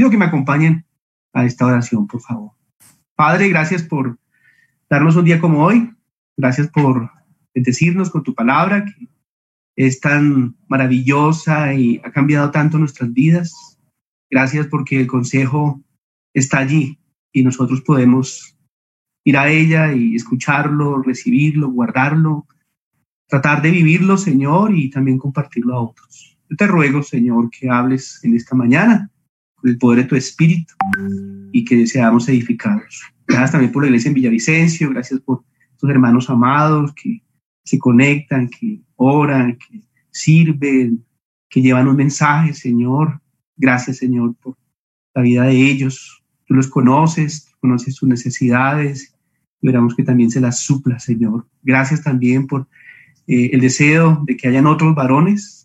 Pido 0.00 0.08
que 0.08 0.16
me 0.16 0.24
acompañen 0.24 0.86
a 1.34 1.44
esta 1.44 1.66
oración, 1.66 2.06
por 2.06 2.22
favor. 2.22 2.52
Padre, 3.16 3.50
gracias 3.50 3.82
por 3.82 4.18
darnos 4.88 5.14
un 5.14 5.26
día 5.26 5.38
como 5.38 5.62
hoy. 5.62 5.90
Gracias 6.38 6.68
por 6.68 7.10
bendecirnos 7.54 8.08
con 8.08 8.22
tu 8.22 8.34
palabra, 8.34 8.86
que 8.86 9.08
es 9.76 10.00
tan 10.00 10.56
maravillosa 10.68 11.74
y 11.74 12.00
ha 12.02 12.12
cambiado 12.12 12.50
tanto 12.50 12.78
nuestras 12.78 13.12
vidas. 13.12 13.78
Gracias 14.30 14.68
porque 14.68 14.98
el 14.98 15.06
consejo 15.06 15.82
está 16.32 16.60
allí 16.60 16.98
y 17.30 17.42
nosotros 17.42 17.82
podemos 17.82 18.56
ir 19.24 19.36
a 19.36 19.50
ella 19.50 19.92
y 19.92 20.16
escucharlo, 20.16 21.02
recibirlo, 21.02 21.68
guardarlo, 21.68 22.46
tratar 23.26 23.60
de 23.60 23.70
vivirlo, 23.70 24.16
Señor, 24.16 24.74
y 24.74 24.88
también 24.88 25.18
compartirlo 25.18 25.74
a 25.74 25.82
otros. 25.82 26.38
Te 26.56 26.66
ruego, 26.66 27.02
Señor, 27.02 27.50
que 27.50 27.68
hables 27.68 28.24
en 28.24 28.34
esta 28.34 28.56
mañana 28.56 29.10
el 29.64 29.78
poder 29.78 30.02
de 30.02 30.08
tu 30.08 30.16
Espíritu 30.16 30.74
y 31.52 31.64
que 31.64 31.86
seamos 31.86 32.28
edificados. 32.28 33.02
Gracias 33.26 33.52
también 33.52 33.72
por 33.72 33.82
la 33.82 33.88
iglesia 33.88 34.08
en 34.08 34.14
Villavicencio, 34.14 34.90
gracias 34.90 35.20
por 35.20 35.44
tus 35.78 35.90
hermanos 35.90 36.28
amados 36.28 36.92
que 36.94 37.22
se 37.64 37.78
conectan, 37.78 38.48
que 38.48 38.80
oran, 38.96 39.56
que 39.56 39.82
sirven, 40.10 41.04
que 41.48 41.62
llevan 41.62 41.88
un 41.88 41.96
mensaje, 41.96 42.54
Señor. 42.54 43.20
Gracias, 43.56 43.98
Señor, 43.98 44.34
por 44.36 44.56
la 45.14 45.22
vida 45.22 45.44
de 45.44 45.70
ellos. 45.70 46.22
Tú 46.46 46.54
los 46.54 46.68
conoces, 46.68 47.52
conoces 47.60 47.94
sus 47.94 48.08
necesidades 48.08 49.14
y 49.62 49.70
que 49.96 50.02
también 50.02 50.30
se 50.30 50.40
las 50.40 50.60
supla, 50.60 50.98
Señor. 50.98 51.46
Gracias 51.62 52.02
también 52.02 52.46
por 52.46 52.66
eh, 53.26 53.50
el 53.52 53.60
deseo 53.60 54.22
de 54.26 54.36
que 54.36 54.48
hayan 54.48 54.66
otros 54.66 54.94
varones, 54.94 55.59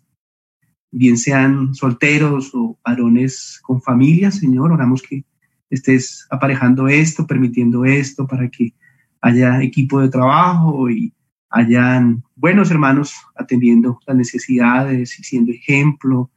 bien 0.96 1.18
sean 1.18 1.74
solteros 1.74 2.50
o 2.54 2.78
varones 2.84 3.60
con 3.62 3.82
familia, 3.82 4.30
Señor. 4.30 4.72
Oramos 4.72 5.02
que 5.02 5.24
estés 5.68 6.26
aparejando 6.30 6.88
esto, 6.88 7.26
permitiendo 7.26 7.84
esto 7.84 8.26
para 8.26 8.48
que 8.48 8.72
haya 9.20 9.62
equipo 9.62 10.00
de 10.00 10.08
trabajo 10.08 10.88
y 10.88 11.12
hayan 11.50 12.24
buenos 12.34 12.70
hermanos 12.70 13.14
atendiendo 13.36 14.00
las 14.06 14.16
necesidades 14.16 15.18
y 15.18 15.22
siendo 15.22 15.52
ejemplo 15.52 16.30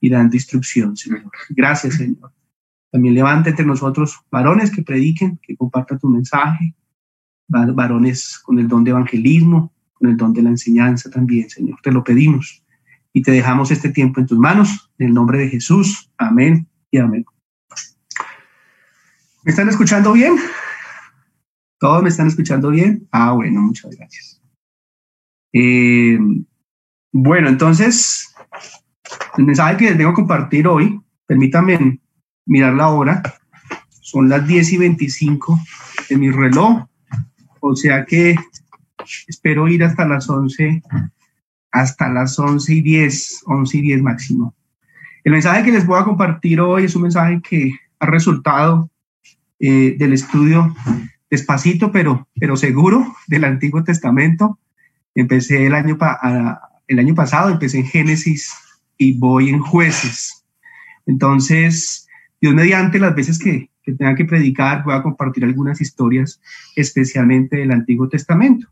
y 0.00 0.08
dando 0.08 0.36
instrucción, 0.36 0.96
Señor. 0.96 1.30
Gracias, 1.50 1.96
Señor. 1.96 2.32
También 2.90 3.14
levanta 3.14 3.50
entre 3.50 3.66
nosotros 3.66 4.18
varones 4.30 4.70
que 4.70 4.82
prediquen, 4.82 5.38
que 5.42 5.56
compartan 5.56 5.98
tu 5.98 6.08
mensaje, 6.08 6.74
varones 7.48 8.38
con 8.38 8.58
el 8.58 8.66
don 8.66 8.82
de 8.82 8.92
evangelismo, 8.92 9.74
con 9.92 10.08
el 10.08 10.16
don 10.16 10.32
de 10.32 10.42
la 10.42 10.50
enseñanza 10.50 11.10
también, 11.10 11.50
Señor. 11.50 11.78
Te 11.82 11.92
lo 11.92 12.02
pedimos 12.02 12.65
y 13.16 13.22
te 13.22 13.30
dejamos 13.30 13.70
este 13.70 13.88
tiempo 13.88 14.20
en 14.20 14.26
tus 14.26 14.38
manos, 14.38 14.90
en 14.98 15.06
el 15.06 15.14
nombre 15.14 15.38
de 15.38 15.48
Jesús. 15.48 16.12
Amén 16.18 16.68
y 16.90 16.98
amén. 16.98 17.24
¿Me 19.42 19.52
están 19.52 19.70
escuchando 19.70 20.12
bien? 20.12 20.36
¿Todos 21.78 22.02
me 22.02 22.10
están 22.10 22.26
escuchando 22.26 22.68
bien? 22.68 23.08
Ah, 23.10 23.32
bueno, 23.32 23.62
muchas 23.62 23.96
gracias. 23.96 24.42
Eh, 25.54 26.18
bueno, 27.10 27.48
entonces, 27.48 28.34
el 29.38 29.44
mensaje 29.46 29.78
que 29.78 29.84
les 29.86 29.96
tengo 29.96 30.10
a 30.10 30.14
compartir 30.14 30.68
hoy, 30.68 31.00
permítanme 31.24 31.98
mirar 32.44 32.74
la 32.74 32.88
hora, 32.88 33.22
son 34.02 34.28
las 34.28 34.46
10 34.46 34.74
y 34.74 34.76
25 34.76 35.58
de 36.10 36.18
mi 36.18 36.30
reloj, 36.30 36.86
o 37.60 37.74
sea 37.76 38.04
que 38.04 38.36
espero 39.26 39.68
ir 39.68 39.84
hasta 39.84 40.06
las 40.06 40.28
11, 40.28 40.82
hasta 41.76 42.08
las 42.08 42.38
11 42.38 42.72
y 42.72 42.80
10, 42.80 43.42
11 43.44 43.76
y 43.76 43.80
10 43.82 44.02
máximo. 44.02 44.54
El 45.24 45.32
mensaje 45.32 45.62
que 45.62 45.72
les 45.72 45.84
voy 45.84 46.00
a 46.00 46.04
compartir 46.04 46.58
hoy 46.58 46.84
es 46.84 46.96
un 46.96 47.02
mensaje 47.02 47.40
que 47.42 47.72
ha 47.98 48.06
resultado 48.06 48.90
eh, 49.60 49.94
del 49.98 50.14
estudio 50.14 50.74
despacito, 51.30 51.92
pero, 51.92 52.26
pero 52.40 52.56
seguro 52.56 53.14
del 53.26 53.44
Antiguo 53.44 53.84
Testamento. 53.84 54.58
Empecé 55.14 55.66
el 55.66 55.74
año, 55.74 55.98
el 56.88 56.98
año 56.98 57.14
pasado, 57.14 57.50
empecé 57.50 57.80
en 57.80 57.86
Génesis 57.86 58.54
y 58.96 59.18
voy 59.18 59.50
en 59.50 59.60
jueces. 59.60 60.46
Entonces, 61.04 62.08
Dios 62.40 62.54
mediante 62.54 62.98
las 62.98 63.14
veces 63.14 63.38
que, 63.38 63.68
que 63.82 63.92
tenga 63.92 64.14
que 64.14 64.24
predicar, 64.24 64.82
voy 64.82 64.94
a 64.94 65.02
compartir 65.02 65.44
algunas 65.44 65.80
historias, 65.82 66.40
especialmente 66.74 67.56
del 67.58 67.72
Antiguo 67.72 68.08
Testamento. 68.08 68.68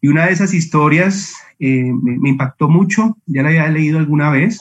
Y 0.00 0.08
una 0.08 0.26
de 0.26 0.32
esas 0.32 0.54
historias 0.54 1.34
eh, 1.58 1.92
me, 1.92 2.30
impactó 2.30 2.68
mucho, 2.68 3.18
ya 3.26 3.42
la 3.42 3.50
había 3.50 3.68
leído 3.68 3.98
alguna 3.98 4.30
vez, 4.30 4.60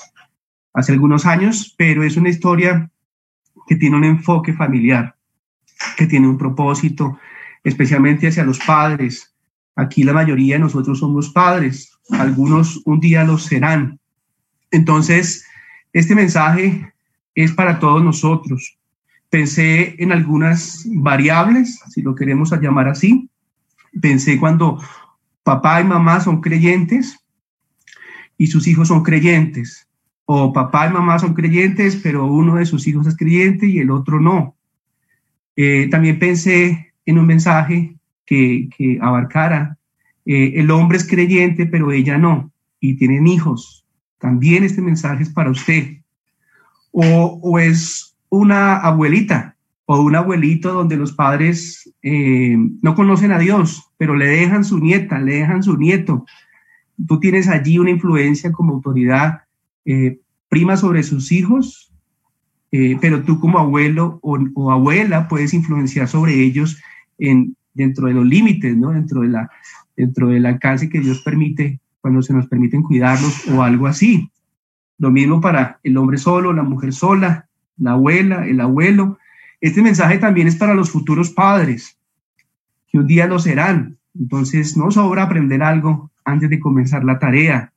hace 0.73 0.91
algunos 0.91 1.25
años, 1.25 1.73
pero 1.77 2.03
es 2.03 2.17
una 2.17 2.29
historia 2.29 2.91
que 3.67 3.75
tiene 3.75 3.95
un 3.95 4.03
enfoque 4.03 4.53
familiar, 4.53 5.15
que 5.95 6.07
tiene 6.07 6.27
un 6.27 6.37
propósito, 6.37 7.17
especialmente 7.63 8.27
hacia 8.27 8.43
los 8.43 8.59
padres. 8.59 9.33
Aquí 9.75 10.03
la 10.03 10.13
mayoría 10.13 10.55
de 10.55 10.59
nosotros 10.59 10.99
somos 10.99 11.29
padres, 11.29 11.97
algunos 12.09 12.81
un 12.85 12.99
día 12.99 13.23
lo 13.23 13.37
serán. 13.37 13.99
Entonces, 14.71 15.45
este 15.93 16.15
mensaje 16.15 16.91
es 17.33 17.53
para 17.53 17.79
todos 17.79 18.03
nosotros. 18.03 18.77
Pensé 19.29 19.95
en 19.99 20.11
algunas 20.11 20.83
variables, 20.85 21.79
si 21.89 22.01
lo 22.01 22.15
queremos 22.15 22.51
llamar 22.59 22.87
así. 22.87 23.29
Pensé 24.01 24.39
cuando 24.39 24.79
papá 25.49 25.81
y 25.81 25.83
mamá 25.83 26.19
son 26.21 26.41
creyentes 26.41 27.25
y 28.37 28.45
sus 28.45 28.67
hijos 28.67 28.89
son 28.89 29.01
creyentes. 29.01 29.87
O 30.25 30.53
papá 30.53 30.87
y 30.87 30.93
mamá 30.93 31.17
son 31.17 31.33
creyentes, 31.33 31.95
pero 31.95 32.27
uno 32.27 32.57
de 32.57 32.67
sus 32.67 32.85
hijos 32.85 33.07
es 33.07 33.17
creyente 33.17 33.65
y 33.65 33.79
el 33.79 33.89
otro 33.89 34.19
no. 34.19 34.55
Eh, 35.55 35.87
también 35.89 36.19
pensé 36.19 36.93
en 37.03 37.17
un 37.17 37.25
mensaje 37.25 37.95
que, 38.27 38.69
abarcara, 39.01 39.79
eh, 40.23 40.53
el 40.57 40.69
hombre 40.69 40.99
es 40.99 41.07
creyente, 41.07 41.65
pero 41.65 41.91
ella 41.91 42.19
no, 42.19 42.51
y 42.79 42.93
tienen 42.93 43.25
hijos. 43.25 43.87
También 44.19 44.63
este 44.63 44.83
mensaje 44.83 45.23
es 45.23 45.31
para 45.31 45.49
usted. 45.49 45.97
O, 46.91 47.57
es 47.57 48.15
una 48.29 48.77
abuelita 48.77 49.57
o 49.91 50.03
un 50.03 50.15
abuelito 50.15 50.71
donde 50.71 50.97
los 50.97 51.13
padres 51.13 51.91
eh, 52.03 52.55
no 52.83 52.93
conocen 52.93 53.31
a 53.31 53.39
Dios, 53.39 53.89
pero 53.97 54.15
le 54.15 54.27
dejan 54.27 54.63
su 54.63 54.77
nieta, 54.77 55.17
le 55.17 55.37
dejan 55.37 55.63
su 55.63 55.77
nieto. 55.77 56.27
Tú 57.07 57.19
tienes 57.19 57.47
allí 57.47 57.79
una 57.79 57.89
influencia 57.89 58.51
como 58.51 58.75
autoridad 58.75 59.45
eh, 59.85 60.19
prima 60.47 60.77
sobre 60.77 61.01
sus 61.01 61.31
hijos, 61.31 61.91
eh, 62.71 62.99
pero 63.01 63.23
tú 63.23 63.39
como 63.39 63.57
abuelo 63.57 64.19
o, 64.21 64.71
abuela 64.71 65.27
puedes 65.27 65.55
influenciar 65.55 66.07
sobre 66.07 66.35
ellos 66.35 66.79
en, 67.17 67.55
dentro 67.73 68.05
de 68.05 68.13
los 68.13 68.27
límites, 68.27 68.77
¿no? 68.77 68.91
dentro, 68.91 69.21
de 69.21 69.29
la, 69.29 69.49
dentro 69.97 70.27
del 70.27 70.45
alcance 70.45 70.87
que 70.87 70.99
Dios 70.99 71.23
permite 71.23 71.79
cuando 71.99 72.21
se 72.21 72.31
nos 72.33 72.45
permiten 72.45 72.83
cuidarlos 72.83 73.47
o 73.47 73.63
algo 73.63 73.87
así. 73.87 74.29
Lo 74.99 75.09
mismo 75.09 75.41
para 75.41 75.79
el 75.81 75.97
hombre 75.97 76.19
solo, 76.19 76.53
la 76.53 76.61
mujer 76.61 76.93
sola, 76.93 77.49
la 77.79 77.93
abuela, 77.93 78.45
el 78.45 78.61
abuelo. 78.61 79.17
Este 79.61 79.81
mensaje 79.81 80.17
también 80.17 80.47
es 80.47 80.55
para 80.55 80.73
los 80.73 80.89
futuros 80.89 81.31
padres, 81.31 81.97
que 82.87 82.97
un 82.97 83.07
día 83.07 83.27
lo 83.27 83.39
serán. 83.39 83.97
Entonces, 84.17 84.77
no 84.77 84.89
sobra 84.91 85.23
aprender 85.23 85.61
algo 85.61 86.11
antes 86.23 86.49
de 86.49 86.59
comenzar 86.59 87.03
la 87.03 87.19
tarea. 87.19 87.73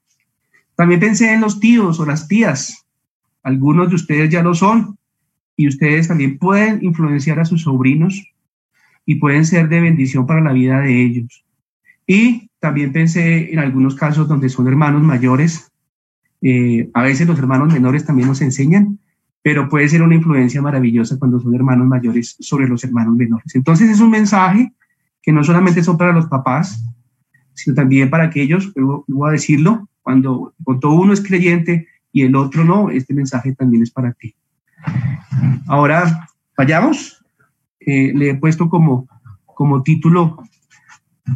También 0.76 1.00
pensé 1.00 1.32
en 1.32 1.40
los 1.40 1.60
tíos 1.60 1.98
o 2.00 2.06
las 2.06 2.28
tías. 2.28 2.86
Algunos 3.42 3.88
de 3.88 3.96
ustedes 3.96 4.30
ya 4.30 4.42
lo 4.42 4.54
son 4.54 4.96
y 5.56 5.68
ustedes 5.68 6.08
también 6.08 6.38
pueden 6.38 6.82
influenciar 6.82 7.40
a 7.40 7.44
sus 7.44 7.62
sobrinos 7.62 8.32
y 9.04 9.16
pueden 9.16 9.44
ser 9.44 9.68
de 9.68 9.80
bendición 9.80 10.26
para 10.26 10.40
la 10.40 10.52
vida 10.52 10.80
de 10.80 11.02
ellos. 11.02 11.44
Y 12.06 12.48
también 12.60 12.92
pensé 12.92 13.52
en 13.52 13.58
algunos 13.58 13.96
casos 13.96 14.28
donde 14.28 14.48
son 14.48 14.68
hermanos 14.68 15.02
mayores. 15.02 15.70
Eh, 16.40 16.88
a 16.94 17.02
veces 17.02 17.26
los 17.26 17.38
hermanos 17.38 17.72
menores 17.72 18.04
también 18.04 18.28
nos 18.28 18.40
enseñan 18.40 18.98
pero 19.42 19.68
puede 19.68 19.88
ser 19.88 20.02
una 20.02 20.14
influencia 20.14 20.62
maravillosa 20.62 21.18
cuando 21.18 21.40
son 21.40 21.54
hermanos 21.54 21.86
mayores 21.86 22.36
sobre 22.38 22.68
los 22.68 22.82
hermanos 22.84 23.16
menores. 23.16 23.54
Entonces 23.54 23.90
es 23.90 24.00
un 24.00 24.10
mensaje 24.10 24.72
que 25.20 25.32
no 25.32 25.42
solamente 25.42 25.82
son 25.82 25.98
para 25.98 26.12
los 26.12 26.26
papás, 26.26 26.84
sino 27.54 27.74
también 27.74 28.08
para 28.08 28.24
aquellos, 28.24 28.72
voy 28.74 29.28
a 29.28 29.32
decirlo, 29.32 29.88
cuando, 30.00 30.54
cuando 30.62 30.90
uno 30.92 31.12
es 31.12 31.20
creyente 31.20 31.88
y 32.12 32.22
el 32.22 32.36
otro 32.36 32.64
no, 32.64 32.90
este 32.90 33.14
mensaje 33.14 33.54
también 33.54 33.82
es 33.82 33.90
para 33.90 34.12
ti. 34.12 34.34
Ahora, 35.66 36.28
vayamos. 36.56 37.24
Eh, 37.80 38.12
le 38.14 38.30
he 38.30 38.34
puesto 38.34 38.68
como, 38.68 39.08
como 39.44 39.82
título 39.82 40.42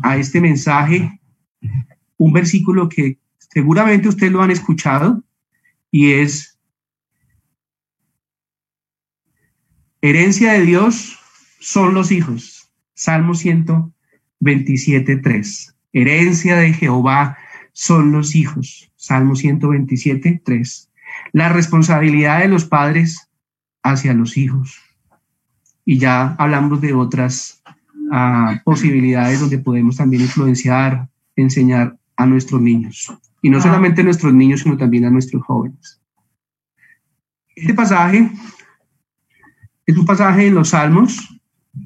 a 0.03 0.17
este 0.17 0.41
mensaje 0.41 1.20
un 2.19 2.32
versículo 2.32 2.88
que 2.88 3.19
seguramente 3.38 4.08
ustedes 4.08 4.32
lo 4.32 4.43
han 4.43 4.50
escuchado 4.50 5.23
y 5.91 6.12
es 6.12 6.56
Herencia 10.08 10.53
de 10.53 10.61
Dios 10.61 11.19
son 11.58 11.93
los 11.93 12.12
hijos. 12.12 12.70
Salmo 12.94 13.35
127, 13.35 15.17
3. 15.17 15.76
Herencia 15.93 16.55
de 16.58 16.73
Jehová 16.73 17.37
son 17.73 18.12
los 18.12 18.37
hijos. 18.37 18.93
Salmo 18.94 19.35
127, 19.35 20.43
3. 20.44 20.91
La 21.32 21.49
responsabilidad 21.49 22.38
de 22.38 22.47
los 22.47 22.67
padres 22.67 23.29
hacia 23.82 24.14
los 24.14 24.37
hijos. 24.37 24.79
Y 25.85 25.99
ya 25.99 26.37
hablamos 26.38 26.81
de 26.81 26.94
otras 26.94 27.64
ah, 28.12 28.61
posibilidades 28.64 29.41
donde 29.41 29.58
podemos 29.58 29.97
también 29.97 30.23
influenciar, 30.23 31.08
enseñar 31.35 31.99
a 32.14 32.26
nuestros 32.26 32.61
niños. 32.61 33.12
Y 33.43 33.50
no 33.50 33.61
solamente 33.61 34.03
a 34.03 34.05
nuestros 34.05 34.32
niños, 34.32 34.61
sino 34.61 34.76
también 34.76 35.05
a 35.05 35.11
nuestros 35.11 35.43
jóvenes. 35.43 36.00
Este 37.56 37.75
pasaje 37.75 38.31
es 39.87 39.97
un 39.97 40.05
pasaje 40.05 40.49
en 40.49 40.55
los 40.55 40.71
Salmos. 40.71 41.41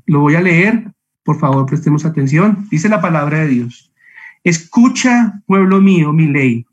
Lo 0.06 0.20
voy 0.20 0.34
a 0.34 0.40
leer. 0.40 0.90
Por 1.22 1.38
favor, 1.38 1.66
prestemos 1.66 2.04
atención. 2.04 2.66
Dice 2.70 2.88
la 2.88 3.00
palabra 3.00 3.40
de 3.40 3.48
Dios. 3.48 3.92
Escucha, 4.42 5.42
pueblo 5.46 5.80
mío, 5.80 6.12
mi 6.12 6.26
ley. 6.26 6.66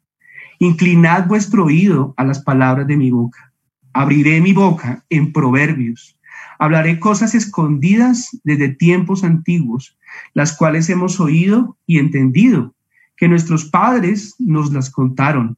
Inclinad 0.59 1.27
vuestro 1.27 1.65
oído 1.65 2.13
a 2.17 2.23
las 2.23 2.41
palabras 2.41 2.87
de 2.87 2.95
mi 2.95 3.11
boca. 3.11 3.51
Abriré 3.91 4.39
mi 4.39 4.53
boca 4.53 5.03
en 5.09 5.33
proverbios. 5.33 6.17
Hablaré 6.59 6.99
cosas 6.99 7.35
escondidas 7.35 8.29
desde 8.43 8.69
tiempos 8.69 9.23
antiguos, 9.23 9.97
las 10.33 10.55
cuales 10.55 10.89
hemos 10.89 11.19
oído 11.19 11.77
y 11.85 11.99
entendido, 11.99 12.73
que 13.15 13.27
nuestros 13.27 13.65
padres 13.65 14.35
nos 14.39 14.71
las 14.71 14.89
contaron. 14.89 15.57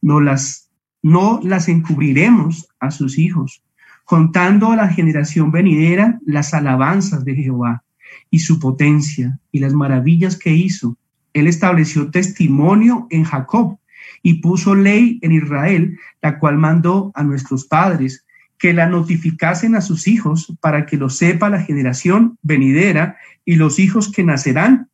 No 0.00 0.20
las, 0.20 0.70
no 1.02 1.40
las 1.42 1.68
encubriremos 1.68 2.68
a 2.80 2.90
sus 2.90 3.18
hijos, 3.18 3.62
contando 4.10 4.72
a 4.72 4.76
la 4.76 4.88
generación 4.88 5.52
venidera 5.52 6.18
las 6.26 6.52
alabanzas 6.52 7.24
de 7.24 7.36
Jehová 7.36 7.84
y 8.28 8.40
su 8.40 8.58
potencia 8.58 9.38
y 9.52 9.60
las 9.60 9.72
maravillas 9.72 10.36
que 10.36 10.52
hizo. 10.52 10.96
Él 11.32 11.46
estableció 11.46 12.10
testimonio 12.10 13.06
en 13.10 13.22
Jacob 13.22 13.78
y 14.20 14.40
puso 14.40 14.74
ley 14.74 15.20
en 15.22 15.30
Israel, 15.30 15.96
la 16.22 16.40
cual 16.40 16.58
mandó 16.58 17.12
a 17.14 17.22
nuestros 17.22 17.66
padres 17.66 18.26
que 18.58 18.72
la 18.74 18.88
notificasen 18.88 19.76
a 19.76 19.80
sus 19.80 20.08
hijos 20.08 20.52
para 20.60 20.86
que 20.86 20.96
lo 20.96 21.08
sepa 21.08 21.48
la 21.48 21.62
generación 21.62 22.36
venidera 22.42 23.16
y 23.44 23.54
los 23.54 23.78
hijos 23.78 24.10
que 24.10 24.24
nacerán 24.24 24.88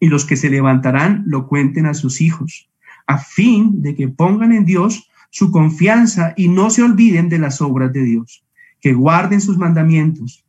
y 0.00 0.08
los 0.08 0.24
que 0.24 0.34
se 0.34 0.50
levantarán 0.50 1.22
lo 1.28 1.46
cuenten 1.46 1.86
a 1.86 1.94
sus 1.94 2.20
hijos, 2.20 2.68
a 3.06 3.18
fin 3.18 3.82
de 3.82 3.94
que 3.94 4.08
pongan 4.08 4.50
en 4.50 4.64
Dios 4.64 5.08
su 5.30 5.52
confianza 5.52 6.34
y 6.36 6.48
no 6.48 6.70
se 6.70 6.82
olviden 6.82 7.28
de 7.28 7.38
las 7.38 7.60
obras 7.60 7.92
de 7.92 8.02
Dios, 8.02 8.42
que 8.80 8.92
guarden 8.92 9.40
sus 9.40 9.58
mandamientos 9.58 10.44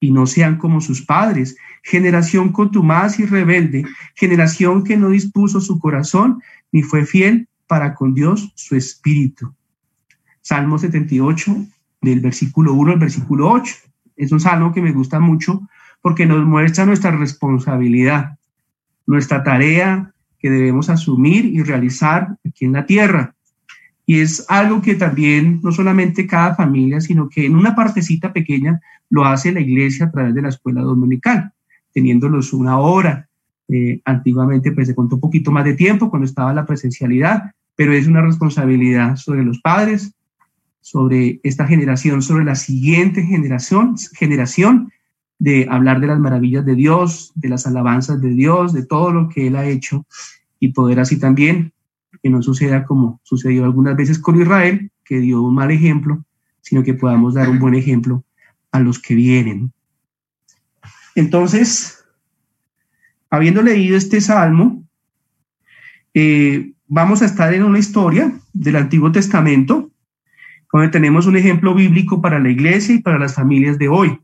y 0.00 0.10
no 0.10 0.26
sean 0.26 0.58
como 0.58 0.80
sus 0.80 1.04
padres, 1.04 1.56
generación 1.82 2.52
contumaz 2.52 3.18
y 3.18 3.26
rebelde, 3.26 3.84
generación 4.14 4.84
que 4.84 4.96
no 4.96 5.10
dispuso 5.10 5.60
su 5.60 5.78
corazón 5.78 6.42
ni 6.72 6.82
fue 6.82 7.04
fiel 7.04 7.48
para 7.66 7.94
con 7.94 8.14
Dios 8.14 8.52
su 8.54 8.76
espíritu. 8.76 9.54
Salmo 10.40 10.78
78, 10.78 11.56
del 12.00 12.20
versículo 12.20 12.72
1 12.74 12.92
al 12.92 12.98
versículo 12.98 13.50
8. 13.50 13.74
Es 14.16 14.32
un 14.32 14.40
salmo 14.40 14.72
que 14.72 14.82
me 14.82 14.92
gusta 14.92 15.20
mucho 15.20 15.68
porque 16.00 16.26
nos 16.26 16.44
muestra 16.46 16.86
nuestra 16.86 17.10
responsabilidad, 17.10 18.38
nuestra 19.06 19.42
tarea 19.42 20.12
que 20.38 20.50
debemos 20.50 20.88
asumir 20.88 21.44
y 21.44 21.62
realizar 21.62 22.36
aquí 22.46 22.64
en 22.64 22.72
la 22.72 22.86
tierra. 22.86 23.34
Y 24.08 24.20
es 24.20 24.46
algo 24.48 24.80
que 24.80 24.94
también 24.94 25.60
no 25.62 25.70
solamente 25.70 26.26
cada 26.26 26.54
familia, 26.54 26.98
sino 26.98 27.28
que 27.28 27.44
en 27.44 27.54
una 27.54 27.74
partecita 27.74 28.32
pequeña 28.32 28.80
lo 29.10 29.26
hace 29.26 29.52
la 29.52 29.60
iglesia 29.60 30.06
a 30.06 30.10
través 30.10 30.34
de 30.34 30.40
la 30.40 30.48
escuela 30.48 30.80
dominical, 30.80 31.52
teniéndolos 31.92 32.54
una 32.54 32.78
hora. 32.78 33.28
Eh, 33.68 34.00
antiguamente 34.06 34.72
pues 34.72 34.88
se 34.88 34.94
contó 34.94 35.16
un 35.16 35.20
poquito 35.20 35.50
más 35.50 35.66
de 35.66 35.74
tiempo 35.74 36.08
cuando 36.08 36.24
estaba 36.24 36.54
la 36.54 36.64
presencialidad, 36.64 37.52
pero 37.76 37.92
es 37.92 38.06
una 38.06 38.22
responsabilidad 38.22 39.16
sobre 39.16 39.44
los 39.44 39.60
padres, 39.60 40.14
sobre 40.80 41.38
esta 41.42 41.66
generación, 41.66 42.22
sobre 42.22 42.46
la 42.46 42.54
siguiente 42.54 43.22
generación, 43.24 43.96
generación 44.14 44.90
de 45.38 45.66
hablar 45.68 46.00
de 46.00 46.06
las 46.06 46.18
maravillas 46.18 46.64
de 46.64 46.76
Dios, 46.76 47.30
de 47.34 47.50
las 47.50 47.66
alabanzas 47.66 48.22
de 48.22 48.30
Dios, 48.30 48.72
de 48.72 48.86
todo 48.86 49.10
lo 49.10 49.28
que 49.28 49.48
Él 49.48 49.56
ha 49.56 49.66
hecho 49.66 50.06
y 50.58 50.72
poder 50.72 50.98
así 50.98 51.18
también 51.18 51.74
que 52.22 52.30
no 52.30 52.42
suceda 52.42 52.84
como 52.84 53.20
sucedió 53.22 53.64
algunas 53.64 53.96
veces 53.96 54.18
con 54.18 54.40
Israel, 54.40 54.90
que 55.04 55.18
dio 55.18 55.42
un 55.42 55.54
mal 55.54 55.70
ejemplo, 55.70 56.24
sino 56.60 56.82
que 56.82 56.94
podamos 56.94 57.34
dar 57.34 57.48
un 57.48 57.58
buen 57.58 57.74
ejemplo 57.74 58.24
a 58.72 58.80
los 58.80 58.98
que 58.98 59.14
vienen. 59.14 59.72
Entonces, 61.14 62.04
habiendo 63.30 63.62
leído 63.62 63.96
este 63.96 64.20
salmo, 64.20 64.84
eh, 66.14 66.72
vamos 66.86 67.22
a 67.22 67.26
estar 67.26 67.52
en 67.54 67.64
una 67.64 67.78
historia 67.78 68.32
del 68.52 68.76
Antiguo 68.76 69.10
Testamento, 69.12 69.90
donde 70.72 70.88
tenemos 70.88 71.26
un 71.26 71.36
ejemplo 71.36 71.74
bíblico 71.74 72.20
para 72.20 72.38
la 72.38 72.50
iglesia 72.50 72.94
y 72.94 73.02
para 73.02 73.18
las 73.18 73.34
familias 73.34 73.78
de 73.78 73.88
hoy. 73.88 74.20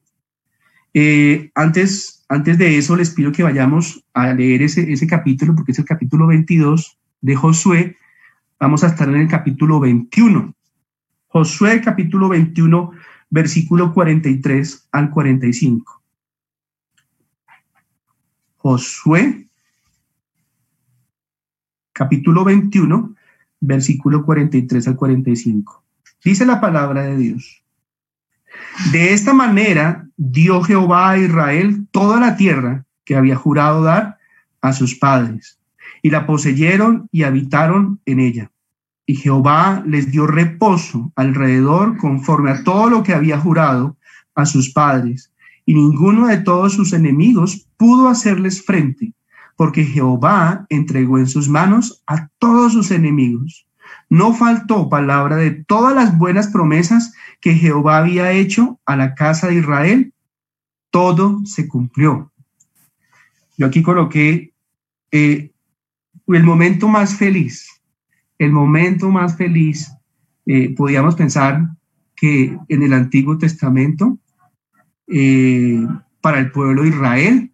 Eh, 0.93 1.51
antes, 1.55 2.25
antes 2.29 2.59
de 2.59 2.79
eso, 2.79 2.95
les 2.95 3.11
pido 3.11 3.33
que 3.33 3.43
vayamos 3.43 4.05
a 4.13 4.33
leer 4.33 4.63
ese, 4.63 4.93
ese 4.93 5.07
capítulo, 5.07 5.55
porque 5.55 5.73
es 5.73 5.79
el 5.79 5.85
capítulo 5.85 6.27
22 6.27 6.99
de 7.25 7.37
Josué. 7.37 7.97
Vamos 8.61 8.85
a 8.85 8.89
estar 8.89 9.09
en 9.09 9.17
el 9.17 9.29
capítulo 9.29 9.81
21. 9.81 10.55
Josué, 11.29 11.81
capítulo 11.81 12.29
21, 12.29 12.93
versículo 13.31 13.95
43 13.95 14.89
al 14.93 15.11
45. 15.11 16.03
Josué, 18.57 19.47
capítulo 21.95 22.45
21, 22.45 23.15
versículo 23.59 24.23
43 24.23 24.89
al 24.89 24.97
45. 24.97 25.83
Dice 26.23 26.45
la 26.45 26.61
palabra 26.61 27.05
de 27.05 27.17
Dios. 27.17 27.65
De 28.93 29.15
esta 29.15 29.33
manera 29.33 30.07
dio 30.19 30.63
Jehová 30.63 31.11
a 31.11 31.19
Israel 31.19 31.87
toda 31.91 32.21
la 32.21 32.37
tierra 32.37 32.85
que 33.05 33.17
había 33.17 33.37
jurado 33.37 33.83
dar 33.83 34.19
a 34.61 34.75
sus 34.75 34.95
padres, 34.95 35.59
y 36.03 36.11
la 36.11 36.27
poseyeron 36.27 37.09
y 37.11 37.23
habitaron 37.23 38.01
en 38.05 38.21
ella. 38.21 38.51
Y 39.07 39.17
Jehová 39.17 39.83
les 39.87 40.11
dio 40.11 40.27
reposo 40.27 41.13
alrededor 41.17 41.99
conforme 41.99 42.51
a 42.51 42.65
todo 42.65 42.89
lo 42.91 43.03
que 43.03 43.15
había 43.15 43.39
jurado 43.39 43.97
a 44.35 44.47
sus 44.47 44.73
padres, 44.73 45.33
y 45.67 45.75
ninguno 45.75 46.27
de 46.27 46.39
todos 46.39 46.75
sus 46.75 46.93
enemigos 46.93 47.67
pudo 47.77 48.09
hacerles 48.09 48.65
frente, 48.65 49.15
porque 49.57 49.85
Jehová 49.85 50.67
entregó 50.69 51.19
en 51.19 51.27
sus 51.27 51.49
manos 51.49 52.03
a 52.07 52.29
todos 52.39 52.73
sus 52.73 52.91
enemigos. 52.91 53.67
No 54.11 54.35
faltó 54.35 54.89
palabra 54.89 55.37
de 55.37 55.51
todas 55.51 55.95
las 55.95 56.19
buenas 56.19 56.49
promesas 56.49 57.13
que 57.41 57.55
Jehová 57.55 57.99
había 57.99 58.33
hecho 58.33 58.81
a 58.85 58.97
la 58.97 59.15
casa 59.15 59.49
de 59.49 59.57
Israel. 59.57 60.13
Todo 60.91 61.41
se 61.45 61.69
cumplió. 61.69 62.33
Yo 63.57 63.67
aquí 63.67 63.83
coloqué 63.83 64.53
eh, 65.11 65.53
el 66.29 66.43
momento 66.43 66.89
más 66.89 67.17
feliz, 67.17 67.69
el 68.39 68.53
momento 68.53 69.11
más 69.11 69.37
feliz, 69.37 69.93
eh, 70.47 70.75
podíamos 70.75 71.15
pensar 71.15 71.69
que 72.17 72.57
en 72.69 72.83
el 72.83 72.93
Antiguo 72.93 73.39
Testamento, 73.39 74.19
eh, 75.07 75.87
para 76.21 76.39
el 76.39 76.51
pueblo 76.51 76.83
de 76.83 76.89
Israel, 76.89 77.51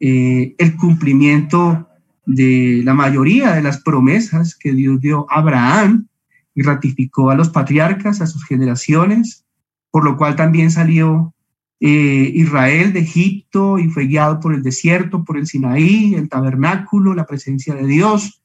eh, 0.00 0.54
el 0.58 0.76
cumplimiento 0.76 1.88
de 2.26 2.82
la 2.84 2.94
mayoría 2.94 3.54
de 3.54 3.62
las 3.62 3.82
promesas 3.82 4.54
que 4.54 4.72
Dios 4.72 5.00
dio 5.00 5.26
a 5.30 5.38
Abraham 5.38 6.08
y 6.54 6.62
ratificó 6.62 7.30
a 7.30 7.34
los 7.34 7.50
patriarcas, 7.50 8.20
a 8.20 8.26
sus 8.26 8.44
generaciones, 8.44 9.44
por 9.90 10.04
lo 10.04 10.16
cual 10.16 10.36
también 10.36 10.70
salió 10.70 11.34
eh, 11.80 12.32
Israel 12.34 12.92
de 12.92 13.00
Egipto 13.00 13.78
y 13.78 13.88
fue 13.88 14.06
guiado 14.06 14.40
por 14.40 14.54
el 14.54 14.62
desierto, 14.62 15.24
por 15.24 15.38
el 15.38 15.46
Sinaí, 15.46 16.14
el 16.14 16.28
tabernáculo, 16.28 17.14
la 17.14 17.26
presencia 17.26 17.74
de 17.74 17.86
Dios. 17.86 18.42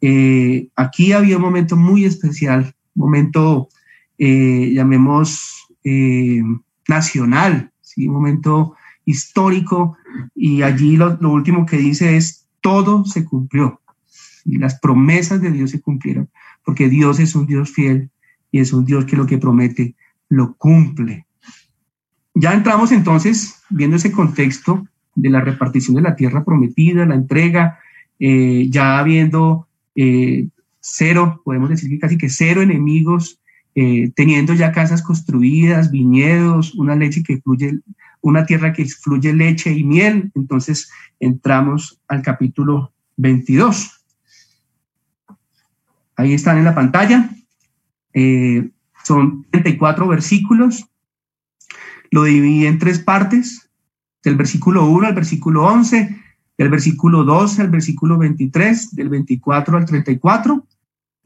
Eh, 0.00 0.68
aquí 0.76 1.12
había 1.12 1.36
un 1.36 1.42
momento 1.42 1.76
muy 1.76 2.04
especial, 2.04 2.74
momento, 2.94 3.68
llamemos, 4.18 5.68
nacional, 6.88 7.70
¿sí? 7.80 8.08
un 8.08 8.14
momento 8.14 8.74
histórico 9.04 9.96
y 10.34 10.62
allí 10.62 10.96
lo, 10.96 11.16
último 11.20 11.64
que 11.64 11.78
dice 11.78 12.16
es, 12.16 12.46
todo 12.60 13.04
se 13.04 13.24
cumplió 13.24 13.80
y 14.44 14.58
las 14.58 14.78
promesas 14.78 15.40
de 15.40 15.50
Dios 15.50 15.70
se 15.70 15.80
cumplieron, 15.80 16.28
porque 16.64 16.88
Dios 16.88 17.18
es 17.20 17.34
un 17.34 17.46
Dios 17.46 17.70
fiel 17.70 18.10
y 18.50 18.60
es 18.60 18.72
un 18.72 18.84
Dios 18.84 19.04
que 19.04 19.16
lo 19.16 19.26
que 19.26 19.38
promete 19.38 19.94
lo 20.28 20.54
cumple. 20.54 21.25
Ya 22.38 22.52
entramos 22.52 22.92
entonces 22.92 23.62
viendo 23.70 23.96
ese 23.96 24.12
contexto 24.12 24.86
de 25.14 25.30
la 25.30 25.40
repartición 25.40 25.96
de 25.96 26.02
la 26.02 26.16
tierra 26.16 26.44
prometida, 26.44 27.06
la 27.06 27.14
entrega, 27.14 27.78
eh, 28.18 28.66
ya 28.68 28.98
habiendo 28.98 29.66
eh, 29.94 30.46
cero, 30.78 31.40
podemos 31.46 31.70
decir 31.70 31.88
que 31.88 31.98
casi 31.98 32.18
que 32.18 32.28
cero 32.28 32.60
enemigos, 32.60 33.40
eh, 33.74 34.10
teniendo 34.14 34.52
ya 34.52 34.70
casas 34.70 35.00
construidas, 35.00 35.90
viñedos, 35.90 36.74
una 36.74 36.94
leche 36.94 37.22
que 37.22 37.38
fluye 37.38 37.80
una 38.20 38.44
tierra 38.44 38.74
que 38.74 38.84
fluye 38.84 39.32
leche 39.32 39.72
y 39.72 39.84
miel. 39.84 40.30
Entonces 40.34 40.90
entramos 41.18 42.02
al 42.06 42.20
capítulo 42.20 42.92
22. 43.16 44.04
Ahí 46.16 46.34
están 46.34 46.58
en 46.58 46.64
la 46.64 46.74
pantalla. 46.74 47.30
Son 49.04 49.46
34 49.50 50.06
versículos. 50.06 50.86
Lo 52.16 52.24
dividí 52.24 52.64
en 52.64 52.78
tres 52.78 52.98
partes, 52.98 53.68
del 54.24 54.36
versículo 54.36 54.86
1 54.86 55.08
al 55.08 55.14
versículo 55.14 55.66
11, 55.66 56.18
del 56.56 56.70
versículo 56.70 57.24
12 57.24 57.60
al 57.60 57.68
versículo 57.68 58.16
23, 58.16 58.96
del 58.96 59.10
24 59.10 59.76
al 59.76 59.84
34. 59.84 60.66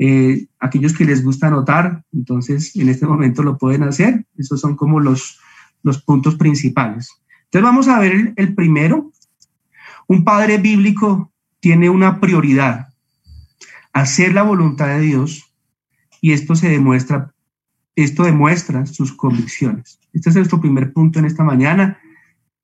Eh, 0.00 0.48
aquellos 0.58 0.92
que 0.92 1.04
les 1.04 1.22
gusta 1.22 1.46
anotar, 1.46 2.02
entonces 2.12 2.74
en 2.74 2.88
este 2.88 3.06
momento 3.06 3.44
lo 3.44 3.56
pueden 3.56 3.84
hacer. 3.84 4.26
Esos 4.36 4.60
son 4.60 4.74
como 4.74 4.98
los, 4.98 5.38
los 5.84 6.02
puntos 6.02 6.34
principales. 6.34 7.08
Entonces 7.44 7.62
vamos 7.62 7.86
a 7.86 8.00
ver 8.00 8.32
el 8.34 8.54
primero. 8.56 9.12
Un 10.08 10.24
padre 10.24 10.58
bíblico 10.58 11.30
tiene 11.60 11.88
una 11.88 12.18
prioridad, 12.18 12.88
hacer 13.92 14.34
la 14.34 14.42
voluntad 14.42 14.88
de 14.88 15.02
Dios, 15.02 15.54
y 16.20 16.32
esto 16.32 16.56
se 16.56 16.68
demuestra, 16.68 17.32
esto 17.94 18.24
demuestra 18.24 18.86
sus 18.86 19.12
convicciones. 19.12 19.99
Este 20.12 20.30
es 20.30 20.36
nuestro 20.36 20.60
primer 20.60 20.92
punto 20.92 21.18
en 21.18 21.24
esta 21.24 21.44
mañana. 21.44 21.98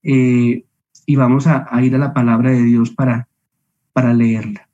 Eh, 0.03 0.65
y 1.07 1.17
vamos 1.17 1.47
a, 1.47 1.69
ir 1.83 1.95
a 1.95 1.99
la 1.99 2.13
palabra 2.13 2.51
de 2.51 2.63
Dios 2.63 2.91
para, 2.91 3.29
para 3.93 4.13
leerla. 4.13 4.69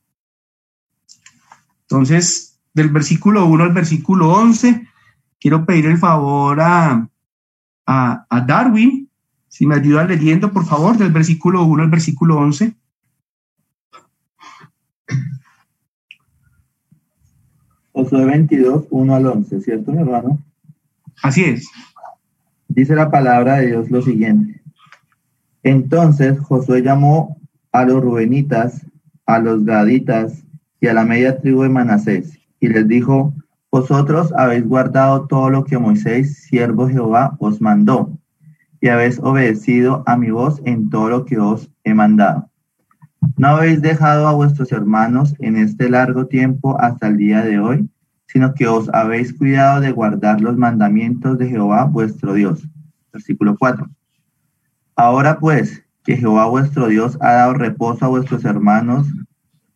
Entonces, 1.82 2.58
del 2.72 2.88
versículo 2.88 3.44
1 3.46 3.64
al 3.64 3.72
versículo 3.72 4.32
11, 4.32 4.88
quiero 5.38 5.66
pedir 5.66 5.86
el 5.86 5.98
favor 5.98 6.58
a, 6.60 7.06
a, 7.86 8.40
Darwin, 8.46 9.10
si 9.48 9.66
me 9.66 9.74
ayuda 9.74 10.04
leyendo, 10.04 10.52
por 10.52 10.64
favor, 10.64 10.96
del 10.96 11.12
versículo 11.12 11.64
1 11.64 11.82
al 11.82 11.90
versículo 11.90 12.38
11. 12.38 12.74
Josué 17.92 18.24
22, 18.24 18.86
1 18.88 19.14
al 19.14 19.26
11, 19.26 19.60
¿cierto, 19.60 19.92
mi 19.92 20.00
hermano? 20.00 20.38
Así 21.22 21.44
es. 21.44 21.68
Dice 22.74 22.94
la 22.94 23.10
palabra 23.10 23.56
de 23.56 23.66
Dios 23.66 23.90
lo 23.90 24.00
siguiente. 24.00 24.62
Entonces 25.62 26.40
Josué 26.40 26.80
llamó 26.80 27.36
a 27.70 27.84
los 27.84 28.02
rubenitas, 28.02 28.86
a 29.26 29.40
los 29.40 29.66
gaditas 29.66 30.42
y 30.80 30.86
a 30.86 30.94
la 30.94 31.04
media 31.04 31.38
tribu 31.38 31.64
de 31.64 31.68
Manasés, 31.68 32.38
y 32.60 32.68
les 32.68 32.88
dijo, 32.88 33.34
vosotros 33.70 34.32
habéis 34.38 34.66
guardado 34.66 35.26
todo 35.26 35.50
lo 35.50 35.64
que 35.64 35.76
Moisés, 35.76 36.44
siervo 36.44 36.88
Jehová, 36.88 37.36
os 37.40 37.60
mandó, 37.60 38.10
y 38.80 38.88
habéis 38.88 39.18
obedecido 39.18 40.02
a 40.06 40.16
mi 40.16 40.30
voz 40.30 40.62
en 40.64 40.88
todo 40.88 41.10
lo 41.10 41.24
que 41.26 41.38
os 41.38 41.70
he 41.84 41.92
mandado. 41.92 42.48
No 43.36 43.48
habéis 43.48 43.82
dejado 43.82 44.26
a 44.26 44.32
vuestros 44.32 44.72
hermanos 44.72 45.34
en 45.40 45.56
este 45.58 45.90
largo 45.90 46.26
tiempo 46.26 46.80
hasta 46.80 47.08
el 47.08 47.18
día 47.18 47.42
de 47.42 47.58
hoy, 47.58 47.90
sino 48.32 48.54
que 48.54 48.66
os 48.66 48.88
habéis 48.94 49.34
cuidado 49.34 49.82
de 49.82 49.92
guardar 49.92 50.40
los 50.40 50.56
mandamientos 50.56 51.36
de 51.36 51.48
Jehová 51.50 51.84
vuestro 51.84 52.32
Dios. 52.32 52.66
Versículo 53.12 53.56
4. 53.58 53.86
Ahora 54.96 55.38
pues, 55.38 55.84
que 56.02 56.16
Jehová 56.16 56.46
vuestro 56.46 56.88
Dios 56.88 57.18
ha 57.20 57.32
dado 57.32 57.54
reposo 57.54 58.06
a 58.06 58.08
vuestros 58.08 58.46
hermanos, 58.46 59.06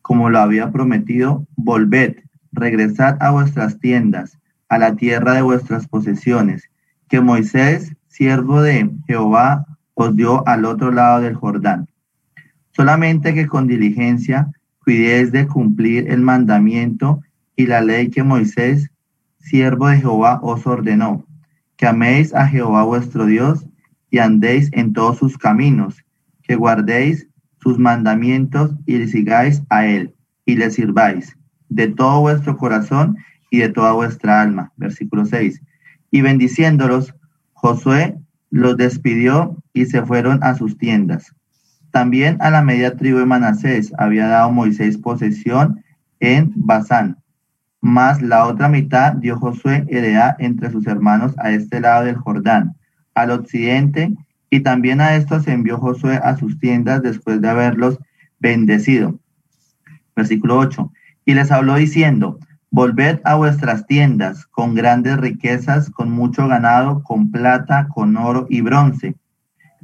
como 0.01 0.31
lo 0.31 0.39
había 0.39 0.71
prometido, 0.71 1.45
volved, 1.55 2.15
regresad 2.51 3.17
a 3.19 3.29
vuestras 3.29 3.79
tiendas, 3.79 4.39
a 4.69 4.79
la 4.79 4.95
tierra 4.95 5.33
de 5.33 5.43
vuestras 5.43 5.87
posesiones, 5.87 6.63
que 7.09 7.21
Moisés, 7.21 7.95
siervo 8.07 8.61
de 8.63 8.89
Jehová, 9.05 9.67
os 9.93 10.15
dio 10.15 10.47
al 10.47 10.65
otro 10.65 10.91
lado 10.91 11.21
del 11.21 11.35
Jordán. 11.35 11.87
Solamente 12.71 13.35
que 13.35 13.45
con 13.45 13.67
diligencia 13.67 14.49
cuidéis 14.83 15.31
de 15.31 15.47
cumplir 15.47 16.11
el 16.11 16.21
mandamiento 16.21 17.21
y 17.57 17.65
la 17.65 17.81
ley 17.81 18.09
que 18.09 18.23
Moisés, 18.23 18.89
siervo 19.39 19.87
de 19.87 19.97
Jehová, 19.97 20.39
os 20.41 20.65
ordenó, 20.65 21.25
que 21.75 21.87
améis 21.87 22.33
a 22.33 22.47
Jehová 22.47 22.83
vuestro 22.83 23.25
Dios 23.25 23.67
y 24.09 24.19
andéis 24.19 24.69
en 24.71 24.93
todos 24.93 25.17
sus 25.17 25.37
caminos, 25.37 26.05
que 26.43 26.55
guardéis 26.55 27.27
sus 27.59 27.77
mandamientos 27.77 28.73
y 28.85 28.99
le 28.99 29.07
sigáis 29.07 29.61
a 29.69 29.85
él 29.85 30.15
y 30.45 30.55
le 30.55 30.71
sirváis 30.71 31.35
de 31.67 31.87
todo 31.89 32.21
vuestro 32.21 32.55
corazón 32.57 33.17
y 33.49 33.57
de 33.57 33.69
toda 33.69 33.91
vuestra 33.91 34.41
alma. 34.41 34.71
Versículo 34.77 35.25
6. 35.25 35.61
Y 36.11 36.21
bendiciéndolos, 36.21 37.13
Josué 37.53 38.17
los 38.49 38.77
despidió 38.77 39.57
y 39.73 39.85
se 39.87 40.03
fueron 40.03 40.43
a 40.43 40.55
sus 40.55 40.77
tiendas. 40.77 41.33
También 41.91 42.37
a 42.39 42.51
la 42.51 42.61
media 42.61 42.95
tribu 42.95 43.17
de 43.17 43.25
Manasés 43.25 43.91
había 43.97 44.27
dado 44.27 44.51
Moisés 44.51 44.97
posesión 44.97 45.83
en 46.19 46.51
Basán, 46.55 47.17
mas 47.87 48.21
la 48.21 48.45
otra 48.45 48.67
mitad 48.67 49.13
dio 49.13 49.37
Josué 49.37 49.85
heredad 49.87 50.35
entre 50.39 50.69
sus 50.69 50.85
hermanos 50.87 51.33
a 51.37 51.51
este 51.51 51.79
lado 51.79 52.03
del 52.03 52.17
Jordán, 52.17 52.75
al 53.15 53.31
occidente, 53.31 54.13
y 54.49 54.59
también 54.59 54.99
a 54.99 55.15
estos 55.15 55.47
envió 55.47 55.77
Josué 55.77 56.19
a 56.21 56.35
sus 56.35 56.59
tiendas 56.59 57.01
después 57.01 57.39
de 57.39 57.47
haberlos 57.47 57.97
bendecido. 58.39 59.17
Versículo 60.17 60.57
8. 60.57 60.91
Y 61.23 61.33
les 61.33 61.49
habló 61.49 61.75
diciendo, 61.75 62.37
Volved 62.71 63.21
a 63.23 63.35
vuestras 63.35 63.87
tiendas 63.87 64.45
con 64.47 64.75
grandes 64.75 65.15
riquezas, 65.15 65.89
con 65.89 66.11
mucho 66.11 66.45
ganado, 66.45 67.03
con 67.03 67.31
plata, 67.31 67.87
con 67.87 68.17
oro 68.17 68.47
y 68.49 68.59
bronce, 68.59 69.15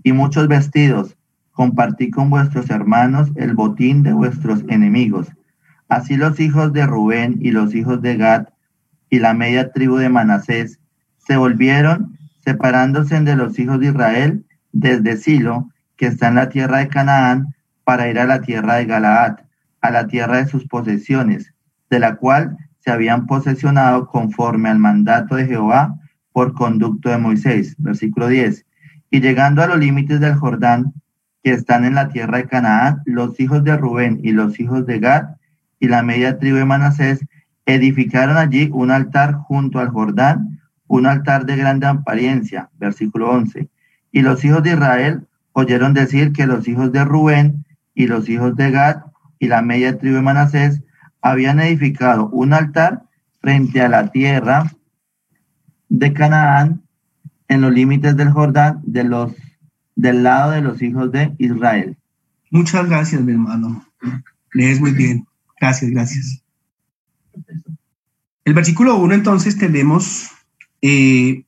y 0.03 0.11
muchos 0.11 0.49
vestidos. 0.49 1.15
Compartí 1.53 2.11
con 2.11 2.29
vuestros 2.29 2.69
hermanos 2.69 3.31
el 3.35 3.53
botín 3.53 4.03
de 4.03 4.11
vuestros 4.11 4.65
enemigos. 4.67 5.29
Así 5.93 6.17
los 6.17 6.39
hijos 6.39 6.73
de 6.73 6.87
Rubén 6.87 7.37
y 7.39 7.51
los 7.51 7.75
hijos 7.75 8.01
de 8.01 8.17
Gad 8.17 8.47
y 9.11 9.19
la 9.19 9.35
media 9.35 9.71
tribu 9.71 9.97
de 9.97 10.09
Manasés 10.09 10.79
se 11.19 11.37
volvieron 11.37 12.17
separándose 12.43 13.19
de 13.19 13.35
los 13.35 13.59
hijos 13.59 13.79
de 13.79 13.89
Israel 13.89 14.43
desde 14.71 15.17
Silo, 15.17 15.69
que 15.95 16.07
está 16.07 16.29
en 16.29 16.35
la 16.35 16.49
tierra 16.49 16.79
de 16.79 16.87
Canaán, 16.87 17.53
para 17.83 18.09
ir 18.09 18.17
a 18.17 18.25
la 18.25 18.41
tierra 18.41 18.77
de 18.77 18.85
Galaad, 18.85 19.41
a 19.81 19.91
la 19.91 20.07
tierra 20.07 20.37
de 20.37 20.47
sus 20.47 20.65
posesiones, 20.67 21.53
de 21.91 21.99
la 21.99 22.15
cual 22.15 22.57
se 22.79 22.89
habían 22.89 23.27
posesionado 23.27 24.07
conforme 24.07 24.69
al 24.69 24.79
mandato 24.79 25.35
de 25.35 25.45
Jehová 25.45 25.93
por 26.31 26.55
conducto 26.55 27.11
de 27.11 27.19
Moisés. 27.19 27.75
Versículo 27.77 28.29
10. 28.29 28.65
Y 29.11 29.21
llegando 29.21 29.61
a 29.61 29.67
los 29.67 29.77
límites 29.77 30.19
del 30.19 30.33
Jordán, 30.33 30.91
que 31.43 31.51
están 31.51 31.85
en 31.85 31.93
la 31.93 32.09
tierra 32.09 32.39
de 32.39 32.47
Canaán, 32.47 33.03
los 33.05 33.39
hijos 33.39 33.63
de 33.63 33.77
Rubén 33.77 34.21
y 34.23 34.31
los 34.31 34.59
hijos 34.59 34.87
de 34.87 34.97
Gad 34.97 35.35
y 35.83 35.89
la 35.89 36.01
media 36.01 36.39
tribu 36.39 36.55
de 36.55 36.63
Manasés 36.63 37.25
edificaron 37.65 38.37
allí 38.37 38.69
un 38.71 38.89
altar 38.89 39.33
junto 39.33 39.79
al 39.79 39.89
Jordán 39.89 40.61
un 40.87 41.05
altar 41.05 41.45
de 41.45 41.57
grande 41.57 41.87
apariencia, 41.87 42.69
versículo 42.79 43.29
11. 43.31 43.67
Y 44.13 44.21
los 44.21 44.45
hijos 44.45 44.63
de 44.63 44.71
Israel 44.71 45.27
oyeron 45.51 45.93
decir 45.93 46.31
que 46.31 46.47
los 46.47 46.69
hijos 46.69 46.93
de 46.93 47.03
Rubén 47.03 47.65
y 47.93 48.07
los 48.07 48.29
hijos 48.29 48.55
de 48.55 48.71
Gad 48.71 49.01
y 49.39 49.49
la 49.49 49.61
media 49.61 49.97
tribu 49.97 50.15
de 50.15 50.21
Manasés 50.21 50.81
habían 51.21 51.59
edificado 51.59 52.29
un 52.29 52.53
altar 52.53 53.03
frente 53.41 53.81
a 53.81 53.89
la 53.89 54.09
tierra 54.09 54.71
de 55.89 56.13
Canaán 56.13 56.81
en 57.49 57.59
los 57.59 57.73
límites 57.73 58.15
del 58.15 58.31
Jordán 58.31 58.79
de 58.83 59.03
los, 59.03 59.33
del 59.97 60.23
lado 60.23 60.51
de 60.51 60.61
los 60.61 60.81
hijos 60.81 61.11
de 61.11 61.35
Israel. 61.39 61.97
Muchas 62.51 62.87
gracias, 62.87 63.21
mi 63.21 63.33
hermano. 63.33 63.83
Lees 64.53 64.79
muy 64.79 64.93
bien. 64.93 65.27
Gracias, 65.63 65.91
gracias. 65.91 66.43
El 68.43 68.53
versículo 68.53 68.97
1 68.97 69.13
entonces 69.13 69.57
tenemos 69.57 70.29
eh, 70.81 71.45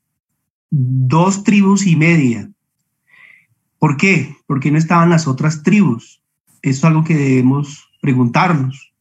dos 0.70 1.44
tribus 1.44 1.86
y 1.86 1.98
media. 1.98 2.50
¿Por 3.78 3.98
qué? 3.98 4.34
Porque 4.48 4.72
no 4.72 4.78
estaban 4.78 5.10
las 5.10 5.28
otras 5.28 5.64
tribus. 5.64 6.22
Eso 6.62 6.78
es 6.78 6.84
algo 6.86 7.04
que 7.04 7.14
debemos 7.14 7.90
preguntarnos. 8.02 8.94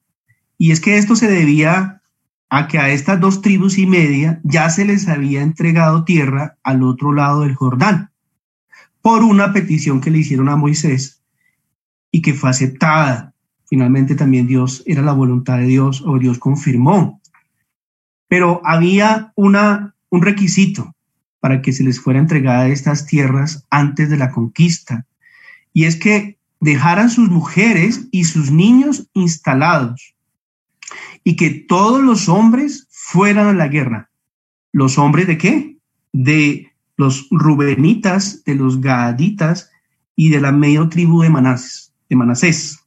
Y 0.58 0.72
es 0.72 0.80
que 0.80 0.98
esto 0.98 1.14
se 1.14 1.30
debía 1.30 2.02
a 2.50 2.66
que 2.66 2.80
a 2.80 2.90
estas 2.90 3.20
dos 3.20 3.40
tribus 3.40 3.78
y 3.78 3.86
media 3.86 4.40
ya 4.42 4.68
se 4.68 4.84
les 4.84 5.06
había 5.06 5.42
entregado 5.42 6.02
tierra 6.02 6.58
al 6.64 6.82
otro 6.82 7.12
lado 7.12 7.42
del 7.42 7.54
Jordán 7.54 8.10
por 9.00 9.22
una 9.22 9.52
petición 9.52 10.00
que 10.00 10.10
le 10.10 10.18
hicieron 10.18 10.48
a 10.48 10.56
Moisés 10.56 11.22
y 12.10 12.20
que 12.20 12.34
fue 12.34 12.50
aceptada. 12.50 13.33
Finalmente 13.66 14.14
también 14.14 14.46
Dios 14.46 14.82
era 14.86 15.02
la 15.02 15.12
voluntad 15.12 15.58
de 15.58 15.66
Dios 15.66 16.02
o 16.06 16.18
Dios 16.18 16.38
confirmó. 16.38 17.20
Pero 18.28 18.60
había 18.64 19.32
una 19.36 19.94
un 20.14 20.22
requisito 20.22 20.94
para 21.40 21.60
que 21.60 21.72
se 21.72 21.82
les 21.82 22.00
fuera 22.00 22.20
entregada 22.20 22.68
estas 22.68 23.04
tierras 23.06 23.66
antes 23.68 24.08
de 24.08 24.16
la 24.16 24.30
conquista, 24.30 25.06
y 25.72 25.84
es 25.84 25.96
que 25.96 26.38
dejaran 26.60 27.10
sus 27.10 27.28
mujeres 27.28 28.06
y 28.12 28.24
sus 28.24 28.50
niños 28.50 29.08
instalados, 29.12 30.14
y 31.24 31.36
que 31.36 31.50
todos 31.50 32.02
los 32.02 32.28
hombres 32.28 32.86
fueran 32.90 33.48
a 33.48 33.52
la 33.52 33.68
guerra. 33.68 34.08
¿Los 34.72 34.98
hombres 34.98 35.26
de 35.26 35.36
qué? 35.36 35.76
De 36.12 36.72
los 36.96 37.26
rubenitas, 37.30 38.44
de 38.44 38.54
los 38.54 38.80
gaditas 38.80 39.70
y 40.16 40.30
de 40.30 40.40
la 40.40 40.52
medio 40.52 40.88
tribu 40.88 41.22
de 41.22 41.30
Manasés. 41.30 41.92
De 42.08 42.16
Manasés. 42.16 42.83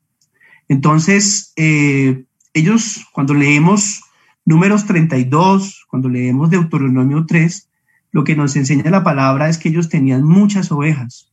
Entonces, 0.68 1.54
eh, 1.56 2.26
ellos, 2.54 3.06
cuando 3.14 3.34
leemos 3.34 4.02
números 4.46 4.86
32, 4.86 5.86
cuando 5.90 6.10
leemos 6.10 6.50
Deuteronomio 6.50 7.26
3, 7.26 7.70
lo 8.12 8.24
que 8.24 8.36
nos 8.36 8.56
enseña 8.56 8.90
la 8.90 9.04
palabra 9.04 9.50
es 9.50 9.58
que 9.58 9.70
ellos 9.70 9.90
tenían 9.90 10.24
muchas 10.24 10.72
ovejas 10.72 11.32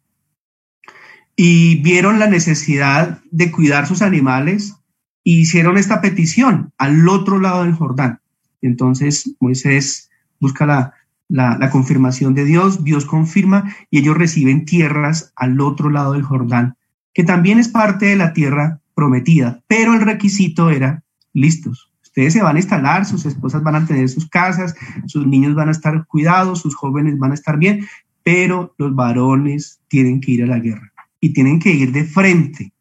y 1.36 1.82
vieron 1.82 2.18
la 2.18 2.28
necesidad 2.28 3.22
de 3.30 3.50
cuidar 3.50 3.86
sus 3.86 4.02
animales 4.02 4.74
y 5.22 5.40
hicieron 5.40 5.78
esta 5.78 6.00
petición 6.00 6.72
al 6.78 7.08
otro 7.08 7.38
lado 7.40 7.64
del 7.64 7.74
Jordán. 7.74 8.20
Entonces 8.62 9.34
Moisés 9.40 10.10
busca 10.38 10.66
la, 10.66 10.94
la, 11.28 11.70
confirmación 11.70 12.34
de 12.34 12.44
Dios, 12.44 12.84
Dios 12.84 13.04
confirma 13.04 13.74
y 13.90 13.98
ellos 13.98 14.16
reciben 14.16 14.64
tierras 14.64 15.32
al 15.36 15.60
otro 15.60 15.90
lado 15.90 16.12
del 16.12 16.22
Jordán, 16.22 16.76
que 17.12 17.24
también 17.24 17.58
es 17.58 17.68
parte 17.68 18.06
de 18.06 18.16
la 18.16 18.32
tierra 18.32 18.80
prometida, 18.94 19.62
pero 19.66 19.94
el 19.94 20.00
requisito 20.00 20.70
era 20.70 21.02
listos. 21.32 21.90
Ustedes 22.02 22.32
se 22.32 22.42
van 22.42 22.56
a 22.56 22.60
instalar, 22.60 23.04
sus 23.04 23.26
esposas 23.26 23.62
van 23.62 23.74
a 23.74 23.86
tener 23.86 24.08
sus 24.08 24.28
casas, 24.28 24.74
sus 25.06 25.26
niños 25.26 25.54
van 25.56 25.68
a 25.68 25.72
estar 25.72 26.06
cuidados, 26.06 26.60
sus 26.60 26.76
jóvenes 26.76 27.18
van 27.18 27.32
a 27.32 27.34
estar 27.34 27.58
bien, 27.58 27.86
pero 28.22 28.72
los 28.78 28.94
varones 28.94 29.80
tienen 29.88 30.20
que 30.20 30.32
ir 30.32 30.44
a 30.44 30.46
la 30.46 30.60
guerra 30.60 30.92
y 31.20 31.32
tienen 31.32 31.58
que 31.58 31.72
ir 31.72 31.90
de 31.90 32.04
frente 32.04 32.72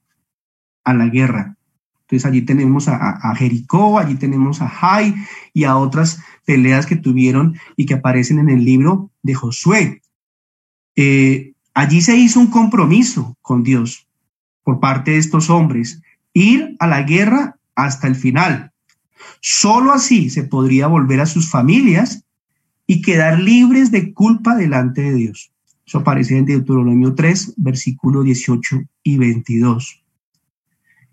a 0.83 0.93
la 0.93 1.07
guerra. 1.07 1.57
Entonces 2.01 2.25
allí 2.25 2.43
tenemos 2.43 2.87
a, 2.87 3.33
Jericó, 3.35 3.97
allí 3.97 4.15
tenemos 4.15 4.61
a 4.61 4.67
Jai 4.67 5.15
y 5.53 5.63
a 5.63 5.77
otras 5.77 6.21
peleas 6.45 6.85
que 6.85 6.95
tuvieron 6.95 7.55
y 7.75 7.85
que 7.85 7.95
aparecen 7.95 8.37
en 8.37 8.49
el 8.49 8.63
libro 8.63 9.09
de 9.23 9.33
Josué. 9.33 10.01
Eh, 10.95 11.53
allí 11.73 12.01
se 12.01 12.15
hizo 12.15 12.39
un 12.39 12.47
compromiso 12.47 13.35
con 13.41 13.63
Dios 13.63 14.07
por 14.63 14.79
parte 14.79 15.11
de 15.11 15.17
estos 15.17 15.49
hombres, 15.49 16.01
ir 16.33 16.75
a 16.79 16.87
la 16.87 17.03
guerra 17.03 17.57
hasta 17.75 18.07
el 18.07 18.15
final. 18.15 18.71
Solo 19.39 19.91
así 19.91 20.29
se 20.29 20.43
podría 20.43 20.87
volver 20.87 21.21
a 21.21 21.25
sus 21.25 21.49
familias 21.49 22.23
y 22.87 23.01
quedar 23.01 23.39
libres 23.39 23.91
de 23.91 24.13
culpa 24.13 24.55
delante 24.55 25.01
de 25.01 25.13
Dios. 25.13 25.51
Eso 25.85 25.99
aparece 25.99 26.37
en 26.37 26.45
Deuteronomio 26.45 27.13
3, 27.13 27.53
versículo 27.57 28.23
18 28.23 28.81
y 29.03 29.17
22. 29.17 30.03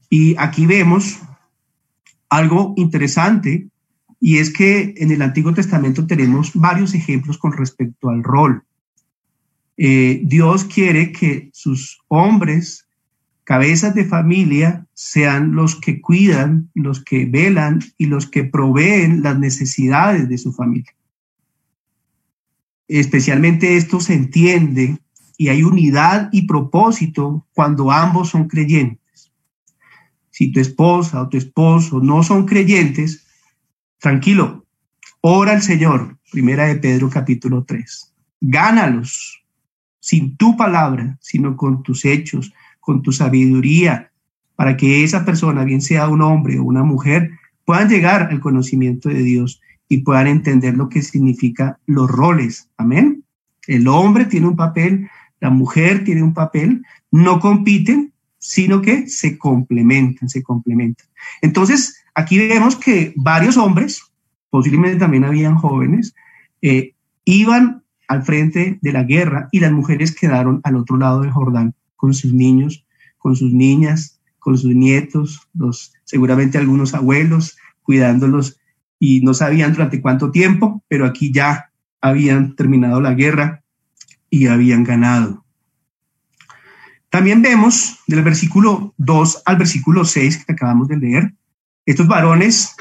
Y 0.09 0.37
aquí 0.39 0.67
vemos 0.67 1.19
algo 2.29 2.75
interesante 2.77 3.69
y 4.21 4.39
es 4.39 4.53
que 4.53 4.95
en 4.97 5.11
el 5.11 5.23
Antiguo 5.23 5.55
Testamento 5.55 6.07
tenemos 6.07 6.53
varios 6.55 6.95
ejemplos 6.95 7.39
con 7.39 7.53
respecto 7.53 8.11
al 8.11 8.23
rol. 8.23 8.63
Eh, 9.77 10.21
Dios 10.25 10.65
quiere 10.65 11.11
que 11.11 11.49
sus 11.53 12.01
hombres, 12.09 12.87
cabezas 13.51 13.97
de 13.97 14.05
familia, 14.05 14.87
sean 14.95 15.57
los 15.57 15.75
que 15.75 16.01
cuidan, 16.01 16.71
los 16.73 17.03
que 17.03 17.27
velan 17.27 17.81
y 17.99 18.07
los 18.07 18.29
que 18.29 18.45
proveen 18.45 19.25
las 19.25 19.41
necesidades 19.41 20.29
de 20.29 20.39
su 20.39 20.53
familia. 20.53 20.95
Especialmente 22.87 23.77
esto 23.77 23.99
se 23.99 24.15
entiende 24.15 24.99
y 25.37 25.49
hay 25.49 25.65
unidad 25.65 26.29
y 26.31 26.47
propósito 26.47 27.45
cuando 27.53 27.91
ambos 27.91 28.29
son 28.29 28.47
creyentes. 28.47 29.33
Si 30.31 30.53
tu 30.53 30.61
esposa 30.61 31.21
o 31.21 31.29
tu 31.29 31.37
esposo 31.37 31.99
no 31.99 32.23
son 32.23 32.47
creyentes, 32.47 33.27
Tranquilo, 33.99 34.65
ora 35.23 35.51
al 35.55 35.63
Señor, 35.63 36.19
primera 36.31 36.67
de 36.67 36.77
Pedro 36.77 37.11
capítulo 37.11 37.65
3. 37.65 38.15
Gánalos 38.43 39.45
sin 39.99 40.37
tu 40.37 40.57
palabra, 40.57 41.19
sino 41.21 41.57
con 41.57 41.83
tus 41.83 42.05
hechos, 42.05 42.53
con 42.81 43.03
tu 43.03 43.13
sabiduría, 43.13 44.11
para 44.57 44.77
que 44.77 45.05
esa 45.05 45.25
persona, 45.25 45.65
bien 45.65 45.81
sea 45.81 46.09
un 46.09 46.23
hombre 46.23 46.59
o 46.59 46.65
una 46.65 46.83
mujer, 46.83 47.31
puedan 47.65 47.89
llegar 47.89 48.29
al 48.31 48.41
conocimiento 48.41 49.09
de 49.09 49.23
Dios 49.23 49.61
y 49.89 49.99
puedan 49.99 50.27
entender 50.27 50.77
lo 50.77 50.89
que 50.89 51.03
significa 51.03 51.79
los 51.87 52.11
roles. 52.11 52.69
Amén. 52.77 53.25
El 53.67 53.89
hombre 53.89 54.25
tiene 54.25 54.49
un 54.49 54.57
papel, 54.57 55.09
la 55.41 55.51
mujer 55.51 56.05
tiene 56.05 56.23
un 56.23 56.35
papel, 56.35 56.85
no 57.11 57.41
compiten, 57.41 58.13
sino 58.39 58.83
que 58.83 59.07
se 59.09 59.39
complementan, 59.39 60.29
se 60.29 60.43
complementan. 60.43 61.07
Entonces, 61.43 62.01
Aquí 62.15 62.39
vemos 62.39 62.77
que 62.77 63.13
varios 63.17 63.57
hombres, 63.57 64.03
posiblemente 64.51 64.99
también 64.99 65.25
habían 65.25 65.55
jóvenes, 65.55 66.15
eh, 66.61 66.95
iban 67.25 67.83
al 68.09 68.25
frente 68.25 68.79
de 68.83 68.93
la 68.93 69.05
guerra 69.05 69.49
y 69.53 69.61
las 69.61 69.73
mujeres 69.73 70.15
quedaron 70.15 70.61
al 70.65 70.77
otro 70.77 70.97
lado 70.97 71.23
del 71.23 71.31
Jordán 71.31 71.75
con 72.01 72.15
sus 72.15 72.33
niños, 72.33 72.87
con 73.19 73.37
sus 73.37 73.53
niñas, 73.53 74.19
con 74.39 74.57
sus 74.57 74.75
nietos, 74.75 75.47
los, 75.53 75.93
seguramente 76.05 76.57
algunos 76.57 76.95
abuelos, 76.95 77.59
cuidándolos 77.83 78.59
y 78.99 79.21
no 79.21 79.35
sabían 79.35 79.75
durante 79.75 80.01
cuánto 80.01 80.31
tiempo, 80.31 80.83
pero 80.89 81.05
aquí 81.05 81.31
ya 81.31 81.71
habían 82.01 82.57
terminado 82.57 83.03
la 83.03 83.13
guerra 83.13 83.63
y 84.31 84.47
habían 84.47 84.83
ganado. 84.83 85.45
También 87.11 87.43
vemos 87.43 87.99
del 88.07 88.23
versículo 88.23 88.95
2 88.97 89.43
al 89.45 89.57
versículo 89.59 90.07
6 90.07 90.47
que 90.47 90.53
acabamos 90.55 90.89
de 90.89 90.97
leer, 90.97 91.35
estos 91.85 92.09
varones, 92.09 92.75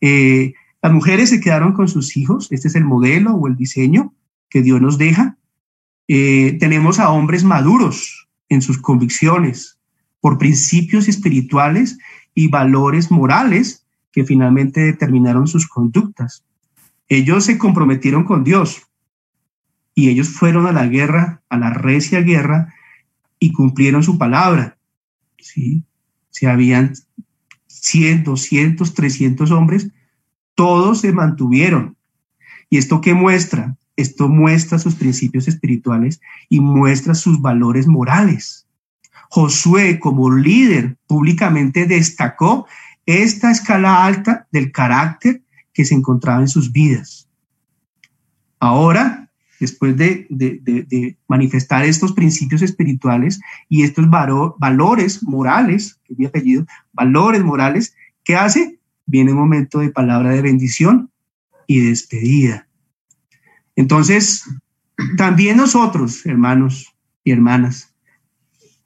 eh, 0.00 0.54
las 0.80 0.92
mujeres 0.92 1.28
se 1.28 1.40
quedaron 1.40 1.74
con 1.74 1.88
sus 1.88 2.16
hijos, 2.16 2.50
este 2.50 2.68
es 2.68 2.74
el 2.74 2.84
modelo 2.84 3.34
o 3.34 3.48
el 3.48 3.56
diseño 3.56 4.14
que 4.48 4.62
Dios 4.62 4.80
nos 4.80 4.96
deja. 4.96 5.36
Eh, 6.08 6.56
tenemos 6.58 6.98
a 6.98 7.10
hombres 7.10 7.44
maduros 7.44 8.22
en 8.52 8.62
sus 8.62 8.78
convicciones 8.78 9.78
por 10.20 10.38
principios 10.38 11.08
espirituales 11.08 11.98
y 12.34 12.48
valores 12.48 13.10
morales 13.10 13.84
que 14.12 14.24
finalmente 14.24 14.80
determinaron 14.80 15.46
sus 15.46 15.66
conductas. 15.66 16.44
Ellos 17.08 17.44
se 17.44 17.58
comprometieron 17.58 18.24
con 18.24 18.44
Dios 18.44 18.82
y 19.94 20.08
ellos 20.08 20.28
fueron 20.28 20.66
a 20.66 20.72
la 20.72 20.86
guerra, 20.86 21.42
a 21.48 21.58
la 21.58 21.70
recia 21.70 22.20
guerra 22.20 22.74
y 23.38 23.52
cumplieron 23.52 24.02
su 24.02 24.18
palabra. 24.18 24.76
¿sí? 25.38 25.84
Se 26.30 26.46
habían 26.46 26.92
100, 27.66 28.24
200, 28.24 28.94
300 28.94 29.50
hombres, 29.50 29.90
todos 30.54 31.00
se 31.00 31.12
mantuvieron. 31.12 31.96
¿Y 32.70 32.78
esto 32.78 33.00
qué 33.00 33.14
muestra? 33.14 33.76
Esto 34.02 34.28
muestra 34.28 34.78
sus 34.78 34.96
principios 34.96 35.46
espirituales 35.46 36.20
y 36.48 36.60
muestra 36.60 37.14
sus 37.14 37.40
valores 37.40 37.86
morales. 37.86 38.66
Josué 39.30 40.00
como 40.00 40.30
líder 40.30 40.96
públicamente 41.06 41.86
destacó 41.86 42.66
esta 43.06 43.50
escala 43.50 44.04
alta 44.04 44.48
del 44.50 44.72
carácter 44.72 45.42
que 45.72 45.84
se 45.84 45.94
encontraba 45.94 46.40
en 46.40 46.48
sus 46.48 46.72
vidas. 46.72 47.28
Ahora 48.58 49.22
después 49.62 49.96
de, 49.96 51.16
manifestar 51.28 51.84
estos 51.84 52.12
principios 52.12 52.62
espirituales 52.62 53.40
y 53.68 53.84
estos 53.84 54.10
valores 54.10 55.22
morales, 55.22 56.00
que 56.04 56.14
es 56.14 56.18
mi 56.18 56.26
apellido, 56.26 56.66
valores 56.92 57.44
morales, 57.44 57.94
¿qué 58.24 58.34
hace? 58.34 58.80
Viene 59.06 59.30
un 59.30 59.38
momento 59.38 59.78
de 59.78 59.90
palabra 59.90 60.30
de 60.30 60.42
bendición 60.42 61.12
y 61.68 61.78
despedida. 61.78 62.66
Entonces, 63.76 64.44
también 65.16 65.56
nosotros, 65.56 66.24
hermanos 66.26 66.94
y 67.24 67.32
hermanas, 67.32 67.94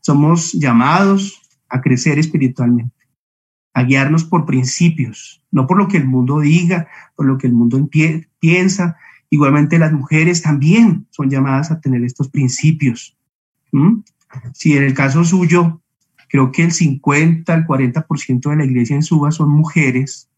somos 0.00 0.52
llamados 0.52 1.40
a 1.68 1.80
crecer 1.80 2.18
espiritualmente, 2.18 2.94
a 3.74 3.82
guiarnos 3.82 4.24
por 4.24 4.46
principios, 4.46 5.42
no 5.50 5.66
por 5.66 5.78
lo 5.78 5.88
que 5.88 5.96
el 5.96 6.06
mundo 6.06 6.40
diga, 6.40 6.88
por 7.16 7.26
lo 7.26 7.38
que 7.38 7.48
el 7.48 7.52
mundo 7.52 7.88
piensa, 8.38 8.96
Igualmente 9.30 9.78
las 9.78 9.92
mujeres 9.92 10.42
también 10.42 11.06
son 11.10 11.30
llamadas 11.30 11.70
a 11.70 11.80
tener 11.80 12.02
estos 12.04 12.28
principios. 12.28 13.16
Si 14.54 14.76
en 14.76 14.84
el 14.84 14.94
caso 14.94 15.24
suyo, 15.24 15.82
creo 16.28 16.52
que 16.52 16.62
el 16.62 16.72
50 16.72 17.52
al 17.52 17.66
40% 17.66 18.50
de 18.50 18.56
la 18.56 18.64
iglesia 18.64 18.96
en 18.96 19.02
Suba 19.02 19.30
son 19.32 19.50
mujeres, 19.50 20.30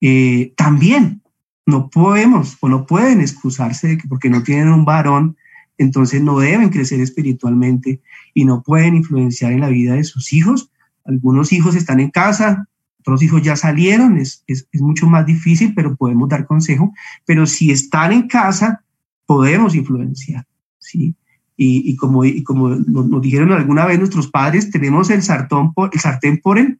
eh, 0.00 0.52
también 0.56 1.22
no 1.70 1.88
podemos 1.88 2.56
o 2.60 2.68
no 2.68 2.84
pueden 2.84 3.20
excusarse 3.20 3.88
de 3.88 3.98
que 3.98 4.08
porque 4.08 4.28
no 4.28 4.42
tienen 4.42 4.68
un 4.68 4.84
varón, 4.84 5.36
entonces 5.78 6.20
no 6.20 6.38
deben 6.38 6.68
crecer 6.68 7.00
espiritualmente 7.00 8.02
y 8.34 8.44
no 8.44 8.62
pueden 8.62 8.96
influenciar 8.96 9.52
en 9.52 9.60
la 9.60 9.68
vida 9.68 9.94
de 9.94 10.04
sus 10.04 10.32
hijos. 10.32 10.70
Algunos 11.06 11.52
hijos 11.52 11.74
están 11.74 12.00
en 12.00 12.10
casa, 12.10 12.68
otros 13.00 13.22
hijos 13.22 13.42
ya 13.42 13.56
salieron, 13.56 14.18
es, 14.18 14.44
es, 14.46 14.66
mucho 14.74 15.06
más 15.06 15.24
difícil, 15.24 15.72
pero 15.74 15.96
podemos 15.96 16.28
dar 16.28 16.46
consejo. 16.46 16.92
Pero 17.24 17.46
si 17.46 17.70
están 17.70 18.12
en 18.12 18.28
casa, 18.28 18.84
podemos 19.24 19.74
influenciar, 19.74 20.46
¿sí? 20.78 21.14
Y, 21.56 21.90
y 21.90 21.96
como, 21.96 22.22
como 22.44 22.68
nos, 22.70 23.22
dijeron 23.22 23.52
alguna 23.52 23.86
vez 23.86 23.98
nuestros 23.98 24.28
padres, 24.28 24.70
tenemos 24.70 25.08
el, 25.10 25.22
sartón 25.22 25.72
el 25.92 26.00
sartén 26.00 26.38
por 26.38 26.58
el 26.58 26.78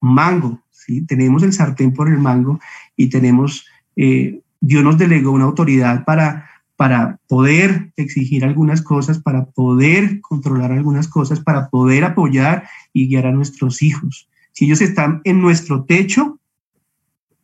mango, 0.00 0.60
¿sí? 0.70 1.02
Tenemos 1.02 1.44
el 1.44 1.52
sartén 1.52 1.92
por 1.92 2.08
el 2.08 2.18
mango 2.18 2.58
y 2.96 3.08
tenemos, 3.08 3.66
eh, 3.96 4.40
Dios 4.60 4.84
nos 4.84 4.98
delegó 4.98 5.30
una 5.32 5.44
autoridad 5.44 6.04
para, 6.04 6.50
para 6.76 7.18
poder 7.28 7.92
exigir 7.96 8.44
algunas 8.44 8.82
cosas, 8.82 9.18
para 9.18 9.46
poder 9.46 10.20
controlar 10.20 10.72
algunas 10.72 11.08
cosas, 11.08 11.40
para 11.40 11.68
poder 11.68 12.04
apoyar 12.04 12.68
y 12.92 13.08
guiar 13.08 13.26
a 13.26 13.32
nuestros 13.32 13.82
hijos. 13.82 14.28
Si 14.52 14.66
ellos 14.66 14.80
están 14.80 15.20
en 15.24 15.40
nuestro 15.40 15.84
techo, 15.84 16.38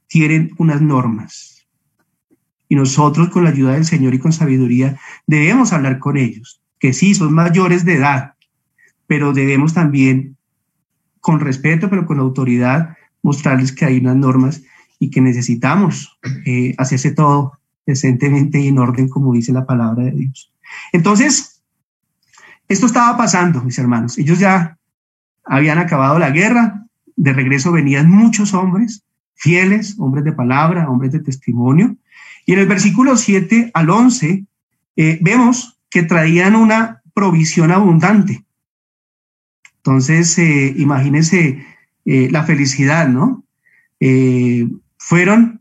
tienen 0.07 0.51
unas 0.59 0.81
normas. 0.81 1.49
y 2.69 2.75
nosotros 2.75 3.29
con 3.29 3.45
la 3.45 3.51
ayuda 3.51 3.75
del 3.75 3.85
Señor 3.85 4.15
y 4.15 4.19
con 4.19 4.33
sabiduría 4.33 4.99
debemos 5.27 5.75
hablar 5.75 5.99
con 5.99 6.17
ellos, 6.17 6.63
que 6.79 6.95
sí, 6.95 7.15
son 7.15 7.35
mayores 7.35 7.85
de 7.85 7.97
edad, 7.97 8.35
pero 9.07 9.35
debemos 9.35 9.75
también, 9.75 10.39
con 11.21 11.41
respeto, 11.41 11.91
pero 11.91 12.07
con 12.07 12.19
autoridad, 12.19 12.97
mostrarles 13.23 13.73
que 13.73 13.85
hay 13.85 13.99
unas 13.99 14.17
normas 14.17 14.63
y 15.03 15.11
que 15.11 15.21
necesitamos 15.21 16.17
eh, 16.47 16.77
hacerse 16.79 17.11
todo 17.11 17.59
decentemente 17.85 18.61
y 18.61 18.69
en 18.69 18.79
orden, 18.79 19.09
como 19.09 19.33
dice 19.33 19.53
la 19.53 19.67
palabra 19.67 20.05
de 20.05 20.13
Dios. 20.13 20.53
Entonces, 20.93 21.61
esto 22.69 22.87
estaba 22.87 23.17
pasando, 23.17 23.65
mis 23.65 23.77
hermanos. 23.81 24.17
Ellos 24.17 24.39
ya 24.39 24.79
habían 25.45 25.79
acabado 25.79 26.21
la 26.21 26.31
guerra, 26.31 26.87
de 27.17 27.33
regreso 27.33 27.73
venían 27.73 28.09
muchos 28.09 28.55
hombres 28.55 29.03
fieles, 29.35 29.97
hombres 29.99 30.23
de 30.23 30.33
palabra, 30.33 30.89
hombres 30.89 31.11
de 31.11 31.19
testimonio. 31.19 31.97
Y 32.47 32.53
en 32.53 32.61
el 32.61 32.69
versículo 32.69 33.17
7 33.17 33.73
al 33.75 33.91
11 33.91 34.45
eh, 34.95 35.19
vemos 35.21 35.81
que 35.91 36.05
traían 36.05 36.55
una 36.55 37.03
provisión 37.13 37.73
abundante. 37.73 38.45
Entonces, 39.79 40.39
eh, 40.39 40.73
imagínense 40.77 41.67
eh, 42.05 42.29
la 42.31 42.45
felicidad, 42.45 43.09
¿no? 43.09 43.43
Fueron 45.05 45.61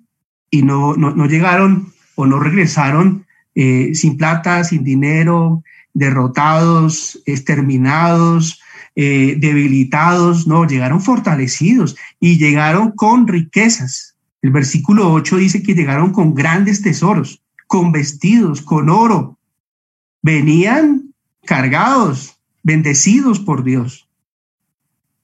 y 0.50 0.64
no, 0.64 0.96
no, 0.96 1.12
no, 1.12 1.26
llegaron 1.26 1.94
o 2.16 2.26
no 2.26 2.40
regresaron 2.40 3.26
sin 3.54 4.16
plata, 4.18 4.64
sin 4.64 4.84
dinero, 4.84 5.64
derrotados, 5.94 7.22
exterminados, 7.26 8.62
eh, 8.96 9.36
debilitados, 9.38 10.48
no, 10.48 10.66
llegaron 10.66 11.02
fortalecidos 11.02 11.96
y 12.20 12.38
llegaron 12.38 12.92
con 12.92 13.28
riquezas. 13.28 14.16
El 14.42 14.52
versículo 14.52 15.12
8 15.14 15.38
dice 15.38 15.64
que 15.64 15.76
llegaron 15.76 16.12
con 16.12 16.34
grandes 16.34 16.82
tesoros, 16.82 17.42
con 17.68 17.92
vestidos, 17.92 18.62
con 18.62 18.90
oro. 18.90 19.38
Venían 20.22 21.14
cargados, 21.46 22.38
bendecidos 22.64 23.40
por 23.40 23.64
Dios. 23.64 24.08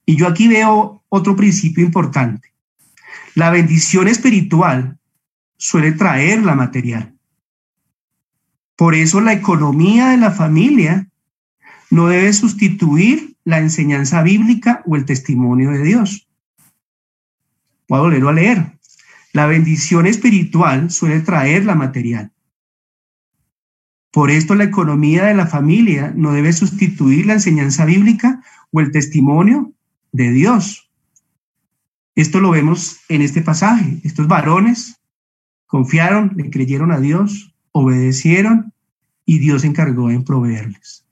Y 0.06 0.16
yo 0.16 0.26
aquí 0.26 0.48
veo 0.48 1.02
otro 1.08 1.36
principio 1.36 1.84
importante. 1.84 2.52
La 3.38 3.50
bendición 3.50 4.08
espiritual 4.08 4.98
suele 5.56 5.92
traer 5.92 6.42
la 6.42 6.56
material. 6.56 7.14
Por 8.74 8.96
eso 8.96 9.20
la 9.20 9.32
economía 9.32 10.08
de 10.08 10.16
la 10.16 10.32
familia 10.32 11.08
no 11.88 12.08
debe 12.08 12.32
sustituir 12.32 13.36
la 13.44 13.58
enseñanza 13.58 14.24
bíblica 14.24 14.82
o 14.86 14.96
el 14.96 15.04
testimonio 15.04 15.70
de 15.70 15.84
Dios. 15.84 16.26
Puedo 17.86 18.02
volverlo 18.02 18.30
a 18.30 18.32
leer. 18.32 18.76
La 19.32 19.46
bendición 19.46 20.08
espiritual 20.08 20.90
suele 20.90 21.20
traer 21.20 21.64
la 21.64 21.76
material. 21.76 22.32
Por 24.10 24.32
esto 24.32 24.56
la 24.56 24.64
economía 24.64 25.26
de 25.26 25.34
la 25.34 25.46
familia 25.46 26.12
no 26.16 26.32
debe 26.32 26.52
sustituir 26.52 27.26
la 27.26 27.34
enseñanza 27.34 27.84
bíblica 27.84 28.42
o 28.72 28.80
el 28.80 28.90
testimonio 28.90 29.74
de 30.10 30.32
Dios. 30.32 30.87
Esto 32.18 32.40
lo 32.40 32.50
vemos 32.50 32.98
en 33.08 33.22
este 33.22 33.40
pasaje. 33.40 34.00
Estos 34.02 34.26
varones 34.26 35.00
confiaron, 35.66 36.32
le 36.36 36.50
creyeron 36.50 36.92
a 36.92 37.00
Dios, 37.00 37.54
obedecieron 37.72 38.74
y 39.24 39.38
Dios 39.38 39.62
se 39.62 39.68
encargó 39.68 40.10
en 40.10 40.24
proveerles 40.24 41.08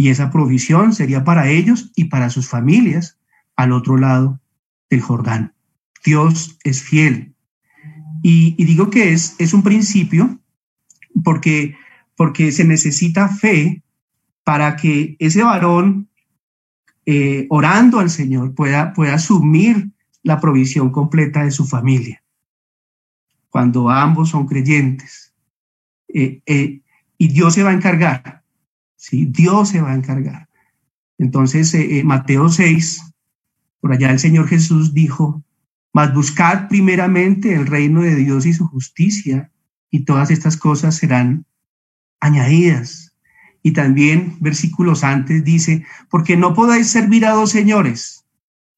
y 0.00 0.08
esa 0.08 0.30
provisión 0.30 0.94
sería 0.94 1.24
para 1.24 1.50
ellos 1.50 1.92
y 1.94 2.04
para 2.04 2.30
sus 2.30 2.48
familias 2.48 3.18
al 3.54 3.70
otro 3.70 3.98
lado 3.98 4.40
del 4.88 5.02
Jordán. 5.02 5.52
Dios 6.02 6.56
es 6.64 6.82
fiel. 6.82 7.34
Y, 8.22 8.64
digo 8.64 8.88
que 8.88 9.12
es, 9.12 9.36
es 9.38 9.52
un 9.52 9.62
principio 9.62 10.40
porque, 11.22 11.76
porque 12.16 12.50
se 12.50 12.64
necesita 12.64 13.28
fe 13.28 13.82
para 14.42 14.74
que 14.76 15.16
ese 15.18 15.42
varón, 15.42 16.08
eh, 17.04 17.46
orando 17.50 17.98
al 17.98 18.08
Señor, 18.08 18.54
pueda, 18.54 18.94
pueda 18.94 19.16
asumir 19.16 19.90
la 20.22 20.40
provisión 20.40 20.90
completa 20.90 21.44
de 21.44 21.50
su 21.50 21.66
familia. 21.66 22.22
Cuando 23.48 23.90
ambos 23.90 24.30
son 24.30 24.46
creyentes. 24.46 25.34
Eh, 26.08 26.42
eh, 26.46 26.82
y 27.18 27.28
Dios 27.28 27.54
se 27.54 27.62
va 27.62 27.70
a 27.70 27.74
encargar 27.74 28.40
¿sí? 29.00 29.24
Dios 29.24 29.70
se 29.70 29.80
va 29.80 29.92
a 29.92 29.94
encargar. 29.94 30.48
Entonces, 31.18 31.72
eh, 31.74 32.02
Mateo 32.04 32.50
6, 32.50 33.02
por 33.80 33.92
allá 33.92 34.10
el 34.10 34.18
Señor 34.18 34.46
Jesús 34.46 34.92
dijo, 34.92 35.42
mas 35.92 36.14
buscad 36.14 36.68
primeramente 36.68 37.54
el 37.54 37.66
reino 37.66 38.02
de 38.02 38.14
Dios 38.14 38.46
y 38.46 38.52
su 38.52 38.66
justicia, 38.68 39.50
y 39.90 40.04
todas 40.04 40.30
estas 40.30 40.56
cosas 40.56 40.96
serán 40.96 41.46
añadidas. 42.20 43.14
Y 43.62 43.72
también 43.72 44.36
versículos 44.40 45.02
antes 45.02 45.44
dice, 45.44 45.84
porque 46.10 46.36
no 46.36 46.54
podáis 46.54 46.88
servir 46.88 47.26
a 47.26 47.32
dos 47.32 47.50
señores, 47.50 48.19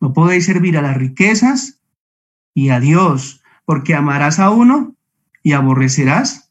no 0.03 0.13
podéis 0.13 0.47
servir 0.47 0.77
a 0.77 0.83
las 0.83 0.97
riquezas 0.97 1.81
y 2.55 2.71
a 2.71 2.81
Dios, 2.81 3.41
porque 3.65 3.95
amarás 3.95 4.41
a 4.41 4.51
uno 4.51 4.97
y 5.45 5.53
aborrecerás 5.53 6.51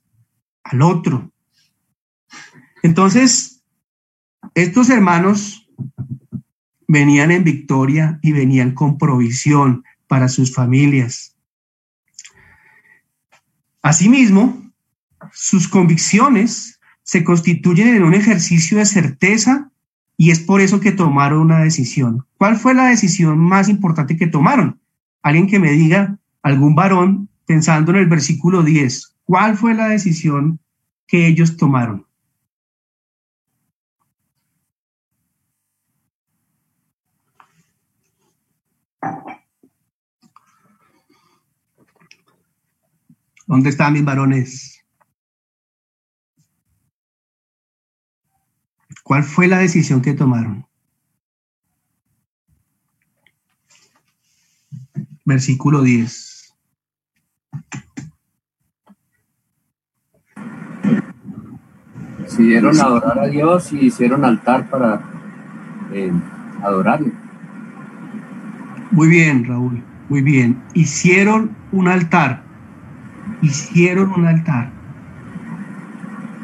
al 0.64 0.82
otro. 0.82 1.30
Entonces, 2.82 3.62
estos 4.56 4.90
hermanos 4.90 5.70
venían 6.88 7.32
en 7.32 7.44
victoria 7.44 8.20
y 8.22 8.32
venían 8.32 8.74
con 8.74 8.98
provisión 8.98 9.84
para 10.08 10.30
sus 10.30 10.56
familias. 10.56 11.36
Asimismo, 13.82 14.72
sus 15.34 15.68
convicciones 15.68 16.80
se 17.04 17.26
constituyen 17.26 17.96
en 17.96 18.04
un 18.04 18.14
ejercicio 18.14 18.78
de 18.78 18.86
certeza 18.86 19.71
y 20.22 20.30
es 20.30 20.40
por 20.40 20.62
eso 20.62 20.80
que 20.80 20.92
tomaron 20.92 21.40
una 21.40 21.64
decisión. 21.64 22.28
¿Cuál 22.38 22.56
fue 22.56 22.76
la 22.76 22.90
decisión 22.90 23.40
más 23.40 23.70
importante 23.70 24.18
que 24.18 24.28
tomaron? 24.28 24.80
Alguien 25.24 25.48
que 25.48 25.58
me 25.58 25.72
diga, 25.72 26.20
algún 26.44 26.76
varón, 26.76 27.28
pensando 27.48 27.92
en 27.92 27.98
el 27.98 28.06
versículo 28.06 28.62
10, 28.62 29.16
¿cuál 29.24 29.58
fue 29.58 29.74
la 29.74 29.88
decisión 29.88 30.60
que 31.08 31.26
ellos 31.26 31.58
tomaron? 31.58 32.06
¿Dónde 43.48 43.72
están 43.72 43.94
mis 43.94 44.06
varones? 44.06 44.81
¿Cuál 49.12 49.26
fue 49.26 49.50
la 49.50 49.58
decisión 49.58 50.02
que 50.02 50.14
tomaron? 50.14 50.66
Versículo 55.26 55.82
10. 55.82 56.56
Decidieron 62.20 62.80
adorar 62.80 63.20
a 63.20 63.28
Dios 63.28 63.74
y 63.74 63.88
hicieron 63.88 64.24
altar 64.24 64.70
para 64.70 65.02
eh, 65.92 66.14
adorarle. 66.64 67.12
Muy 68.92 69.10
bien, 69.10 69.44
Raúl, 69.44 69.84
muy 70.08 70.22
bien. 70.22 70.64
Hicieron 70.74 71.54
un 71.74 71.90
altar 71.90 72.46
hicieron 73.42 74.14
un 74.14 74.26
altar. 74.26 74.72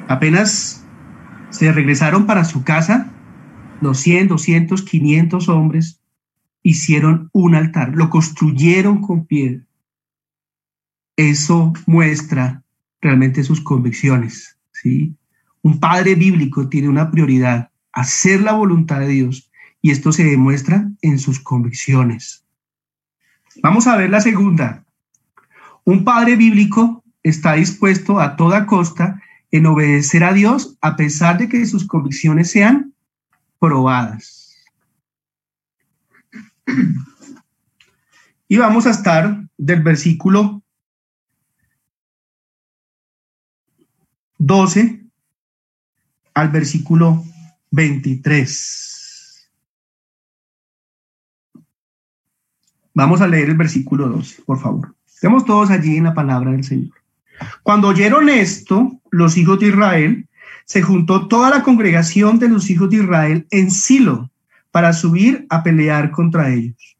Apenas 0.09 0.76
se 1.57 1.71
regresaron 1.71 2.25
para 2.25 2.45
su 2.45 2.63
casa, 2.63 3.11
los 3.81 3.99
100, 3.99 4.27
200, 4.29 4.83
500 4.83 5.49
hombres 5.49 5.99
hicieron 6.63 7.29
un 7.33 7.55
altar, 7.55 7.93
lo 7.95 8.09
construyeron 8.09 9.01
con 9.01 9.25
piedra. 9.25 9.63
Eso 11.15 11.73
muestra 11.85 12.63
realmente 13.01 13.43
sus 13.43 13.61
convicciones. 13.61 14.57
¿sí? 14.71 15.15
Un 15.61 15.79
padre 15.79 16.15
bíblico 16.15 16.69
tiene 16.69 16.89
una 16.89 17.09
prioridad, 17.09 17.71
hacer 17.91 18.41
la 18.41 18.53
voluntad 18.53 18.99
de 18.99 19.07
Dios, 19.07 19.49
y 19.81 19.91
esto 19.91 20.11
se 20.11 20.23
demuestra 20.23 20.89
en 21.01 21.19
sus 21.19 21.39
convicciones. 21.39 22.45
Vamos 23.63 23.87
a 23.87 23.95
ver 23.95 24.09
la 24.09 24.21
segunda. 24.21 24.83
Un 25.85 26.03
padre 26.03 26.35
bíblico 26.35 27.03
está 27.23 27.53
dispuesto 27.53 28.19
a 28.19 28.35
toda 28.35 28.65
costa 28.65 29.21
en 29.57 29.65
obedecer 29.65 30.23
a 30.23 30.33
Dios 30.33 30.77
a 30.81 30.95
pesar 30.95 31.37
de 31.37 31.49
que 31.49 31.65
sus 31.65 31.85
convicciones 31.85 32.51
sean 32.51 32.93
probadas. 33.59 34.55
Y 38.47 38.57
vamos 38.57 38.85
a 38.85 38.91
estar 38.91 39.43
del 39.57 39.83
versículo 39.83 40.61
12 44.37 45.05
al 46.33 46.49
versículo 46.49 47.23
23. 47.71 49.49
Vamos 52.93 53.21
a 53.21 53.27
leer 53.27 53.49
el 53.49 53.57
versículo 53.57 54.07
12, 54.07 54.43
por 54.43 54.59
favor. 54.59 54.95
Estemos 55.05 55.45
todos 55.45 55.69
allí 55.69 55.97
en 55.97 56.05
la 56.05 56.13
palabra 56.13 56.51
del 56.51 56.63
Señor. 56.63 56.95
Cuando 57.63 57.89
oyeron 57.89 58.29
esto, 58.29 58.99
los 59.11 59.37
hijos 59.37 59.59
de 59.59 59.67
Israel, 59.67 60.27
se 60.65 60.81
juntó 60.81 61.27
toda 61.27 61.49
la 61.49 61.63
congregación 61.63 62.39
de 62.39 62.49
los 62.49 62.69
hijos 62.69 62.89
de 62.89 62.97
Israel 62.97 63.47
en 63.51 63.71
Silo 63.71 64.29
para 64.71 64.93
subir 64.93 65.45
a 65.49 65.63
pelear 65.63 66.11
contra 66.11 66.53
ellos. 66.53 66.97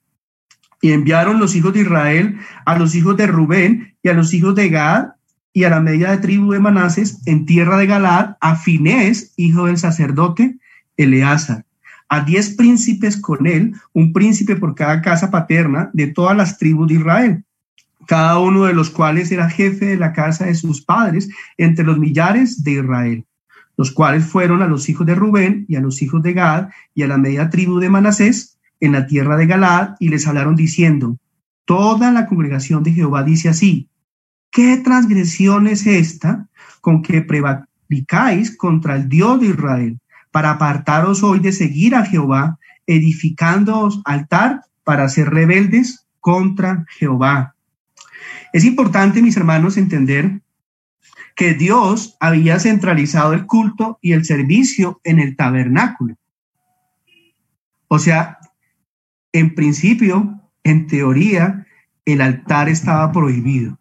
Y 0.82 0.92
enviaron 0.92 1.40
los 1.40 1.56
hijos 1.56 1.74
de 1.74 1.82
Israel 1.82 2.38
a 2.66 2.78
los 2.78 2.96
hijos 2.96 3.18
de 3.18 3.28
Rubén 3.28 3.96
y 4.02 4.10
a 4.10 4.14
los 4.14 4.34
hijos 4.34 4.56
de 4.56 4.70
Gad 4.70 5.08
y 5.52 5.64
a 5.64 5.70
la 5.70 5.82
media 5.82 6.12
de 6.12 6.18
tribu 6.20 6.52
de 6.52 6.60
Manases 6.60 7.22
en 7.26 7.46
tierra 7.46 7.78
de 7.78 7.88
Galad 7.88 8.38
a 8.40 8.56
Finés, 8.56 9.34
hijo 9.38 9.66
del 9.66 9.78
sacerdote 9.78 10.58
Eleazar, 10.98 11.66
a 12.10 12.22
diez 12.22 12.56
príncipes 12.56 13.18
con 13.18 13.48
él, 13.48 13.74
un 13.92 14.14
príncipe 14.14 14.56
por 14.56 14.76
cada 14.76 15.02
casa 15.02 15.30
paterna 15.30 15.90
de 15.94 16.08
todas 16.08 16.38
las 16.38 16.58
tribus 16.58 16.88
de 16.88 16.94
Israel, 16.94 17.44
cada 18.08 18.40
uno 18.40 18.64
de 18.64 18.74
los 18.74 18.90
cuales 18.90 19.32
era 19.32 19.50
jefe 19.50 19.86
de 19.86 19.98
la 19.98 20.14
casa 20.14 20.46
de 20.46 20.56
sus 20.56 20.82
padres 20.82 21.30
entre 21.58 21.86
los 21.86 22.00
millares 22.00 22.64
de 22.64 22.72
Israel, 22.72 23.26
los 23.78 23.92
cuales 23.92 24.26
fueron 24.26 24.62
a 24.62 24.68
los 24.68 24.90
hijos 24.90 25.06
de 25.06 25.16
Rubén 25.16 25.66
y 25.68 25.76
a 25.76 25.82
los 25.82 26.02
hijos 26.02 26.24
de 26.24 26.34
Gad 26.34 26.70
y 26.96 27.04
a 27.04 27.08
la 27.08 27.18
media 27.18 27.50
tribu 27.50 27.80
de 27.80 27.90
Manasés 27.90 28.58
en 28.80 28.94
la 28.94 29.06
tierra 29.06 29.38
de 29.38 29.46
Galad 29.46 29.96
y 30.00 30.10
les 30.10 30.28
hablaron 30.28 30.56
diciendo, 30.56 31.18
toda 31.66 32.12
la 32.12 32.26
congregación 32.26 32.82
de 32.84 32.94
Jehová 32.94 33.24
dice 33.24 33.50
así, 33.50 33.90
¿qué 34.52 34.78
transgresión 34.78 35.68
es 35.68 35.86
esta 35.86 36.48
con 36.82 37.02
que 37.02 37.22
prevaricáis 37.22 38.56
contra 38.56 38.96
el 38.96 39.10
Dios 39.10 39.40
de 39.42 39.48
Israel? 39.48 40.00
para 40.38 40.52
apartaros 40.52 41.24
hoy 41.24 41.40
de 41.40 41.52
seguir 41.52 41.96
a 41.96 42.06
Jehová, 42.06 42.60
edificándoos 42.86 44.02
altar 44.06 44.62
para 44.84 45.10
ser 45.10 45.32
rebeldes 45.32 46.06
contra 46.20 46.86
Jehová. 46.90 47.56
Es 48.54 48.66
importante, 48.66 49.22
mis 49.22 49.38
hermanos, 49.38 49.78
entender 49.78 50.42
que 51.36 51.54
Dios 51.54 52.18
había 52.20 52.60
centralizado 52.60 53.34
el 53.34 53.46
culto 53.46 54.00
y 54.02 54.14
el 54.14 54.26
servicio 54.26 55.00
en 55.04 55.20
el 55.20 55.36
tabernáculo. 55.36 56.16
O 57.88 58.00
sea, 58.00 58.40
en 59.32 59.54
principio, 59.54 60.42
en 60.64 60.88
teoría, 60.88 61.68
el 62.06 62.22
altar 62.22 62.70
estaba 62.70 63.12
prohibido. 63.12 63.78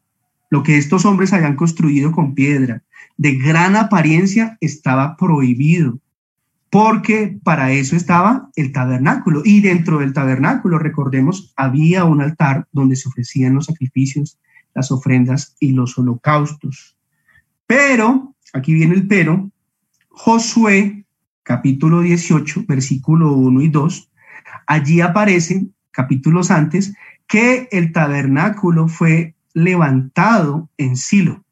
Lo 0.51 0.63
que 0.63 0.77
estos 0.77 1.05
hombres 1.05 1.33
habían 1.33 1.57
construido 1.57 2.13
con 2.13 2.35
piedra, 2.35 2.83
de 3.17 3.37
gran 3.37 3.75
apariencia, 3.75 4.59
estaba 4.61 5.17
prohibido 5.17 5.99
porque 6.77 7.41
para 7.43 7.73
eso 7.73 7.97
estaba 7.97 8.51
el 8.55 8.71
tabernáculo. 8.71 9.41
Y 9.47 9.63
dentro 9.63 10.01
del 10.01 10.13
tabernáculo, 10.13 10.79
recordemos, 10.79 11.55
había 11.57 12.05
un 12.05 12.21
altar 12.21 12.69
donde 12.71 12.97
se 12.97 13.09
ofrecían 13.09 13.55
los 13.55 13.65
sacrificios, 13.65 14.39
las 14.75 14.93
ofrendas 14.93 15.57
y 15.59 15.73
los 15.73 15.97
holocaustos. 15.97 16.99
Pero, 17.67 18.35
aquí 18.53 18.75
viene 18.75 18.95
el 18.95 19.09
pero, 19.09 19.51
Josué, 20.11 21.07
capítulo 21.43 22.03
18, 22.03 22.67
versículo 22.69 23.33
1 23.33 23.63
y 23.63 23.69
2, 23.71 24.11
allí 24.67 25.01
aparecen, 25.01 25.73
capítulos 25.93 26.51
antes, 26.51 26.93
que 27.27 27.71
el 27.73 27.91
tabernáculo 27.93 28.89
fue 28.89 29.35
levantado 29.55 30.69
en 30.77 30.99
Silo. 30.99 31.43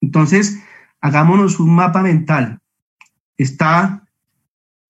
Entonces, 0.00 0.62
hagámonos 1.00 1.58
un 1.58 1.74
mapa 1.74 2.00
mental 2.00 2.60
está, 3.36 4.03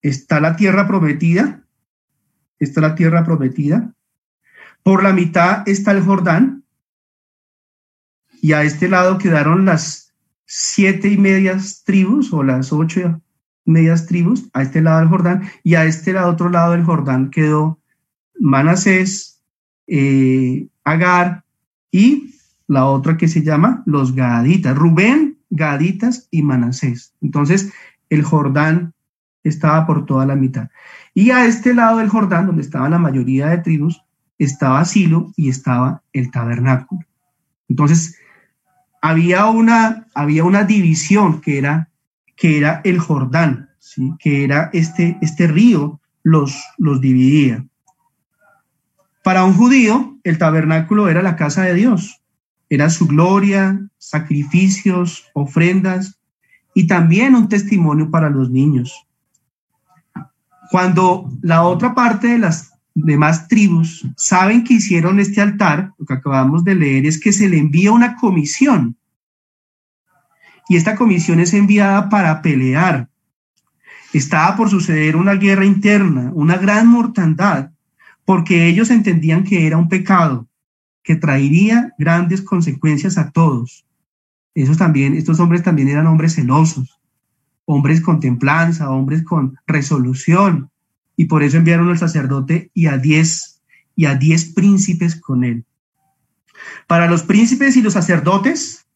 está 0.04 0.38
la 0.38 0.54
tierra 0.54 0.86
prometida, 0.86 1.64
está 2.58 2.82
la 2.82 2.94
tierra 2.94 3.24
prometida, 3.24 3.94
por 4.82 5.02
la 5.02 5.14
mitad 5.14 5.66
está 5.66 5.92
el 5.92 6.02
Jordán, 6.02 6.62
y 8.42 8.52
a 8.52 8.62
este 8.64 8.88
lado 8.88 9.16
quedaron 9.16 9.64
las 9.64 10.12
siete 10.44 11.08
y 11.08 11.16
medias 11.16 11.82
tribus 11.84 12.34
o 12.34 12.42
las 12.42 12.70
ocho 12.70 13.22
medias 13.64 14.06
tribus, 14.06 14.50
a 14.52 14.60
este 14.60 14.82
lado 14.82 15.00
del 15.00 15.08
Jordán, 15.08 15.50
y 15.62 15.74
a 15.74 15.86
este 15.86 16.12
lado, 16.12 16.32
otro 16.32 16.50
lado 16.50 16.72
del 16.72 16.84
Jordán 16.84 17.30
quedó 17.30 17.80
Manasés, 18.38 19.42
eh, 19.86 20.68
Agar 20.84 21.44
y 21.90 22.34
la 22.66 22.84
otra 22.84 23.16
que 23.16 23.26
se 23.26 23.42
llama 23.42 23.82
los 23.86 24.14
Gaditas, 24.14 24.76
Rubén, 24.76 25.38
Gaditas 25.48 26.28
y 26.30 26.42
Manasés. 26.42 27.14
Entonces, 27.22 27.72
el 28.10 28.22
Jordán 28.22 28.92
estaba 29.44 29.86
por 29.86 30.06
toda 30.06 30.26
la 30.26 30.34
mitad. 30.34 30.68
Y 31.14 31.30
a 31.30 31.46
este 31.46 31.74
lado 31.74 31.98
del 31.98 32.08
Jordán, 32.08 32.46
donde 32.46 32.62
estaban 32.62 32.90
la 32.90 32.98
mayoría 32.98 33.48
de 33.48 33.58
tribus, 33.58 34.02
estaba 34.38 34.84
Silo 34.84 35.32
y 35.36 35.48
estaba 35.48 36.02
el 36.12 36.30
tabernáculo. 36.30 37.02
Entonces, 37.68 38.18
había 39.00 39.46
una, 39.46 40.06
había 40.14 40.44
una 40.44 40.64
división 40.64 41.40
que 41.40 41.58
era, 41.58 41.90
que 42.36 42.58
era 42.58 42.80
el 42.84 42.98
Jordán, 42.98 43.70
¿sí? 43.78 44.12
que 44.18 44.44
era 44.44 44.70
este, 44.72 45.18
este 45.20 45.46
río, 45.46 46.00
los, 46.22 46.60
los 46.78 47.00
dividía. 47.00 47.64
Para 49.22 49.44
un 49.44 49.54
judío, 49.54 50.18
el 50.24 50.38
tabernáculo 50.38 51.08
era 51.08 51.22
la 51.22 51.36
casa 51.36 51.62
de 51.62 51.74
Dios, 51.74 52.22
era 52.68 52.90
su 52.90 53.06
gloria, 53.06 53.80
sacrificios, 53.98 55.30
ofrendas, 55.32 56.18
y 56.74 56.86
también 56.86 57.34
un 57.34 57.48
testimonio 57.48 58.10
para 58.10 58.30
los 58.30 58.50
niños. 58.50 59.06
Cuando 60.70 61.30
la 61.42 61.62
otra 61.62 61.94
parte 61.94 62.28
de 62.28 62.38
las 62.38 62.72
demás 62.94 63.48
tribus 63.48 64.06
saben 64.16 64.64
que 64.64 64.74
hicieron 64.74 65.20
este 65.20 65.40
altar, 65.40 65.92
lo 65.98 66.06
que 66.06 66.14
acabamos 66.14 66.64
de 66.64 66.74
leer 66.74 67.06
es 67.06 67.20
que 67.20 67.32
se 67.32 67.48
le 67.48 67.58
envía 67.58 67.92
una 67.92 68.16
comisión. 68.16 68.96
Y 70.68 70.76
esta 70.76 70.94
comisión 70.96 71.40
es 71.40 71.52
enviada 71.52 72.08
para 72.08 72.40
pelear. 72.40 73.08
Estaba 74.12 74.56
por 74.56 74.70
suceder 74.70 75.16
una 75.16 75.34
guerra 75.34 75.66
interna, 75.66 76.30
una 76.34 76.56
gran 76.56 76.86
mortandad, 76.86 77.70
porque 78.24 78.68
ellos 78.68 78.90
entendían 78.90 79.44
que 79.44 79.66
era 79.66 79.76
un 79.76 79.88
pecado 79.88 80.46
que 81.02 81.16
traería 81.16 81.92
grandes 81.98 82.40
consecuencias 82.40 83.18
a 83.18 83.30
todos 83.30 83.84
también, 84.78 85.14
estos 85.14 85.40
hombres 85.40 85.62
también 85.62 85.88
eran 85.88 86.06
hombres 86.06 86.34
celosos, 86.34 87.00
hombres 87.64 88.00
con 88.00 88.20
templanza, 88.20 88.90
hombres 88.90 89.22
con 89.22 89.58
resolución, 89.66 90.70
y 91.16 91.26
por 91.26 91.42
eso 91.42 91.56
enviaron 91.56 91.88
al 91.88 91.98
sacerdote 91.98 92.70
y 92.74 92.86
a 92.86 92.98
diez, 92.98 93.62
y 93.94 94.06
a 94.06 94.14
diez 94.14 94.46
príncipes 94.46 95.20
con 95.20 95.44
él. 95.44 95.64
Para 96.86 97.06
los 97.06 97.22
príncipes 97.22 97.76
y 97.76 97.82
los 97.82 97.92
sacerdotes, 97.92 98.86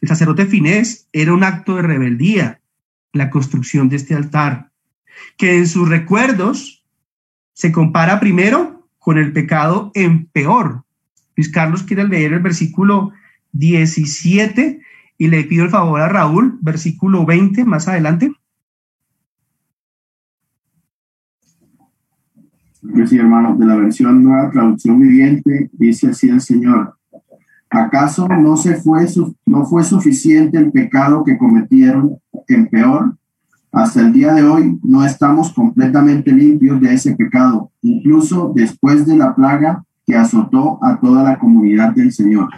el 0.00 0.08
sacerdote 0.08 0.46
finés 0.46 1.08
era 1.12 1.32
un 1.32 1.44
acto 1.44 1.76
de 1.76 1.82
rebeldía, 1.82 2.60
la 3.12 3.30
construcción 3.30 3.88
de 3.88 3.96
este 3.96 4.14
altar, 4.14 4.70
que 5.36 5.56
en 5.56 5.66
sus 5.66 5.88
recuerdos 5.88 6.84
se 7.52 7.72
compara 7.72 8.20
primero 8.20 8.88
con 8.98 9.18
el 9.18 9.32
pecado 9.32 9.90
en 9.94 10.26
peor. 10.26 10.84
Luis 11.36 11.50
Carlos 11.50 11.82
quiere 11.82 12.06
leer 12.06 12.32
el 12.34 12.40
versículo 12.40 13.12
17 13.52 14.80
y 15.18 15.28
le 15.28 15.44
pido 15.44 15.64
el 15.64 15.70
favor 15.70 16.00
a 16.00 16.08
Raúl, 16.08 16.58
versículo 16.60 17.24
20 17.24 17.64
más 17.64 17.88
adelante. 17.88 18.32
Sí, 23.06 23.18
hermano, 23.18 23.56
de 23.56 23.66
la 23.66 23.76
versión 23.76 24.22
nueva 24.22 24.50
traducción 24.50 25.00
viviente, 25.00 25.70
dice 25.72 26.08
así 26.08 26.28
el 26.28 26.40
Señor. 26.40 26.96
¿Acaso 27.68 28.28
no, 28.28 28.56
se 28.56 28.76
fue, 28.76 29.06
no 29.44 29.64
fue 29.64 29.82
suficiente 29.84 30.56
el 30.56 30.70
pecado 30.70 31.24
que 31.24 31.36
cometieron 31.36 32.18
en 32.48 32.68
peor? 32.68 33.16
Hasta 33.72 34.00
el 34.00 34.12
día 34.12 34.32
de 34.32 34.44
hoy 34.44 34.78
no 34.82 35.04
estamos 35.04 35.52
completamente 35.52 36.32
limpios 36.32 36.80
de 36.80 36.94
ese 36.94 37.14
pecado, 37.16 37.70
incluso 37.82 38.52
después 38.54 39.04
de 39.04 39.16
la 39.16 39.34
plaga 39.34 39.84
que 40.06 40.16
azotó 40.16 40.78
a 40.82 40.98
toda 40.98 41.22
la 41.24 41.38
comunidad 41.38 41.92
del 41.92 42.12
Señor. 42.12 42.48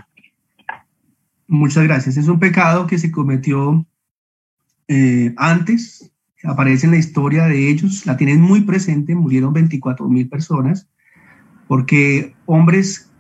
Muchas 1.49 1.85
gracias. 1.85 2.19
Es 2.19 2.29
un 2.29 2.39
pecado 2.39 2.87
que 2.87 2.99
se 2.99 3.11
cometió 3.11 3.87
eh, 4.87 5.33
antes, 5.39 6.13
aparece 6.45 6.87
en 6.87 6.93
la 6.93 6.99
historia 6.99 7.45
de 7.45 7.71
ellos, 7.71 8.05
la 8.05 8.19
tienen 8.19 8.43
muy 8.43 8.61
presente, 8.61 9.15
murieron 9.15 9.55
24 9.55 10.07
mil 10.09 10.29
personas, 10.29 10.89
porque 11.67 12.35
hombres 12.45 13.11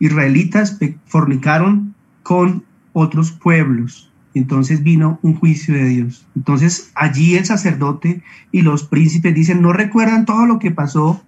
israelitas 0.00 0.78
fornicaron 1.06 1.94
con 2.24 2.64
otros 2.92 3.30
pueblos. 3.30 4.12
Entonces 4.34 4.82
vino 4.82 5.20
un 5.22 5.36
juicio 5.36 5.74
de 5.74 5.84
Dios. 5.84 6.26
Entonces 6.34 6.90
allí 6.96 7.36
el 7.36 7.46
sacerdote 7.46 8.20
y 8.50 8.62
los 8.62 8.82
príncipes 8.82 9.32
dicen, 9.32 9.62
no 9.62 9.72
recuerdan 9.72 10.26
todo 10.26 10.44
lo 10.44 10.58
que 10.58 10.72
pasó 10.72 11.22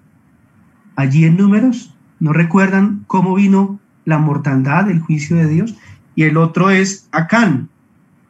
allí 0.96 1.24
en 1.24 1.36
números, 1.36 1.94
no 2.18 2.32
recuerdan 2.32 3.04
cómo 3.06 3.36
vino 3.36 3.78
la 4.04 4.18
mortandad, 4.18 4.90
el 4.90 5.00
juicio 5.00 5.36
de 5.36 5.46
Dios 5.46 5.76
y 6.18 6.24
el 6.24 6.36
otro 6.36 6.70
es 6.70 7.08
Acán, 7.12 7.68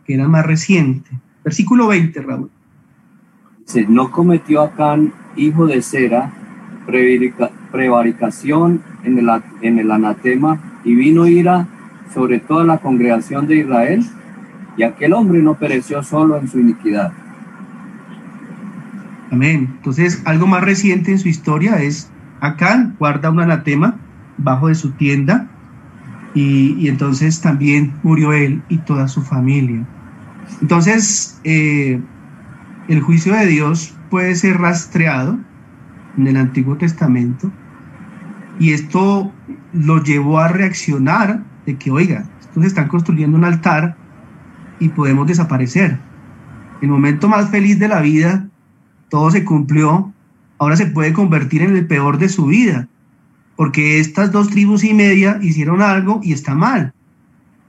que 0.05 0.13
era 0.13 0.29
más 0.29 0.45
reciente. 0.45 1.09
Versículo 1.43 1.87
20, 1.87 2.21
Raúl. 2.21 2.51
no 3.89 4.11
cometió 4.11 4.61
Acán, 4.61 5.15
hijo 5.37 5.67
de 5.67 5.81
Sera, 5.81 6.31
prevaricación 7.73 8.83
en 9.05 9.19
el, 9.19 9.31
en 9.63 9.79
el 9.79 9.91
anatema, 9.91 10.61
y 10.85 10.95
vino 10.97 11.27
ira 11.27 11.67
sobre 12.13 12.41
toda 12.41 12.63
la 12.63 12.77
congregación 12.77 13.47
de 13.47 13.57
Israel, 13.57 14.05
y 14.77 14.83
aquel 14.83 15.15
hombre 15.15 15.41
no 15.41 15.55
pereció 15.55 16.03
solo 16.03 16.37
en 16.37 16.47
su 16.47 16.59
iniquidad. 16.59 17.15
Amén. 19.33 19.77
Entonces, 19.79 20.21
algo 20.27 20.47
más 20.47 20.63
reciente 20.63 21.11
en 21.11 21.19
su 21.19 21.29
historia 21.29 21.81
es 21.81 22.11
Acán 22.41 22.97
guarda 22.99 23.31
un 23.31 23.41
anatema 23.41 23.97
bajo 24.37 24.69
de 24.69 24.75
su 24.75 24.91
tienda 24.91 25.49
y, 26.39 26.89
entonces 26.89 27.41
también 27.41 27.95
murió 28.03 28.33
él 28.33 28.63
y 28.69 28.79
toda 28.79 29.09
su 29.09 29.23
familia. 29.23 29.85
Entonces, 30.63 31.41
eh, 31.45 32.01
el 32.87 33.01
juicio 33.01 33.35
de 33.35 33.47
Dios 33.47 33.95
puede 34.09 34.35
ser 34.37 34.59
rastreado 34.59 35.39
en 36.17 36.27
el 36.27 36.37
Antiguo 36.37 36.77
Testamento 36.77 37.51
y 38.61 38.73
esto 38.73 39.33
lo 39.73 40.03
llevó 40.03 40.39
a 40.39 40.49
reaccionar 40.49 41.43
de 41.67 41.77
que, 41.77 41.91
oiga, 41.91 42.25
estos 42.41 42.65
están 42.65 42.89
construyendo 42.89 43.37
un 43.37 43.45
altar 43.45 43.97
y 44.79 44.89
podemos 44.91 45.27
desaparecer. 45.27 45.99
El 46.81 46.89
momento 46.89 47.29
más 47.29 47.51
feliz 47.51 47.81
de 47.81 47.89
la 47.89 48.01
vida, 48.01 48.47
todo 49.11 49.31
se 49.33 49.45
cumplió, 49.45 50.13
ahora 50.59 50.77
se 50.77 50.87
puede 50.87 51.13
convertir 51.13 51.63
en 51.63 51.77
el 51.77 51.87
peor 51.87 52.19
de 52.19 52.29
su 52.29 52.47
vida, 52.47 52.89
porque 53.59 53.99
estas 53.99 54.31
dos 54.31 54.51
tribus 54.51 54.85
y 54.85 54.95
media 54.95 55.41
hicieron 55.43 55.83
algo 55.83 56.21
y 56.23 56.33
está 56.33 56.55
mal. 56.55 56.93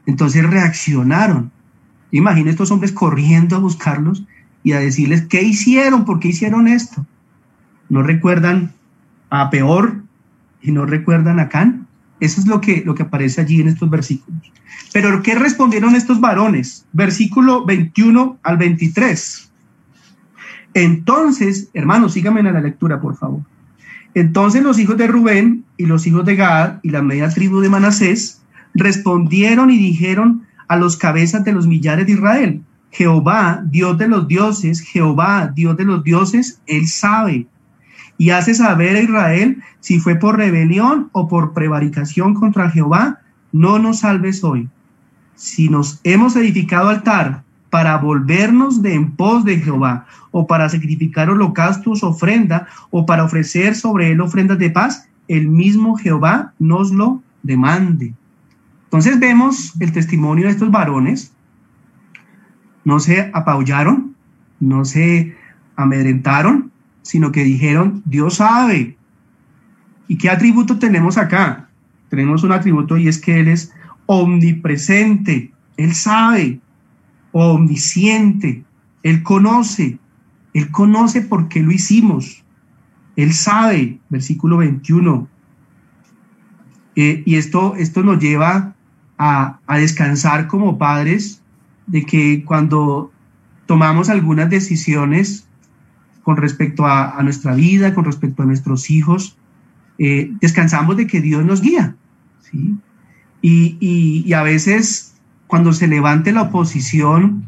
Entonces 0.05 0.47
reaccionaron. 0.47 1.51
Imagina 2.11 2.51
estos 2.51 2.69
hombres 2.69 2.91
corriendo 2.91 3.55
a 3.55 3.59
buscarlos 3.59 4.23
y 4.61 4.73
a 4.73 4.79
decirles, 4.79 5.23
¿qué 5.23 5.41
hicieron? 5.41 6.05
¿Por 6.05 6.19
qué 6.19 6.27
hicieron 6.27 6.67
esto? 6.67 7.07
¿No 7.89 8.03
recuerdan 8.03 8.71
a 9.31 9.49
Peor 9.49 10.03
y 10.61 10.71
no 10.71 10.85
recuerdan 10.85 11.39
a 11.39 11.49
Can? 11.49 11.87
Eso 12.19 12.39
es 12.39 12.45
lo 12.45 12.61
que, 12.61 12.83
lo 12.85 12.93
que 12.93 13.01
aparece 13.01 13.41
allí 13.41 13.59
en 13.59 13.69
estos 13.69 13.89
versículos. 13.89 14.39
Pero 14.93 15.23
¿qué 15.23 15.33
respondieron 15.33 15.95
estos 15.95 16.21
varones? 16.21 16.85
Versículo 16.93 17.65
21 17.65 18.37
al 18.43 18.57
23. 18.57 19.51
Entonces, 20.75 21.71
hermanos, 21.73 22.13
síganme 22.13 22.41
en 22.41 22.53
la 22.53 22.61
lectura, 22.61 23.01
por 23.01 23.17
favor. 23.17 23.41
Entonces 24.13 24.63
los 24.63 24.79
hijos 24.79 24.97
de 24.97 25.07
Rubén 25.07 25.63
y 25.77 25.85
los 25.85 26.07
hijos 26.07 26.25
de 26.25 26.35
Gad 26.35 26.79
y 26.83 26.89
la 26.89 27.01
media 27.01 27.29
tribu 27.29 27.59
de 27.59 27.69
Manasés 27.69 28.41
respondieron 28.73 29.69
y 29.69 29.77
dijeron 29.77 30.45
a 30.67 30.77
los 30.77 30.97
cabezas 30.97 31.43
de 31.43 31.53
los 31.53 31.67
millares 31.67 32.05
de 32.05 32.13
Israel, 32.13 32.61
Jehová, 32.91 33.63
Dios 33.65 33.97
de 33.97 34.07
los 34.07 34.27
dioses, 34.27 34.81
Jehová, 34.81 35.51
Dios 35.55 35.77
de 35.77 35.85
los 35.85 36.03
dioses, 36.03 36.59
él 36.65 36.87
sabe 36.87 37.47
y 38.19 38.31
hace 38.31 38.53
saber 38.53 38.97
a 38.97 39.01
Israel 39.01 39.63
si 39.79 39.99
fue 39.99 40.15
por 40.15 40.37
rebelión 40.37 41.09
o 41.13 41.27
por 41.27 41.53
prevaricación 41.53 42.35
contra 42.35 42.69
Jehová, 42.69 43.21
no 43.51 43.79
nos 43.79 43.99
salves 43.99 44.43
hoy. 44.43 44.67
Si 45.35 45.69
nos 45.69 46.01
hemos 46.03 46.35
edificado 46.35 46.89
altar 46.89 47.43
para 47.69 47.97
volvernos 47.97 48.81
de 48.81 48.95
en 48.95 49.11
pos 49.11 49.45
de 49.45 49.59
Jehová, 49.59 50.05
o 50.31 50.47
para 50.47 50.69
sacrificar 50.69 51.29
holocaustos, 51.29 52.03
ofrenda, 52.03 52.67
o 52.89 53.05
para 53.05 53.23
ofrecer 53.23 53.75
sobre 53.75 54.11
él 54.11 54.21
ofrendas 54.21 54.57
de 54.59 54.69
paz, 54.69 55.07
el 55.27 55.47
mismo 55.47 55.95
Jehová 55.97 56.53
nos 56.59 56.91
lo 56.91 57.21
demande. 57.43 58.13
Entonces 58.85 59.19
vemos 59.19 59.73
el 59.79 59.91
testimonio 59.91 60.45
de 60.45 60.51
estos 60.51 60.71
varones. 60.71 61.31
No 62.83 62.99
se 62.99 63.29
apabullaron, 63.33 64.15
no 64.59 64.83
se 64.83 65.35
amedrentaron, 65.75 66.71
sino 67.03 67.31
que 67.31 67.43
dijeron, 67.43 68.01
Dios 68.05 68.35
sabe. 68.35 68.97
¿Y 70.07 70.17
qué 70.17 70.29
atributo 70.31 70.79
tenemos 70.79 71.17
acá? 71.17 71.69
Tenemos 72.09 72.43
un 72.43 72.51
atributo 72.51 72.97
y 72.97 73.07
es 73.07 73.19
que 73.19 73.39
Él 73.39 73.47
es 73.47 73.71
omnipresente, 74.07 75.51
Él 75.77 75.93
sabe, 75.93 76.59
omnisciente, 77.31 78.63
Él 79.03 79.23
conoce, 79.23 79.99
Él 80.53 80.71
conoce 80.71 81.21
por 81.21 81.47
qué 81.47 81.61
lo 81.61 81.71
hicimos, 81.71 82.43
Él 83.15 83.33
sabe, 83.33 83.99
versículo 84.09 84.57
21. 84.57 85.27
Eh, 86.95 87.23
y 87.25 87.35
esto, 87.35 87.75
esto 87.75 88.03
nos 88.03 88.19
lleva 88.19 88.75
a, 89.17 89.59
descansar 89.77 90.47
como 90.47 90.77
padres 90.77 91.41
de 91.87 92.05
que 92.05 92.43
cuando 92.45 93.11
tomamos 93.67 94.09
algunas 94.09 94.49
decisiones 94.49 95.47
con 96.23 96.37
respecto 96.37 96.85
a, 96.85 97.21
nuestra 97.23 97.53
vida, 97.53 97.93
con 97.93 98.05
respecto 98.05 98.43
a 98.43 98.45
nuestros 98.45 98.89
hijos, 98.89 99.37
eh, 99.97 100.31
descansamos 100.39 100.97
de 100.97 101.07
que 101.07 101.21
Dios 101.21 101.43
nos 101.45 101.61
guía. 101.61 101.95
¿sí? 102.41 102.75
Y, 103.41 104.33
a 104.33 104.43
veces 104.43 105.08
cuando 105.49 105.73
se 105.73 105.87
levante 105.87 106.31
la 106.31 106.43
oposición 106.43 107.43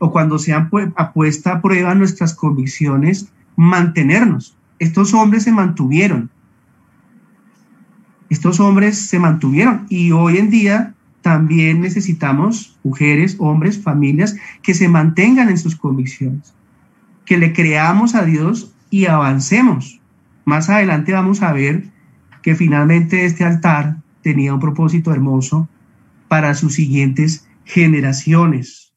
o 0.00 0.10
cuando 0.10 0.36
sean 0.40 0.68
apuesta 0.96 1.52
a 1.52 1.62
prueba 1.62 1.94
nuestras 1.94 2.34
convicciones, 2.34 3.30
mantenernos. 3.54 4.56
Estos 4.80 5.14
hombres 5.14 5.44
se 5.44 5.52
mantuvieron. 5.52 6.28
Estos 8.30 8.58
hombres 8.58 8.98
se 8.98 9.20
mantuvieron 9.20 9.86
y 9.88 10.10
hoy 10.10 10.38
en 10.38 10.50
día 10.50 10.94
también 11.22 11.82
necesitamos 11.82 12.76
mujeres, 12.82 13.36
hombres, 13.38 13.80
familias 13.80 14.34
que 14.60 14.74
se 14.74 14.88
mantengan 14.88 15.48
en 15.48 15.58
sus 15.58 15.76
convicciones 15.76 16.52
que 17.24 17.38
le 17.38 17.52
creamos 17.52 18.16
a 18.16 18.24
Dios 18.24 18.74
y 18.90 19.06
avancemos. 19.06 20.00
Más 20.44 20.68
adelante 20.68 21.12
vamos 21.12 21.42
a 21.42 21.52
ver 21.52 21.84
que 22.42 22.56
finalmente 22.56 23.24
este 23.24 23.44
altar 23.44 23.98
tenía 24.22 24.52
un 24.52 24.58
propósito 24.58 25.12
hermoso 25.12 25.68
para 26.28 26.54
sus 26.54 26.74
siguientes 26.74 27.46
generaciones. 27.64 28.92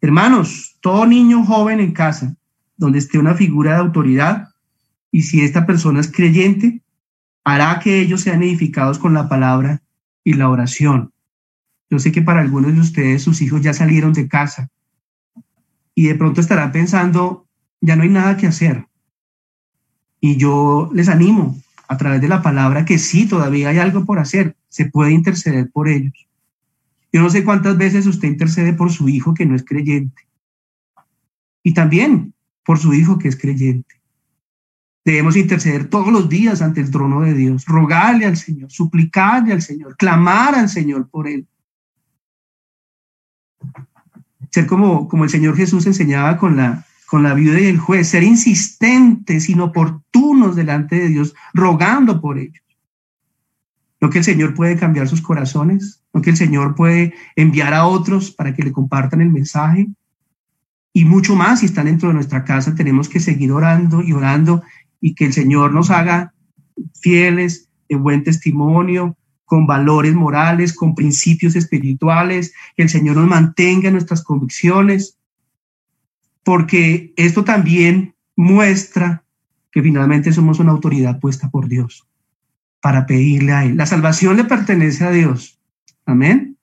Hermanos, 0.00 0.76
todo 0.80 1.06
niño 1.06 1.44
joven 1.44 1.80
en 1.80 1.92
casa, 1.92 2.36
donde 2.76 2.98
esté 2.98 3.18
una 3.18 3.34
figura 3.34 3.72
de 3.72 3.78
autoridad, 3.78 4.48
y 5.10 5.22
si 5.22 5.42
esta 5.42 5.66
persona 5.66 6.00
es 6.00 6.10
creyente, 6.10 6.82
hará 7.44 7.78
que 7.78 8.00
ellos 8.00 8.20
sean 8.20 8.42
edificados 8.42 8.98
con 8.98 9.14
la 9.14 9.28
palabra 9.28 9.82
y 10.22 10.34
la 10.34 10.48
oración. 10.48 11.12
Yo 11.90 11.98
sé 11.98 12.12
que 12.12 12.22
para 12.22 12.40
algunos 12.40 12.74
de 12.74 12.80
ustedes 12.80 13.22
sus 13.22 13.40
hijos 13.42 13.62
ya 13.62 13.72
salieron 13.72 14.12
de 14.12 14.28
casa, 14.28 14.70
y 15.94 16.08
de 16.08 16.14
pronto 16.16 16.40
estarán 16.40 16.72
pensando, 16.72 17.46
ya 17.80 17.96
no 17.96 18.02
hay 18.02 18.08
nada 18.08 18.36
que 18.36 18.46
hacer. 18.46 18.86
Y 20.20 20.36
yo 20.36 20.90
les 20.92 21.08
animo 21.08 21.56
a 21.86 21.96
través 21.96 22.20
de 22.20 22.28
la 22.28 22.42
palabra 22.42 22.84
que 22.84 22.98
sí, 22.98 23.26
todavía 23.28 23.68
hay 23.68 23.78
algo 23.78 24.04
por 24.04 24.18
hacer, 24.18 24.56
se 24.74 24.86
puede 24.86 25.12
interceder 25.12 25.70
por 25.70 25.88
ellos. 25.88 26.26
Yo 27.12 27.22
no 27.22 27.30
sé 27.30 27.44
cuántas 27.44 27.76
veces 27.78 28.06
usted 28.06 28.26
intercede 28.28 28.72
por 28.72 28.90
su 28.90 29.08
hijo 29.08 29.34
que 29.34 29.46
no 29.46 29.54
es 29.54 29.64
creyente. 29.64 30.26
Y 31.62 31.74
también 31.74 32.34
por 32.64 32.78
su 32.78 32.92
hijo 32.92 33.18
que 33.18 33.28
es 33.28 33.36
creyente. 33.36 34.00
Debemos 35.04 35.36
interceder 35.36 35.88
todos 35.88 36.12
los 36.12 36.28
días 36.28 36.60
ante 36.60 36.80
el 36.80 36.90
trono 36.90 37.20
de 37.20 37.34
Dios, 37.34 37.66
rogarle 37.66 38.26
al 38.26 38.36
Señor, 38.36 38.72
suplicarle 38.72 39.52
al 39.52 39.62
Señor, 39.62 39.96
clamar 39.96 40.54
al 40.56 40.68
Señor 40.68 41.08
por 41.08 41.28
él 41.28 41.46
ser 44.54 44.66
como, 44.66 45.08
como 45.08 45.24
el 45.24 45.30
Señor 45.30 45.56
Jesús 45.56 45.84
enseñaba 45.86 46.38
con 46.38 46.56
la, 46.56 46.86
con 47.06 47.24
la 47.24 47.34
viuda 47.34 47.60
y 47.60 47.66
el 47.66 47.78
juez, 47.78 48.08
ser 48.08 48.22
insistentes, 48.22 49.48
inoportunos 49.48 50.54
delante 50.54 50.96
de 50.96 51.08
Dios, 51.08 51.34
rogando 51.52 52.20
por 52.20 52.38
ellos. 52.38 52.63
No 54.04 54.10
que 54.10 54.18
el 54.18 54.24
Señor 54.24 54.52
puede 54.52 54.76
cambiar 54.76 55.08
sus 55.08 55.22
corazones, 55.22 56.02
no 56.12 56.20
que 56.20 56.28
el 56.28 56.36
Señor 56.36 56.74
puede 56.74 57.14
enviar 57.36 57.72
a 57.72 57.86
otros 57.86 58.30
para 58.32 58.54
que 58.54 58.62
le 58.62 58.70
compartan 58.70 59.22
el 59.22 59.30
mensaje. 59.30 59.88
Y 60.92 61.06
mucho 61.06 61.34
más, 61.34 61.60
si 61.60 61.64
están 61.64 61.86
dentro 61.86 62.08
de 62.08 62.14
nuestra 62.14 62.44
casa, 62.44 62.74
tenemos 62.74 63.08
que 63.08 63.18
seguir 63.18 63.50
orando 63.50 64.02
y 64.02 64.12
orando 64.12 64.62
y 65.00 65.14
que 65.14 65.24
el 65.24 65.32
Señor 65.32 65.72
nos 65.72 65.90
haga 65.90 66.34
fieles, 67.00 67.70
de 67.88 67.96
buen 67.96 68.22
testimonio, 68.24 69.16
con 69.46 69.66
valores 69.66 70.14
morales, 70.14 70.74
con 70.74 70.94
principios 70.94 71.56
espirituales, 71.56 72.52
que 72.76 72.82
el 72.82 72.90
Señor 72.90 73.16
nos 73.16 73.26
mantenga 73.26 73.88
en 73.88 73.94
nuestras 73.94 74.22
convicciones, 74.22 75.16
porque 76.42 77.14
esto 77.16 77.42
también 77.42 78.14
muestra 78.36 79.24
que 79.72 79.80
finalmente 79.80 80.30
somos 80.30 80.58
una 80.58 80.72
autoridad 80.72 81.20
puesta 81.20 81.48
por 81.48 81.68
Dios 81.68 82.06
para 82.84 83.06
pedirle 83.06 83.52
a 83.52 83.64
Él. 83.64 83.78
La 83.78 83.86
salvación 83.86 84.36
le 84.36 84.44
pertenece 84.44 85.04
a 85.04 85.10
Dios. 85.10 85.58
Amén. 86.04 86.58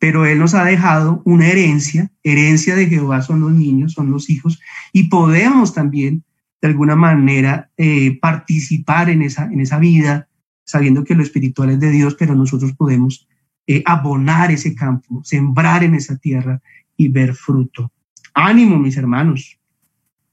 Pero 0.00 0.26
Él 0.26 0.40
nos 0.40 0.54
ha 0.54 0.64
dejado 0.64 1.22
una 1.24 1.46
herencia, 1.46 2.10
herencia 2.24 2.74
de 2.74 2.88
Jehová 2.88 3.22
son 3.22 3.42
los 3.42 3.52
niños, 3.52 3.92
son 3.92 4.10
los 4.10 4.28
hijos, 4.28 4.58
y 4.92 5.04
podemos 5.04 5.72
también 5.72 6.24
de 6.60 6.66
alguna 6.66 6.96
manera 6.96 7.70
eh, 7.76 8.18
participar 8.20 9.08
en 9.08 9.22
esa, 9.22 9.44
en 9.44 9.60
esa 9.60 9.78
vida 9.78 10.26
sabiendo 10.64 11.04
que 11.04 11.14
lo 11.14 11.22
espiritual 11.22 11.70
es 11.70 11.78
de 11.78 11.92
Dios, 11.92 12.16
pero 12.18 12.34
nosotros 12.34 12.72
podemos 12.72 13.28
eh, 13.68 13.84
abonar 13.86 14.50
ese 14.50 14.74
campo, 14.74 15.22
sembrar 15.22 15.84
en 15.84 15.94
esa 15.94 16.16
tierra 16.16 16.60
y 16.96 17.06
ver 17.06 17.34
fruto. 17.34 17.92
Ánimo, 18.34 18.80
mis 18.80 18.96
hermanos. 18.96 19.60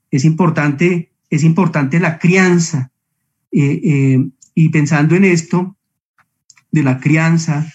Es 0.09 0.25
importante, 0.25 1.11
es 1.29 1.43
importante 1.43 1.99
la 1.99 2.17
crianza. 2.17 2.89
Eh, 3.51 3.79
eh, 3.83 4.29
y 4.61 4.67
pensando 4.67 5.15
en 5.15 5.23
esto, 5.23 5.77
de 6.69 6.83
la 6.83 6.99
crianza, 6.99 7.65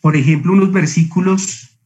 por 0.00 0.16
ejemplo, 0.16 0.54
unos 0.54 0.72
versículos 0.72 1.78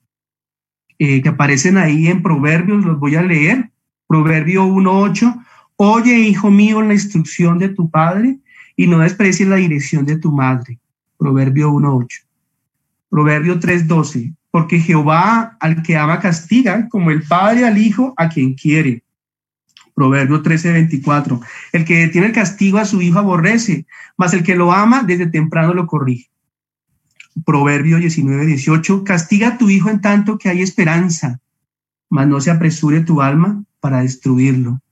eh, 1.00 1.22
que 1.22 1.28
aparecen 1.28 1.76
ahí 1.76 2.06
en 2.06 2.22
Proverbios, 2.22 2.84
los 2.84 3.00
voy 3.00 3.16
a 3.16 3.22
leer. 3.22 3.72
Proverbio 4.06 4.64
1.8, 4.64 5.44
oye, 5.74 6.20
hijo 6.20 6.52
mío, 6.52 6.82
la 6.82 6.94
instrucción 6.94 7.58
de 7.58 7.70
tu 7.70 7.90
padre 7.90 8.38
y 8.76 8.86
no 8.86 9.00
desprecies 9.00 9.48
la 9.48 9.56
dirección 9.56 10.06
de 10.06 10.18
tu 10.18 10.30
madre. 10.30 10.78
Proverbio 11.18 11.72
1.8. 11.72 12.06
Proverbio 13.10 13.58
3.12, 13.58 14.36
porque 14.52 14.78
Jehová 14.78 15.56
al 15.60 15.82
que 15.82 15.96
ama 15.96 16.20
castiga, 16.20 16.86
como 16.90 17.10
el 17.10 17.22
padre 17.22 17.66
al 17.66 17.78
hijo 17.78 18.12
a 18.18 18.28
quien 18.28 18.54
quiere. 18.54 19.02
Proverbio 19.94 20.42
13.24, 20.42 21.40
el 21.72 21.84
que 21.86 21.98
detiene 21.98 22.28
el 22.28 22.32
castigo 22.34 22.78
a 22.78 22.84
su 22.84 23.00
hijo 23.00 23.18
aborrece, 23.18 23.86
mas 24.16 24.34
el 24.34 24.42
que 24.42 24.54
lo 24.54 24.70
ama 24.70 25.04
desde 25.04 25.26
temprano 25.26 25.72
lo 25.72 25.86
corrige. 25.86 26.30
Proverbio 27.46 27.96
19, 27.96 28.44
18, 28.44 29.04
castiga 29.04 29.48
a 29.48 29.58
tu 29.58 29.70
hijo 29.70 29.88
en 29.88 30.02
tanto 30.02 30.36
que 30.36 30.50
hay 30.50 30.60
esperanza, 30.60 31.40
mas 32.10 32.28
no 32.28 32.38
se 32.42 32.50
apresure 32.50 33.00
tu 33.00 33.22
alma 33.22 33.64
para 33.80 34.02
destruirlo. 34.02 34.82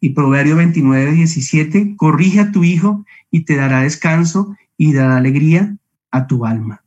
Y 0.00 0.10
Proverbio 0.10 0.56
29, 0.56 1.12
17, 1.12 1.96
corrige 1.96 2.40
a 2.40 2.52
tu 2.52 2.62
hijo 2.62 3.06
y 3.30 3.46
te 3.46 3.56
dará 3.56 3.82
descanso 3.82 4.54
y 4.76 4.92
dará 4.92 5.16
alegría 5.16 5.76
a 6.10 6.26
tu 6.26 6.44
alma. 6.44 6.81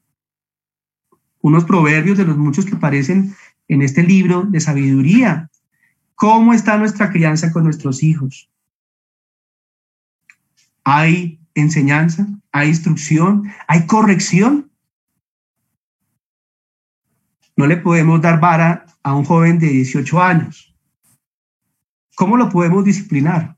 Unos 1.45 1.63
proverbios 1.63 2.17
de 2.17 2.25
los 2.25 2.37
muchos 2.37 2.65
que 2.65 2.73
aparecen 2.73 3.35
en 3.67 3.83
este 3.83 4.01
libro 4.01 4.45
de 4.45 4.59
sabiduría. 4.59 5.51
¿Cómo 6.15 6.55
está 6.55 6.75
nuestra 6.75 7.11
crianza 7.11 7.53
con 7.53 7.65
nuestros 7.65 8.01
hijos? 8.01 8.49
¿Hay 10.83 11.39
enseñanza? 11.53 12.25
¿Hay 12.51 12.69
instrucción? 12.69 13.53
¿Hay 13.67 13.85
corrección? 13.85 14.71
No 17.55 17.67
le 17.67 17.77
podemos 17.77 18.19
dar 18.23 18.39
vara 18.39 18.87
a 19.03 19.13
un 19.13 19.23
joven 19.23 19.59
de 19.59 19.67
18 19.67 20.19
años. 20.19 20.75
¿Cómo 22.15 22.37
lo 22.37 22.49
podemos 22.49 22.83
disciplinar? 22.83 23.55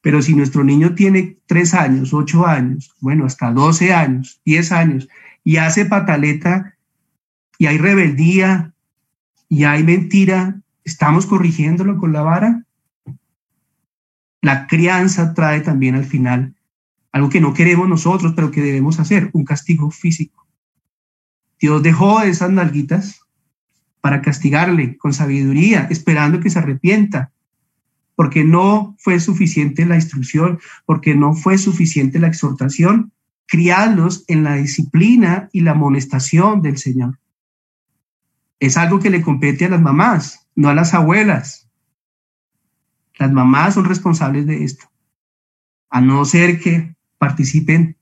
Pero 0.00 0.20
si 0.20 0.34
nuestro 0.34 0.64
niño 0.64 0.96
tiene 0.96 1.38
3 1.46 1.74
años, 1.74 2.12
8 2.12 2.44
años, 2.44 2.92
bueno, 2.98 3.24
hasta 3.24 3.52
12 3.52 3.94
años, 3.94 4.40
10 4.44 4.72
años, 4.72 5.08
y 5.44 5.58
hace 5.58 5.84
pataleta, 5.84 6.74
y 7.58 7.66
hay 7.66 7.78
rebeldía, 7.78 8.72
y 9.48 9.64
hay 9.64 9.84
mentira, 9.84 10.60
¿estamos 10.82 11.26
corrigiéndolo 11.26 11.98
con 11.98 12.12
la 12.12 12.22
vara? 12.22 12.64
La 14.40 14.66
crianza 14.66 15.34
trae 15.34 15.60
también 15.60 15.94
al 15.94 16.04
final 16.04 16.54
algo 17.14 17.28
que 17.28 17.40
no 17.40 17.54
queremos 17.54 17.88
nosotros, 17.88 18.32
pero 18.34 18.50
que 18.50 18.60
debemos 18.60 18.98
hacer, 18.98 19.30
un 19.34 19.44
castigo 19.44 19.88
físico. 19.92 20.48
Dios 21.60 21.80
dejó 21.80 22.22
esas 22.22 22.50
nalguitas 22.50 23.20
para 24.00 24.20
castigarle 24.20 24.98
con 24.98 25.14
sabiduría, 25.14 25.86
esperando 25.90 26.40
que 26.40 26.50
se 26.50 26.58
arrepienta, 26.58 27.30
porque 28.16 28.42
no 28.42 28.96
fue 28.98 29.20
suficiente 29.20 29.86
la 29.86 29.94
instrucción, 29.94 30.58
porque 30.86 31.14
no 31.14 31.34
fue 31.34 31.56
suficiente 31.56 32.18
la 32.18 32.26
exhortación, 32.26 33.12
criarlos 33.46 34.24
en 34.28 34.44
la 34.44 34.54
disciplina 34.56 35.48
y 35.52 35.60
la 35.60 35.72
amonestación 35.72 36.62
del 36.62 36.78
Señor. 36.78 37.18
Es 38.60 38.76
algo 38.76 39.00
que 39.00 39.10
le 39.10 39.22
compete 39.22 39.64
a 39.66 39.68
las 39.70 39.80
mamás, 39.80 40.46
no 40.54 40.68
a 40.68 40.74
las 40.74 40.94
abuelas. 40.94 41.68
Las 43.18 43.32
mamás 43.32 43.74
son 43.74 43.84
responsables 43.84 44.46
de 44.46 44.64
esto, 44.64 44.86
a 45.90 46.00
no 46.00 46.24
ser 46.24 46.60
que 46.60 46.94
participen 47.18 47.96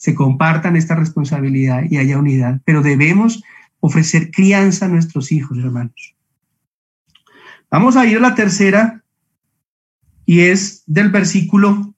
se 0.00 0.14
compartan 0.14 0.76
esta 0.76 0.94
responsabilidad 0.94 1.82
y 1.90 1.98
haya 1.98 2.18
unidad, 2.18 2.62
pero 2.64 2.80
debemos 2.80 3.42
ofrecer 3.80 4.30
crianza 4.30 4.86
a 4.86 4.88
nuestros 4.88 5.30
hijos, 5.30 5.58
hermanos. 5.58 6.16
Vamos 7.70 7.96
a 7.96 8.06
ir 8.06 8.16
a 8.16 8.20
la 8.20 8.34
tercera 8.34 9.04
y 10.24 10.40
es 10.40 10.84
del 10.86 11.10
versículo, 11.10 11.94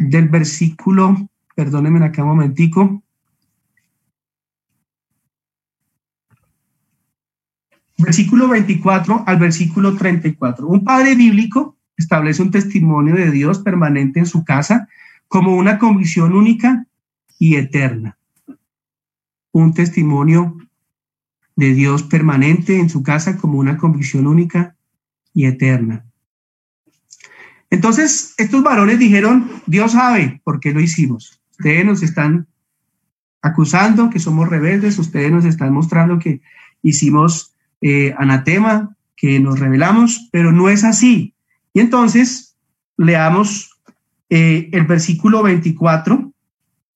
del 0.00 0.28
versículo, 0.28 1.28
perdónenme 1.54 2.04
acá 2.04 2.22
un 2.22 2.28
momentico, 2.28 3.02
versículo 7.98 8.48
24 8.48 9.24
al 9.26 9.38
versículo 9.38 9.96
34. 9.96 10.66
Un 10.66 10.84
padre 10.84 11.14
bíblico 11.14 11.76
establece 11.96 12.42
un 12.42 12.50
testimonio 12.50 13.14
de 13.14 13.30
Dios 13.30 13.58
permanente 13.58 14.20
en 14.20 14.26
su 14.26 14.44
casa 14.44 14.88
como 15.28 15.56
una 15.56 15.78
convicción 15.78 16.34
única 16.34 16.86
y 17.38 17.56
eterna. 17.56 18.16
Un 19.52 19.72
testimonio 19.72 20.56
de 21.56 21.72
Dios 21.72 22.02
permanente 22.02 22.78
en 22.78 22.90
su 22.90 23.02
casa 23.02 23.38
como 23.38 23.58
una 23.58 23.78
convicción 23.78 24.26
única 24.26 24.76
y 25.32 25.46
eterna. 25.46 26.04
Entonces, 27.70 28.34
estos 28.38 28.62
varones 28.62 28.98
dijeron, 28.98 29.50
Dios 29.66 29.92
sabe 29.92 30.40
por 30.44 30.60
qué 30.60 30.72
lo 30.72 30.80
hicimos. 30.80 31.40
Ustedes 31.52 31.84
nos 31.84 32.02
están 32.02 32.46
acusando 33.42 34.10
que 34.10 34.18
somos 34.18 34.48
rebeldes, 34.48 34.98
ustedes 34.98 35.30
nos 35.30 35.44
están 35.44 35.72
mostrando 35.72 36.18
que 36.18 36.40
hicimos 36.82 37.54
eh, 37.80 38.14
anatema, 38.18 38.96
que 39.16 39.40
nos 39.40 39.58
rebelamos, 39.58 40.28
pero 40.30 40.52
no 40.52 40.68
es 40.68 40.84
así. 40.84 41.34
Y 41.72 41.80
entonces, 41.80 42.56
leamos 42.96 43.70
eh, 44.30 44.68
el 44.72 44.84
versículo 44.86 45.42
24, 45.42 46.32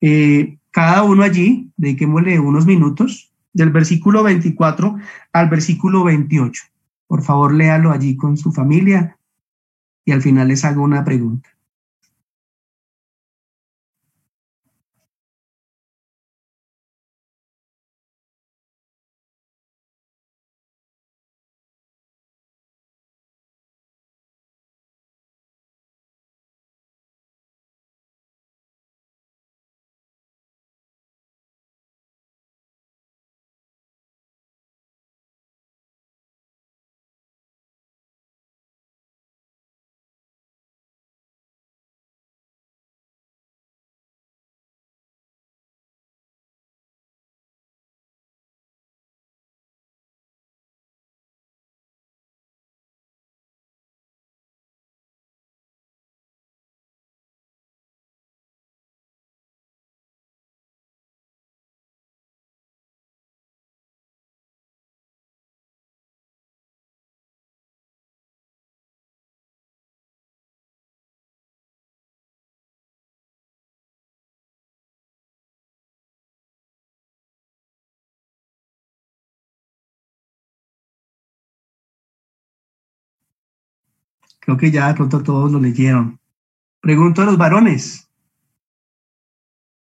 eh, 0.01 0.59
cada 0.71 1.03
uno 1.03 1.23
allí, 1.23 1.71
dediquémosle 1.77 2.39
unos 2.39 2.67
minutos, 2.67 3.31
del 3.53 3.71
versículo 3.71 4.23
24 4.23 4.97
al 5.33 5.49
versículo 5.49 6.05
28. 6.05 6.63
Por 7.07 7.23
favor, 7.23 7.53
léalo 7.53 7.91
allí 7.91 8.17
con 8.17 8.37
su 8.37 8.53
familia 8.53 9.17
y 10.05 10.13
al 10.13 10.23
final 10.23 10.49
les 10.49 10.65
hago 10.65 10.83
una 10.83 11.05
pregunta. 11.05 11.51
Creo 84.41 84.57
que 84.57 84.71
ya 84.71 84.89
de 84.89 84.95
pronto 84.95 85.23
todos 85.23 85.53
lo 85.53 85.61
leyeron. 85.61 86.19
Pregunto 86.81 87.21
a 87.21 87.27
los 87.27 87.37
varones, 87.37 88.09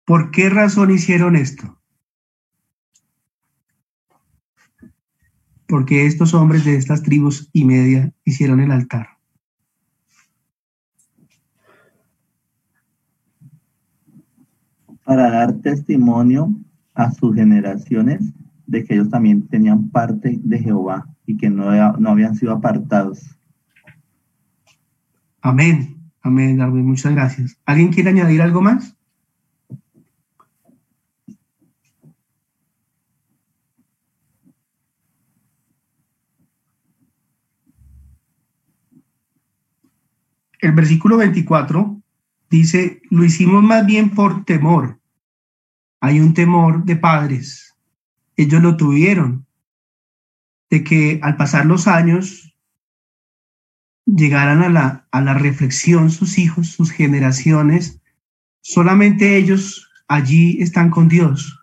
¿por 0.04 0.30
qué 0.30 0.48
razón 0.48 0.92
hicieron 0.92 1.34
esto? 1.34 1.76
Porque 5.66 6.06
estos 6.06 6.32
hombres 6.32 6.64
de 6.64 6.76
estas 6.76 7.02
tribus 7.02 7.50
y 7.52 7.64
media 7.64 8.12
hicieron 8.24 8.60
el 8.60 8.70
altar. 8.70 9.08
Para 15.04 15.30
dar 15.30 15.54
testimonio 15.60 16.54
a 16.94 17.10
sus 17.10 17.34
generaciones 17.34 18.32
de 18.66 18.84
que 18.84 18.94
ellos 18.94 19.10
también 19.10 19.46
tenían 19.48 19.88
parte 19.90 20.38
de 20.40 20.58
Jehová 20.60 21.08
y 21.26 21.36
que 21.36 21.50
no, 21.50 21.98
no 21.98 22.10
habían 22.10 22.36
sido 22.36 22.52
apartados 22.52 23.36
Amén, 25.46 26.10
amén, 26.22 26.56
Darwin, 26.56 26.84
muchas 26.84 27.14
gracias. 27.14 27.56
¿Alguien 27.66 27.92
quiere 27.92 28.10
añadir 28.10 28.42
algo 28.42 28.60
más? 28.60 28.96
El 40.58 40.72
versículo 40.72 41.16
24 41.18 42.02
dice, 42.50 43.00
lo 43.10 43.24
hicimos 43.24 43.62
más 43.62 43.86
bien 43.86 44.10
por 44.10 44.44
temor. 44.44 44.98
Hay 46.00 46.18
un 46.18 46.34
temor 46.34 46.84
de 46.84 46.96
padres. 46.96 47.76
Ellos 48.36 48.60
lo 48.60 48.76
tuvieron, 48.76 49.46
de 50.70 50.82
que 50.82 51.20
al 51.22 51.36
pasar 51.36 51.66
los 51.66 51.86
años 51.86 52.55
llegaran 54.06 54.62
a 54.62 54.68
la, 54.68 55.06
a 55.10 55.20
la 55.20 55.34
reflexión 55.34 56.10
sus 56.10 56.38
hijos, 56.38 56.68
sus 56.68 56.90
generaciones, 56.90 58.00
solamente 58.60 59.36
ellos 59.36 59.90
allí 60.08 60.58
están 60.62 60.90
con 60.90 61.08
Dios. 61.08 61.60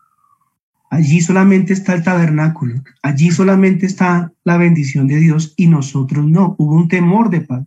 Allí 0.90 1.22
solamente 1.22 1.74
está 1.74 1.96
el 1.96 2.04
tabernáculo, 2.04 2.84
allí 3.02 3.32
solamente 3.32 3.88
está 3.88 4.32
la 4.44 4.58
bendición 4.58 5.08
de 5.08 5.18
Dios 5.18 5.56
y 5.58 5.66
nosotros 5.68 6.24
no. 6.28 6.56
Hubo 6.60 6.76
un 6.76 6.88
temor 6.88 7.32
de 7.32 7.42
paz 7.42 7.66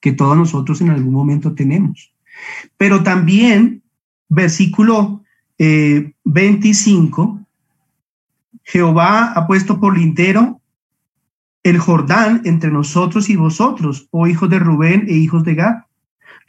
que 0.00 0.12
todos 0.12 0.36
nosotros 0.36 0.82
en 0.82 0.90
algún 0.90 1.14
momento 1.14 1.54
tenemos. 1.54 2.12
Pero 2.76 3.02
también, 3.02 3.82
versículo 4.28 5.22
25, 5.58 7.38
eh, 7.40 7.44
Jehová 8.64 9.32
ha 9.32 9.46
puesto 9.46 9.80
por 9.80 9.96
lintero 9.96 10.60
el 11.62 11.78
Jordán 11.78 12.42
entre 12.44 12.70
nosotros 12.70 13.28
y 13.30 13.36
vosotros, 13.36 14.08
oh 14.10 14.26
hijos 14.26 14.50
de 14.50 14.58
Rubén 14.58 15.06
e 15.08 15.14
hijos 15.14 15.44
de 15.44 15.54
Gad. 15.54 15.82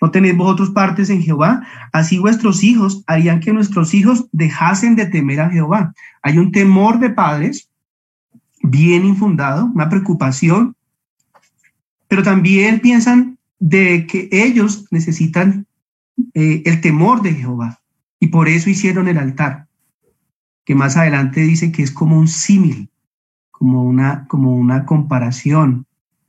¿No 0.02 0.12
tenéis 0.12 0.36
vosotros 0.36 0.72
partes 0.72 1.10
en 1.10 1.22
Jehová? 1.22 1.66
Así 1.92 2.18
vuestros 2.18 2.64
hijos 2.64 3.04
harían 3.08 3.40
que 3.40 3.54
nuestros 3.54 3.94
hijos 3.94 4.28
dejasen 4.32 4.96
de 4.96 5.06
temer 5.06 5.40
a 5.40 5.50
Jehová. 5.50 5.94
Hay 6.22 6.38
un 6.38 6.52
temor 6.52 7.00
de 7.00 7.10
padres 7.10 7.70
bien 8.62 9.06
infundado, 9.06 9.66
una 9.66 9.90
preocupación, 9.90 10.76
pero 12.08 12.24
también 12.24 12.80
piensan 12.80 13.38
de 13.60 14.08
que 14.08 14.28
ellos 14.32 14.88
necesitan 14.92 15.66
eh, 16.34 16.64
el 16.66 16.82
temor 16.82 17.22
de 17.22 17.34
Jehová 17.34 17.80
y 18.20 18.28
por 18.28 18.48
eso 18.48 18.70
hicieron 18.70 19.08
el 19.08 19.18
altar, 19.18 19.68
que 20.66 20.76
más 20.76 20.96
adelante 20.98 21.42
dice 21.42 21.72
que 21.72 21.84
es 21.84 21.92
como 21.92 22.18
un 22.18 22.28
símil, 22.28 22.90
como 23.64 23.82
una, 23.82 24.28
como 24.28 24.54
una 24.58 24.86
comparación, 24.86 25.86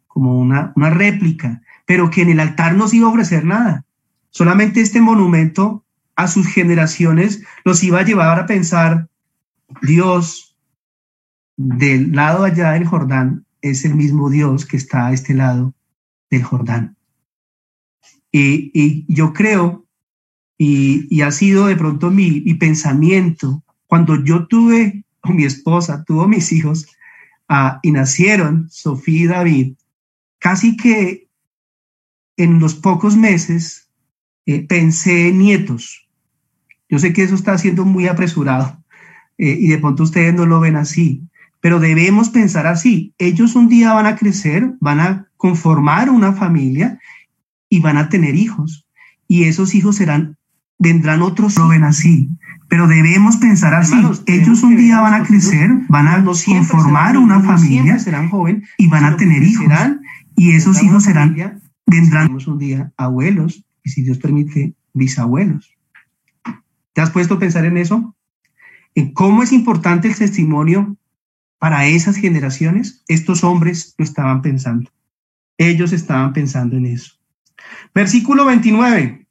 como 0.06 0.38
una, 0.38 0.72
una 0.76 0.90
réplica, 0.90 1.62
pero 1.84 2.08
que 2.08 2.22
en 2.22 2.30
el 2.30 2.38
altar 2.38 2.76
no 2.76 2.86
se 2.86 2.98
iba 2.98 3.08
a 3.08 3.10
ofrecer 3.10 3.44
nada. 3.44 3.84
Solamente 4.30 4.80
este 4.80 5.00
monumento 5.00 5.84
a 6.14 6.28
sus 6.28 6.46
generaciones 6.46 7.42
los 7.64 7.82
iba 7.82 7.98
a 7.98 8.04
llevar 8.04 8.38
a 8.38 8.46
pensar, 8.46 9.08
Dios 9.82 10.56
del 11.56 12.12
lado 12.12 12.44
allá 12.44 12.70
del 12.70 12.86
Jordán 12.86 13.44
es 13.62 13.84
el 13.84 13.96
mismo 13.96 14.30
Dios 14.30 14.64
que 14.64 14.76
está 14.76 15.08
a 15.08 15.12
este 15.12 15.34
lado 15.34 15.74
del 16.30 16.44
Jordán. 16.44 16.96
Y, 18.30 19.12
yo 19.12 19.32
creo, 19.32 19.84
y, 20.56 21.20
ha 21.22 21.32
sido 21.32 21.66
de 21.66 21.74
pronto 21.74 22.12
mi, 22.12 22.42
mi 22.42 22.54
pensamiento, 22.54 23.64
cuando 23.88 24.22
yo 24.22 24.46
tuve, 24.46 25.04
o 25.22 25.32
mi 25.32 25.42
esposa 25.42 26.04
tuvo 26.04 26.28
mis 26.28 26.52
hijos, 26.52 26.93
y 27.82 27.92
nacieron 27.92 28.68
Sofía 28.70 29.22
y 29.22 29.26
David, 29.26 29.74
casi 30.38 30.76
que 30.76 31.28
en 32.36 32.58
los 32.58 32.74
pocos 32.74 33.16
meses 33.16 33.88
eh, 34.46 34.66
pensé 34.66 35.28
en 35.28 35.38
nietos. 35.38 36.08
Yo 36.88 36.98
sé 36.98 37.12
que 37.12 37.22
eso 37.22 37.34
está 37.34 37.56
siendo 37.58 37.84
muy 37.84 38.06
apresurado 38.06 38.82
eh, 39.38 39.56
y 39.58 39.68
de 39.68 39.78
pronto 39.78 40.02
ustedes 40.02 40.34
no 40.34 40.46
lo 40.46 40.60
ven 40.60 40.76
así, 40.76 41.22
pero 41.60 41.80
debemos 41.80 42.30
pensar 42.30 42.66
así. 42.66 43.14
Ellos 43.18 43.54
un 43.56 43.68
día 43.68 43.94
van 43.94 44.06
a 44.06 44.16
crecer, 44.16 44.74
van 44.80 45.00
a 45.00 45.28
conformar 45.36 46.10
una 46.10 46.32
familia 46.32 47.00
y 47.68 47.80
van 47.80 47.96
a 47.96 48.08
tener 48.08 48.34
hijos. 48.34 48.86
Y 49.26 49.44
esos 49.44 49.74
hijos 49.74 49.96
serán, 49.96 50.36
vendrán 50.78 51.22
otros, 51.22 51.56
lo 51.56 51.68
ven 51.68 51.84
así. 51.84 52.28
Pero 52.68 52.86
debemos 52.86 53.36
pensar 53.36 53.74
así. 53.74 53.94
Ellos 54.26 54.62
un 54.62 54.76
día 54.76 55.00
van 55.00 55.14
a 55.14 55.24
crecer, 55.24 55.70
van 55.88 56.08
a 56.08 56.24
conformar 56.24 57.16
una 57.16 57.40
familia 57.40 57.98
serán 57.98 58.28
joven, 58.28 58.64
y 58.78 58.88
van 58.88 59.04
a 59.04 59.16
tener 59.16 59.42
hijos. 59.42 59.66
y 60.36 60.52
esos 60.52 60.82
hijos 60.82 61.04
serán, 61.04 61.36
vendrán 61.86 62.36
un 62.46 62.58
día 62.58 62.92
abuelos 62.96 63.64
y 63.84 63.90
si 63.90 64.02
Dios 64.02 64.18
permite, 64.18 64.74
bisabuelos. 64.94 65.76
¿Te 66.94 67.00
has 67.00 67.10
puesto 67.10 67.34
a 67.34 67.38
pensar 67.38 67.64
en 67.66 67.76
eso? 67.76 68.16
¿En 68.94 69.12
cómo 69.12 69.42
es 69.42 69.52
importante 69.52 70.08
el 70.08 70.16
testimonio 70.16 70.96
para 71.58 71.86
esas 71.86 72.16
generaciones? 72.16 73.02
Estos 73.08 73.44
hombres 73.44 73.94
lo 73.98 74.04
estaban 74.04 74.40
pensando. 74.40 74.90
Ellos 75.58 75.92
estaban 75.92 76.32
pensando 76.32 76.76
en 76.76 76.86
eso. 76.86 77.14
Versículo 77.94 78.46
29. 78.46 79.23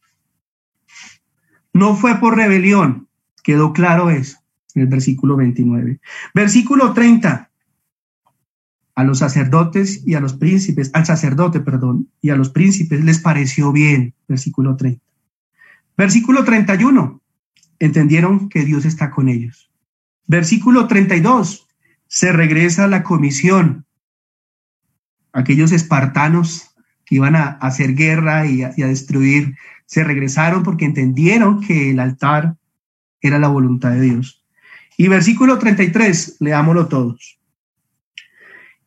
No 1.74 1.96
fue 1.96 2.16
por 2.20 2.38
rebelión, 2.38 3.08
Quedó 3.44 3.74
claro 3.74 4.10
eso 4.10 4.38
en 4.74 4.84
el 4.84 4.88
versículo 4.88 5.36
29. 5.36 6.00
Versículo 6.34 6.94
30. 6.94 7.52
A 8.96 9.04
los 9.04 9.20
sacerdotes 9.20 10.02
y 10.08 10.16
a 10.16 10.20
los 10.20 10.34
príncipes, 10.34 10.90
al 10.94 11.06
sacerdote, 11.06 11.60
perdón, 11.60 12.10
y 12.22 12.30
a 12.30 12.36
los 12.36 12.50
príncipes 12.50 13.04
les 13.04 13.20
pareció 13.20 13.72
bien. 13.72 14.16
Versículo 14.28 14.76
30. 14.78 15.04
Versículo 15.98 16.44
31. 16.44 17.22
Entendieron 17.80 18.50
que 18.50 18.64
Dios 18.64 18.86
está 18.86 19.12
con 19.12 19.28
ellos. 19.28 19.70
Versículo 20.26 20.88
32. 20.88 21.68
Se 22.08 22.32
regresa 22.32 22.86
a 22.86 22.88
la 22.88 23.04
comisión. 23.04 23.86
Aquellos 25.34 25.72
espartanos 25.72 26.73
que 27.06 27.16
iban 27.16 27.36
a 27.36 27.50
hacer 27.62 27.96
guerra 27.96 28.46
y 28.46 28.64
a, 28.64 28.74
y 28.76 28.84
a 28.84 28.88
destruir, 28.88 29.56
se 29.86 30.04
regresaron 30.04 30.64
porque 30.64 30.86
entendieron 30.86 31.62
que 31.62 31.92
el 31.92 32.00
altar 32.00 32.56
era 33.22 33.40
la 33.40 33.48
voluntad 33.48 33.92
de 33.92 34.02
Dios. 34.02 34.44
Y 34.98 35.08
versículo 35.08 35.58
33, 35.58 36.38
leámoslo 36.40 36.88
todos. 36.88 37.40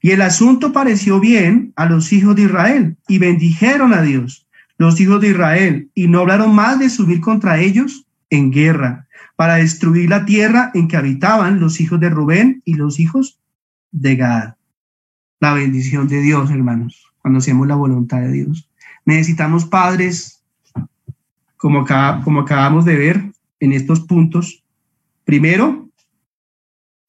Y 0.00 0.12
el 0.12 0.22
asunto 0.22 0.72
pareció 0.72 1.18
bien 1.18 1.72
a 1.74 1.86
los 1.86 2.12
hijos 2.12 2.36
de 2.36 2.42
Israel 2.42 2.96
y 3.08 3.18
bendijeron 3.18 3.92
a 3.92 4.02
Dios, 4.02 4.46
los 4.78 5.00
hijos 5.00 5.20
de 5.20 5.30
Israel, 5.30 5.90
y 5.94 6.06
no 6.06 6.20
hablaron 6.20 6.54
más 6.54 6.78
de 6.78 6.90
subir 6.90 7.20
contra 7.20 7.58
ellos 7.58 8.06
en 8.30 8.52
guerra, 8.52 9.08
para 9.34 9.56
destruir 9.56 10.08
la 10.08 10.24
tierra 10.24 10.70
en 10.74 10.88
que 10.88 10.96
habitaban 10.96 11.60
los 11.60 11.80
hijos 11.80 11.98
de 11.98 12.10
Rubén 12.10 12.62
y 12.64 12.74
los 12.74 13.00
hijos 13.00 13.40
de 13.90 14.16
Gad. 14.16 14.54
La 15.40 15.54
bendición 15.54 16.08
de 16.08 16.20
Dios, 16.20 16.50
hermanos, 16.50 17.12
cuando 17.26 17.40
hacemos 17.40 17.66
la 17.66 17.74
voluntad 17.74 18.20
de 18.20 18.30
Dios. 18.30 18.70
Necesitamos 19.04 19.64
padres, 19.64 20.44
como, 21.56 21.84
como 22.22 22.40
acabamos 22.42 22.84
de 22.84 22.94
ver, 22.94 23.32
en 23.58 23.72
estos 23.72 23.98
puntos. 23.98 24.62
Primero, 25.24 25.90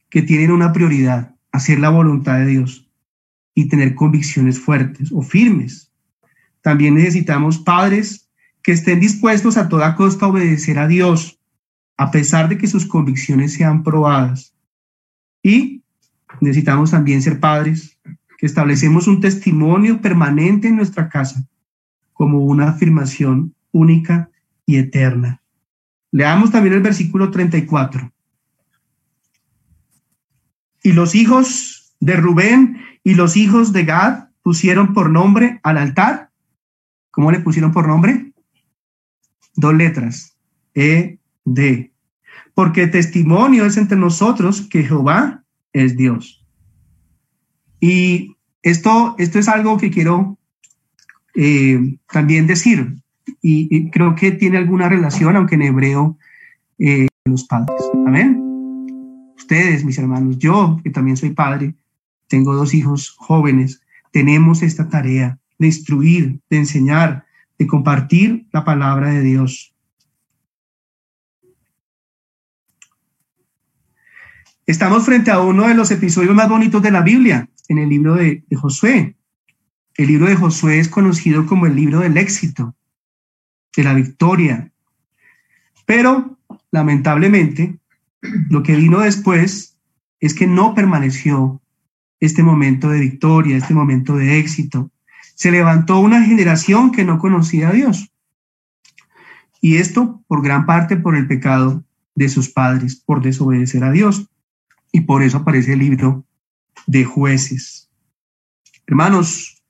que 0.09 0.23
tienen 0.23 0.49
una 0.49 0.73
prioridad, 0.73 1.35
hacer 1.51 1.77
la 1.77 1.89
voluntad 1.89 2.39
de 2.39 2.47
Dios 2.47 2.89
y 3.53 3.67
tener 3.67 3.93
convicciones 3.93 4.59
fuertes 4.59 5.11
o 5.11 5.21
firmes. 5.21 5.91
También 6.61 6.95
necesitamos 6.95 7.59
padres 7.59 8.27
que 8.63 8.71
estén 8.71 8.99
dispuestos 8.99 9.55
a 9.55 9.69
toda 9.69 9.93
costa 9.93 10.25
a 10.25 10.29
obedecer 10.29 10.79
a 10.79 10.87
Dios, 10.87 11.39
a 11.95 12.09
pesar 12.09 12.49
de 12.49 12.57
que 12.57 12.65
sus 12.65 12.87
convicciones 12.87 13.53
sean 13.53 13.83
probadas. 13.83 14.51
Y 15.43 15.83
necesitamos 16.41 16.89
también 16.89 17.21
ser 17.21 17.39
padres 17.39 17.99
que 18.37 18.45
establecemos 18.45 19.07
un 19.07 19.19
testimonio 19.19 20.01
permanente 20.01 20.67
en 20.67 20.75
nuestra 20.75 21.09
casa 21.09 21.47
como 22.13 22.39
una 22.39 22.69
afirmación 22.69 23.55
única 23.71 24.29
y 24.65 24.77
eterna. 24.77 25.41
Leamos 26.11 26.51
también 26.51 26.75
el 26.75 26.81
versículo 26.81 27.31
34. 27.31 28.11
Y 30.83 30.93
los 30.93 31.15
hijos 31.15 31.95
de 31.99 32.15
Rubén 32.15 32.77
y 33.03 33.15
los 33.15 33.37
hijos 33.37 33.73
de 33.73 33.85
Gad 33.85 34.29
pusieron 34.41 34.93
por 34.93 35.09
nombre 35.09 35.59
al 35.63 35.77
altar. 35.77 36.31
¿Cómo 37.11 37.31
le 37.31 37.39
pusieron 37.39 37.71
por 37.71 37.87
nombre? 37.87 38.31
Dos 39.55 39.73
letras. 39.73 40.37
E, 40.73 41.19
D. 41.43 41.91
Porque 42.53 42.87
testimonio 42.87 43.65
es 43.65 43.77
entre 43.77 43.97
nosotros 43.97 44.61
que 44.61 44.83
Jehová 44.83 45.43
es 45.73 45.97
Dios. 45.97 46.46
Y 47.79 48.35
esto, 48.61 49.15
esto 49.17 49.39
es 49.39 49.47
algo 49.47 49.77
que 49.77 49.91
quiero 49.91 50.37
eh, 51.35 51.97
también 52.11 52.47
decir 52.47 52.95
y, 53.41 53.89
creo 53.91 54.15
que 54.15 54.31
tiene 54.31 54.57
alguna 54.57 54.89
relación, 54.89 55.35
aunque 55.35 55.55
en 55.55 55.61
hebreo, 55.63 56.17
eh, 56.79 57.07
los 57.25 57.45
padres. 57.45 57.81
Amén. 58.05 58.43
Ustedes, 59.37 59.83
mis 59.83 59.97
hermanos, 59.97 60.37
yo, 60.37 60.79
que 60.83 60.89
también 60.89 61.17
soy 61.17 61.31
padre, 61.31 61.75
tengo 62.27 62.55
dos 62.55 62.73
hijos 62.73 63.09
jóvenes, 63.17 63.81
tenemos 64.11 64.63
esta 64.63 64.89
tarea 64.89 65.37
de 65.59 65.67
instruir, 65.67 66.39
de 66.49 66.57
enseñar, 66.57 67.25
de 67.57 67.67
compartir 67.67 68.47
la 68.51 68.63
palabra 68.63 69.09
de 69.09 69.21
Dios. 69.21 69.73
Estamos 74.65 75.05
frente 75.05 75.31
a 75.31 75.39
uno 75.39 75.67
de 75.67 75.75
los 75.75 75.91
episodios 75.91 76.35
más 76.35 76.49
bonitos 76.49 76.81
de 76.81 76.91
la 76.91 77.01
Biblia, 77.01 77.49
en 77.67 77.77
el 77.77 77.89
libro 77.89 78.15
de, 78.15 78.43
Josué. 78.55 79.15
El 79.95 80.07
libro 80.07 80.27
de 80.27 80.35
Josué 80.35 80.79
es 80.79 80.89
conocido 80.89 81.45
como 81.45 81.65
el 81.65 81.75
libro 81.75 81.99
del 81.99 82.17
éxito, 82.17 82.75
de 83.75 83.83
la 83.83 83.93
victoria. 83.93 84.71
Pero, 85.85 86.37
lamentablemente, 86.71 87.79
lo 88.49 88.63
que 88.63 88.75
vino 88.75 88.99
después 88.99 89.77
es 90.19 90.33
que 90.33 90.47
no 90.47 90.73
permaneció 90.73 91.61
este 92.19 92.43
momento 92.43 92.89
de 92.89 92.99
victoria, 92.99 93.57
este 93.57 93.73
momento 93.73 94.15
de 94.15 94.39
éxito. 94.39 94.91
Se 95.35 95.51
levantó 95.51 95.99
una 95.99 96.23
generación 96.23 96.91
que 96.91 97.03
no 97.03 97.19
conocía 97.19 97.69
a 97.69 97.73
Dios. 97.73 98.11
Y 99.61 99.77
esto 99.77 100.23
por 100.27 100.43
gran 100.43 100.65
parte 100.65 100.97
por 100.97 101.15
el 101.15 101.27
pecado 101.27 101.83
de 102.15 102.29
sus 102.29 102.49
padres, 102.49 102.95
por 102.95 103.21
desobedecer 103.21 103.83
a 103.83 103.91
Dios. 103.91 104.29
Y 104.91 105.01
por 105.01 105.21
eso 105.21 105.37
aparece 105.37 105.73
el 105.73 105.79
libro 105.79 106.26
de 106.87 107.05
jueces. 107.05 107.91
Hermanos, 108.87 109.61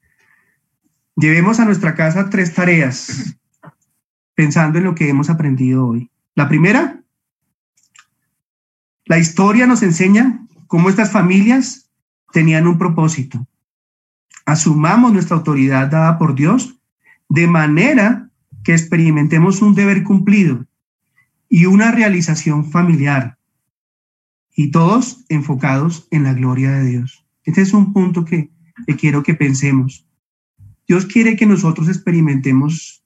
llevemos 1.15 1.59
a 1.59 1.65
nuestra 1.65 1.95
casa 1.95 2.29
tres 2.29 2.53
tareas 2.53 3.35
pensando 4.35 4.77
en 4.77 4.85
lo 4.85 4.95
que 4.95 5.09
hemos 5.09 5.29
aprendido 5.29 5.87
hoy. 5.87 6.09
La 6.35 6.47
primera, 6.47 7.01
la 9.05 9.17
historia 9.17 9.65
nos 9.65 9.81
enseña 9.83 10.45
cómo 10.67 10.89
estas 10.89 11.11
familias 11.11 11.89
tenían 12.31 12.67
un 12.67 12.77
propósito. 12.77 13.47
Asumamos 14.45 15.11
nuestra 15.11 15.37
autoridad 15.37 15.87
dada 15.87 16.17
por 16.17 16.35
Dios 16.35 16.79
de 17.29 17.47
manera 17.47 18.29
que 18.63 18.73
experimentemos 18.73 19.61
un 19.61 19.73
deber 19.73 20.03
cumplido 20.03 20.65
y 21.49 21.65
una 21.65 21.91
realización 21.91 22.69
familiar, 22.69 23.36
y 24.57 24.71
todos 24.71 25.23
enfocados 25.29 26.07
en 26.09 26.23
la 26.23 26.33
gloria 26.33 26.71
de 26.71 26.83
Dios. 26.83 27.23
Este 27.45 27.61
es 27.61 27.73
un 27.73 27.93
punto 27.93 28.25
que, 28.25 28.49
quiero 28.99 29.21
que 29.21 29.35
pensemos. 29.35 30.07
Dios 30.87 31.05
quiere 31.05 31.35
que 31.35 31.45
nosotros 31.45 31.87
experimentemos 31.87 33.03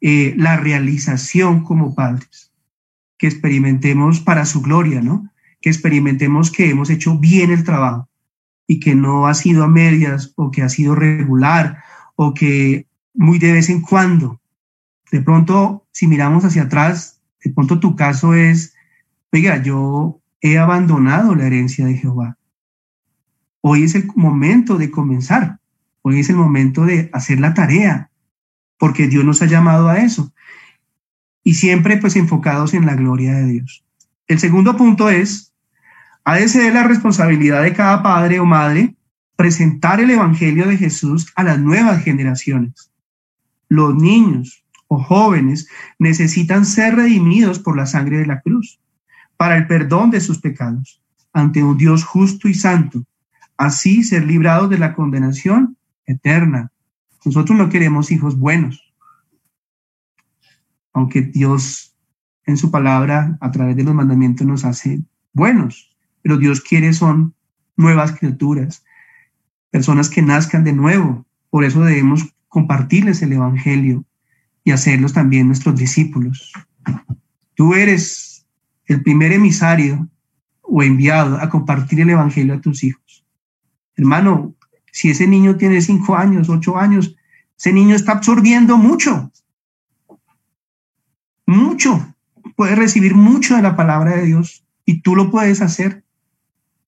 eh, 0.00 0.34
la 0.38 0.56
realización 0.56 1.64
como 1.64 1.96
padres, 1.96 2.52
que 3.18 3.26
experimentemos 3.26 4.20
para 4.20 4.46
su 4.46 4.62
gloria, 4.62 5.02
¿no? 5.02 5.28
Que 5.60 5.70
experimentemos 5.70 6.52
que 6.52 6.70
hemos 6.70 6.88
hecho 6.88 7.18
bien 7.18 7.50
el 7.50 7.64
trabajo 7.64 8.08
y 8.68 8.78
que 8.78 8.94
no 8.94 9.26
ha 9.26 9.34
sido 9.34 9.64
a 9.64 9.68
medias 9.68 10.34
o 10.36 10.52
que 10.52 10.62
ha 10.62 10.68
sido 10.68 10.94
regular 10.94 11.82
o 12.14 12.32
que 12.32 12.86
muy 13.12 13.40
de 13.40 13.52
vez 13.52 13.70
en 13.70 13.80
cuando. 13.80 14.40
De 15.10 15.20
pronto, 15.20 15.84
si 15.90 16.06
miramos 16.06 16.44
hacia 16.44 16.62
atrás, 16.62 17.20
de 17.42 17.50
pronto 17.50 17.80
tu 17.80 17.96
caso 17.96 18.34
es, 18.34 18.72
oiga, 19.32 19.60
yo 19.60 20.20
he 20.40 20.58
abandonado 20.58 21.34
la 21.34 21.46
herencia 21.46 21.86
de 21.86 21.94
Jehová. 21.94 22.36
Hoy 23.60 23.82
es 23.82 23.94
el 23.94 24.08
momento 24.14 24.78
de 24.78 24.90
comenzar. 24.90 25.58
Hoy 26.02 26.20
es 26.20 26.30
el 26.30 26.36
momento 26.36 26.84
de 26.84 27.10
hacer 27.12 27.40
la 27.40 27.54
tarea, 27.54 28.10
porque 28.78 29.08
Dios 29.08 29.24
nos 29.24 29.42
ha 29.42 29.46
llamado 29.46 29.88
a 29.88 29.98
eso. 29.98 30.32
Y 31.42 31.54
siempre 31.54 31.96
pues 31.96 32.16
enfocados 32.16 32.74
en 32.74 32.86
la 32.86 32.94
gloria 32.94 33.34
de 33.34 33.46
Dios. 33.46 33.84
El 34.28 34.38
segundo 34.38 34.76
punto 34.76 35.10
es, 35.10 35.52
ha 36.24 36.36
de 36.36 36.48
ser 36.48 36.74
la 36.74 36.84
responsabilidad 36.84 37.62
de 37.62 37.72
cada 37.72 38.02
padre 38.02 38.40
o 38.40 38.44
madre 38.44 38.94
presentar 39.36 40.00
el 40.00 40.10
Evangelio 40.10 40.66
de 40.66 40.76
Jesús 40.76 41.32
a 41.36 41.44
las 41.44 41.58
nuevas 41.58 42.02
generaciones. 42.02 42.90
Los 43.68 43.94
niños 43.94 44.64
o 44.88 45.02
jóvenes 45.02 45.68
necesitan 45.98 46.64
ser 46.64 46.96
redimidos 46.96 47.58
por 47.58 47.76
la 47.76 47.86
sangre 47.86 48.18
de 48.18 48.26
la 48.26 48.40
cruz 48.40 48.80
para 49.36 49.56
el 49.56 49.66
perdón 49.66 50.10
de 50.10 50.20
sus 50.20 50.38
pecados 50.38 51.02
ante 51.32 51.62
un 51.62 51.76
Dios 51.76 52.04
justo 52.04 52.48
y 52.48 52.54
santo, 52.54 53.04
así 53.56 54.02
ser 54.02 54.24
librados 54.24 54.70
de 54.70 54.78
la 54.78 54.94
condenación 54.94 55.76
eterna. 56.06 56.72
Nosotros 57.24 57.58
no 57.58 57.68
queremos 57.68 58.10
hijos 58.10 58.38
buenos, 58.38 58.94
aunque 60.92 61.22
Dios 61.22 61.94
en 62.46 62.56
su 62.56 62.70
palabra 62.70 63.36
a 63.40 63.50
través 63.50 63.76
de 63.76 63.84
los 63.84 63.94
mandamientos 63.94 64.46
nos 64.46 64.64
hace 64.64 65.00
buenos, 65.32 65.94
pero 66.22 66.38
Dios 66.38 66.60
quiere 66.60 66.92
son 66.92 67.34
nuevas 67.76 68.12
criaturas, 68.12 68.84
personas 69.70 70.08
que 70.08 70.22
nazcan 70.22 70.64
de 70.64 70.72
nuevo. 70.72 71.26
Por 71.50 71.64
eso 71.64 71.82
debemos 71.82 72.24
compartirles 72.48 73.20
el 73.22 73.32
Evangelio 73.32 74.04
y 74.64 74.70
hacerlos 74.70 75.12
también 75.12 75.48
nuestros 75.48 75.76
discípulos. 75.76 76.52
Tú 77.54 77.74
eres 77.74 78.25
el 78.86 79.02
primer 79.02 79.32
emisario 79.32 80.08
o 80.62 80.82
enviado 80.82 81.38
a 81.38 81.48
compartir 81.48 82.00
el 82.00 82.10
Evangelio 82.10 82.54
a 82.54 82.60
tus 82.60 82.82
hijos. 82.84 83.24
Hermano, 83.96 84.54
si 84.92 85.10
ese 85.10 85.26
niño 85.26 85.56
tiene 85.56 85.80
cinco 85.80 86.16
años, 86.16 86.48
ocho 86.48 86.76
años, 86.76 87.16
ese 87.58 87.72
niño 87.72 87.94
está 87.94 88.12
absorbiendo 88.12 88.76
mucho, 88.76 89.30
mucho. 91.46 92.14
Puede 92.56 92.74
recibir 92.74 93.14
mucho 93.14 93.56
de 93.56 93.62
la 93.62 93.76
palabra 93.76 94.16
de 94.16 94.26
Dios 94.26 94.64
y 94.84 95.00
tú 95.00 95.14
lo 95.14 95.30
puedes 95.30 95.60
hacer. 95.62 96.04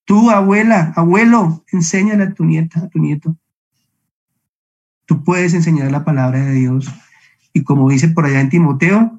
Tú, 0.05 0.31
abuela, 0.31 0.93
abuelo, 0.95 1.63
enséñale 1.71 2.23
a 2.23 2.33
tu 2.33 2.43
nieta, 2.43 2.79
a 2.79 2.89
tu 2.89 2.99
nieto. 2.99 3.35
Tú 5.05 5.23
puedes 5.23 5.53
enseñar 5.53 5.91
la 5.91 6.03
palabra 6.03 6.39
de 6.39 6.53
Dios. 6.53 6.91
Y 7.53 7.63
como 7.63 7.89
dice 7.89 8.09
por 8.09 8.25
allá 8.25 8.41
en 8.41 8.49
Timoteo, 8.49 9.18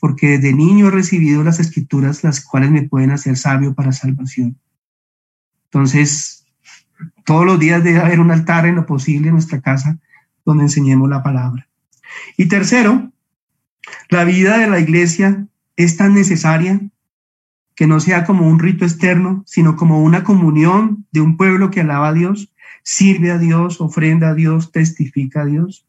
porque 0.00 0.38
desde 0.38 0.54
niño 0.54 0.88
he 0.88 0.90
recibido 0.90 1.44
las 1.44 1.60
escrituras, 1.60 2.24
las 2.24 2.44
cuales 2.44 2.70
me 2.70 2.82
pueden 2.82 3.10
hacer 3.10 3.36
sabio 3.36 3.74
para 3.74 3.92
salvación. 3.92 4.58
Entonces, 5.66 6.46
todos 7.24 7.44
los 7.44 7.60
días 7.60 7.84
debe 7.84 8.00
haber 8.00 8.18
un 8.18 8.30
altar 8.30 8.66
en 8.66 8.76
lo 8.76 8.86
posible 8.86 9.28
en 9.28 9.34
nuestra 9.34 9.60
casa 9.60 9.98
donde 10.44 10.64
enseñemos 10.64 11.08
la 11.08 11.22
palabra. 11.22 11.68
Y 12.36 12.46
tercero, 12.46 13.12
la 14.08 14.24
vida 14.24 14.58
de 14.58 14.68
la 14.68 14.80
iglesia 14.80 15.46
es 15.76 15.96
tan 15.96 16.14
necesaria 16.14 16.80
que 17.74 17.86
no 17.86 18.00
sea 18.00 18.24
como 18.24 18.48
un 18.48 18.58
rito 18.58 18.84
externo, 18.84 19.42
sino 19.46 19.76
como 19.76 20.02
una 20.02 20.24
comunión 20.24 21.06
de 21.12 21.20
un 21.20 21.36
pueblo 21.36 21.70
que 21.70 21.82
alaba 21.82 22.08
a 22.08 22.12
Dios, 22.12 22.52
sirve 22.82 23.30
a 23.30 23.38
Dios, 23.38 23.80
ofrenda 23.80 24.30
a 24.30 24.34
Dios, 24.34 24.72
testifica 24.72 25.42
a 25.42 25.46
Dios. 25.46 25.86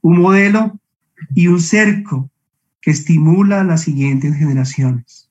Un 0.00 0.20
modelo 0.20 0.78
y 1.34 1.48
un 1.48 1.60
cerco 1.60 2.30
que 2.84 2.90
estimula 2.90 3.62
a 3.62 3.64
las 3.64 3.80
siguientes 3.80 4.36
generaciones. 4.36 5.30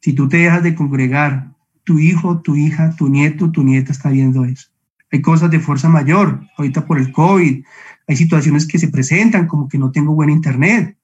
Si 0.00 0.12
tú 0.12 0.28
te 0.28 0.38
dejas 0.38 0.64
de 0.64 0.74
congregar, 0.74 1.52
tu 1.84 2.00
hijo, 2.00 2.40
tu 2.40 2.56
hija, 2.56 2.96
tu 2.96 3.08
nieto, 3.08 3.52
tu 3.52 3.62
nieta 3.62 3.92
está 3.92 4.10
viendo 4.10 4.44
eso. 4.44 4.70
Hay 5.12 5.22
cosas 5.22 5.52
de 5.52 5.60
fuerza 5.60 5.88
mayor, 5.88 6.40
ahorita 6.58 6.84
por 6.84 6.98
el 6.98 7.12
COVID, 7.12 7.64
hay 8.08 8.16
situaciones 8.16 8.66
que 8.66 8.80
se 8.80 8.88
presentan 8.88 9.46
como 9.46 9.68
que 9.68 9.78
no 9.78 9.92
tengo 9.92 10.16
buen 10.16 10.30
internet, 10.30 10.98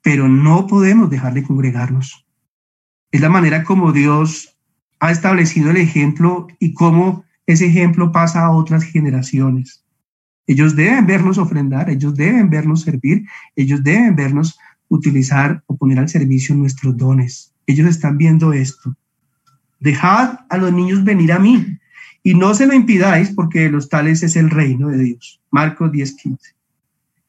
pero 0.00 0.26
no 0.26 0.66
podemos 0.66 1.10
dejar 1.10 1.34
de 1.34 1.42
congregarnos. 1.42 2.26
Es 3.10 3.20
la 3.20 3.28
manera 3.28 3.62
como 3.62 3.92
Dios 3.92 4.56
ha 5.00 5.10
establecido 5.10 5.70
el 5.70 5.76
ejemplo 5.76 6.46
y 6.58 6.72
cómo 6.72 7.24
ese 7.44 7.66
ejemplo 7.66 8.10
pasa 8.10 8.46
a 8.46 8.52
otras 8.52 8.84
generaciones. 8.84 9.81
Ellos 10.52 10.76
deben 10.76 11.06
vernos 11.06 11.38
ofrendar, 11.38 11.88
ellos 11.88 12.14
deben 12.14 12.50
vernos 12.50 12.82
servir, 12.82 13.24
ellos 13.56 13.82
deben 13.82 14.14
vernos 14.14 14.58
utilizar 14.88 15.62
o 15.66 15.78
poner 15.78 15.98
al 15.98 16.10
servicio 16.10 16.54
nuestros 16.54 16.94
dones. 16.94 17.54
Ellos 17.66 17.88
están 17.88 18.18
viendo 18.18 18.52
esto. 18.52 18.94
Dejad 19.80 20.40
a 20.50 20.58
los 20.58 20.70
niños 20.70 21.04
venir 21.04 21.32
a 21.32 21.38
mí 21.38 21.78
y 22.22 22.34
no 22.34 22.54
se 22.54 22.66
lo 22.66 22.74
impidáis 22.74 23.30
porque 23.30 23.60
de 23.60 23.70
los 23.70 23.88
tales 23.88 24.22
es 24.22 24.36
el 24.36 24.50
reino 24.50 24.88
de 24.88 24.98
Dios. 24.98 25.40
Marcos 25.50 25.90
10:15. 25.90 26.36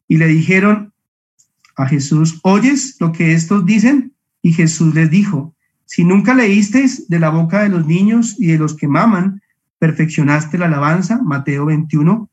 Y 0.10 0.18
le 0.18 0.28
dijeron 0.28 0.92
a 1.78 1.86
Jesús, 1.86 2.42
¿oyes 2.44 2.98
lo 3.00 3.14
que 3.14 3.32
estos 3.32 3.66
dicen? 3.66 4.12
Y 4.42 4.52
Jesús 4.52 4.94
les 4.94 5.10
dijo, 5.10 5.56
si 5.86 6.04
nunca 6.04 6.34
leísteis 6.34 7.08
de 7.08 7.20
la 7.20 7.30
boca 7.30 7.64
de 7.64 7.70
los 7.70 7.88
niños 7.88 8.36
y 8.38 8.48
de 8.48 8.58
los 8.58 8.76
que 8.76 8.90
maman, 8.90 9.42
perfeccionaste 9.80 10.58
la 10.58 10.66
alabanza, 10.66 11.22
Mateo 11.24 11.68
21, 11.68 12.30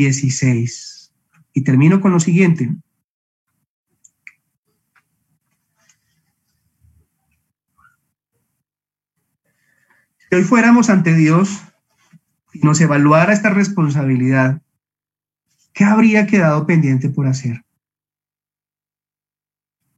16. 0.00 1.12
Y 1.52 1.62
termino 1.62 2.00
con 2.00 2.12
lo 2.12 2.20
siguiente. 2.20 2.70
Si 10.28 10.36
hoy 10.36 10.44
fuéramos 10.44 10.90
ante 10.90 11.14
Dios 11.14 11.62
y 12.52 12.60
nos 12.60 12.80
evaluara 12.80 13.32
esta 13.32 13.50
responsabilidad, 13.50 14.60
¿qué 15.72 15.84
habría 15.84 16.26
quedado 16.26 16.66
pendiente 16.66 17.08
por 17.08 17.26
hacer? 17.26 17.64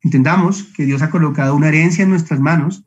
Entendamos 0.02 0.64
que 0.74 0.84
Dios 0.84 1.02
ha 1.02 1.10
colocado 1.10 1.56
una 1.56 1.68
herencia 1.68 2.04
en 2.04 2.10
nuestras 2.10 2.40
manos 2.40 2.84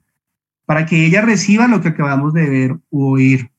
para 0.66 0.86
que 0.86 1.06
ella 1.06 1.22
reciba 1.22 1.68
lo 1.68 1.82
que 1.82 1.90
acabamos 1.90 2.34
de 2.34 2.50
ver 2.50 2.80
u 2.90 3.12
oír. 3.12 3.51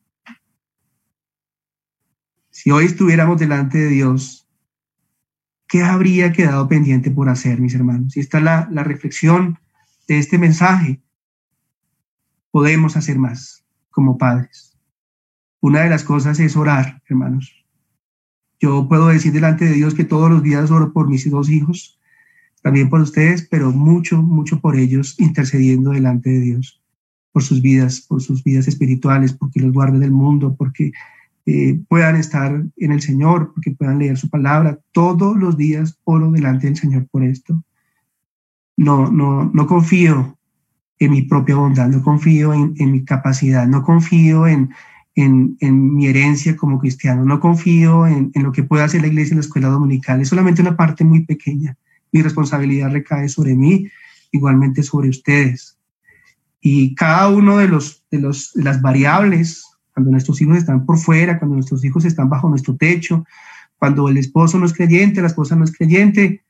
Si 2.53 2.71
hoy 2.71 2.85
estuviéramos 2.85 3.41
delante 3.41 3.79
de 3.79 3.89
Dios, 3.89 4.47
¿qué 5.67 5.83
habría 5.83 6.33
quedado 6.33 6.69
pendiente 6.69 7.11
por 7.11 7.31
hacer, 7.31 7.59
mis 7.59 7.75
hermanos? 7.75 8.15
Y 8.15 8.21
esta 8.21 8.39
es 8.39 8.45
la, 8.45 8.69
la 8.71 8.85
reflexión 8.85 9.59
de 10.07 10.19
este 10.19 10.37
mensaje. 10.37 11.01
Podemos 12.51 12.99
hacer 12.99 13.19
más 13.19 13.65
como 13.91 14.19
padres. 14.19 14.79
Una 15.61 15.81
de 15.81 15.89
las 15.89 16.05
cosas 16.05 16.39
es 16.41 16.55
orar, 16.55 17.03
hermanos. 17.09 17.65
Yo 18.61 18.87
puedo 18.87 19.09
decir 19.09 19.33
delante 19.33 19.65
de 19.65 19.73
Dios 19.73 19.95
que 19.95 20.05
todos 20.05 20.31
los 20.31 20.43
días 20.43 20.71
oro 20.71 20.93
por 20.93 21.09
mis 21.09 21.29
dos 21.31 21.49
hijos, 21.49 21.99
también 22.61 22.91
por 22.91 23.01
ustedes, 23.01 23.49
pero 23.51 23.73
mucho, 23.73 24.23
mucho 24.23 24.61
por 24.61 24.77
ellos, 24.77 25.19
intercediendo 25.19 25.93
delante 25.93 26.29
de 26.29 26.41
Dios, 26.41 26.83
por 27.33 27.43
sus 27.43 27.63
vidas, 27.63 28.03
por 28.03 28.21
sus 28.21 28.45
vidas 28.45 28.69
espirituales, 28.69 29.33
porque 29.33 29.61
los 29.61 29.73
guarde 29.73 29.99
del 29.99 30.13
mundo, 30.13 30.55
porque 30.55 30.93
eh, 31.45 31.81
puedan 31.89 32.17
estar 32.17 32.65
en 32.77 32.93
el 32.93 33.03
Señor, 33.03 33.53
porque 33.53 33.73
puedan 33.73 33.99
leer 33.99 34.17
su 34.17 34.31
palabra. 34.31 34.79
Todos 34.93 35.37
los 35.37 35.57
días 35.57 35.99
oro 36.05 36.31
delante 36.31 36.67
del 36.67 36.77
Señor 36.77 37.09
por 37.11 37.25
esto. 37.25 37.65
No, 38.77 39.11
no, 39.11 39.51
no 39.53 39.67
confío 39.67 40.39
en 40.99 41.11
mi 41.11 41.23
propia 41.23 41.57
bondad, 41.57 41.89
no 41.89 42.03
confío 42.03 42.55
en, 42.55 42.93
mi 42.93 43.05
capacidad, 43.05 43.67
no 43.67 43.83
confío 43.83 44.47
en, 44.47 44.71
en, 45.17 45.57
en, 45.61 45.95
mi 45.95 46.07
herencia 46.07 46.57
como 46.57 46.79
cristiano, 46.79 47.25
no 47.25 47.41
confío 47.41 48.07
en, 48.07 48.31
en, 48.35 48.43
lo 48.45 48.53
que 48.53 48.63
pueda 48.63 48.85
hacer 48.85 49.01
la 49.01 49.09
iglesia 49.09 49.33
en 49.33 49.39
la 49.39 49.45
escuela 49.45 49.69
dominical, 49.69 50.21
es 50.21 50.29
solamente 50.29 50.63
una 50.63 50.77
parte 50.77 51.05
muy 51.05 51.25
pequeña. 51.25 51.77
Mi 52.13 52.23
responsabilidad 52.23 52.93
recae 52.93 53.29
sobre 53.29 53.57
mí, 53.57 53.89
igualmente 54.31 54.83
sobre 54.85 55.09
ustedes. 55.09 55.77
Y 56.61 56.95
cada 56.95 57.29
uno 57.29 57.59
de, 57.59 57.67
los, 57.67 58.05
de, 58.11 58.21
los, 58.21 58.53
de 58.55 58.63
las 58.63 58.81
variables 58.81 59.72
cuando 59.95 60.11
nuestros 60.11 60.41
hijos 60.41 60.57
están 60.57 60.87
por 60.87 60.99
fuera, 60.99 61.39
cuando 61.39 61.57
nuestros 61.57 61.85
hijos 61.85 62.05
están 62.05 62.29
bajo 62.29 62.49
nuestro 62.49 62.77
techo, 62.77 63.25
cuando 63.79 64.09
el 64.09 64.17
esposo 64.17 64.59
no 64.59 64.67
es 64.67 64.73
creyente, 64.73 65.21
la 65.21 65.27
esposa 65.27 65.57
no 65.57 65.65
es 65.65 65.77
creyente, 65.77 66.43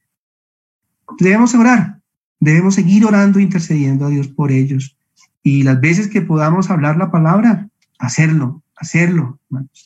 debemos 1.18 1.54
orar, 1.54 2.00
debemos 2.40 2.74
seguir 2.74 3.04
orando, 3.04 3.40
intercediendo 3.40 4.06
a 4.06 4.10
Dios 4.10 4.28
por 4.28 4.52
ellos. 4.52 4.96
Y 5.42 5.62
las 5.62 5.80
veces 5.80 6.08
que 6.08 6.22
podamos 6.22 6.70
hablar 6.70 6.96
la 6.96 7.10
palabra, 7.10 7.68
hacerlo, 7.98 8.62
hacerlo, 8.76 9.38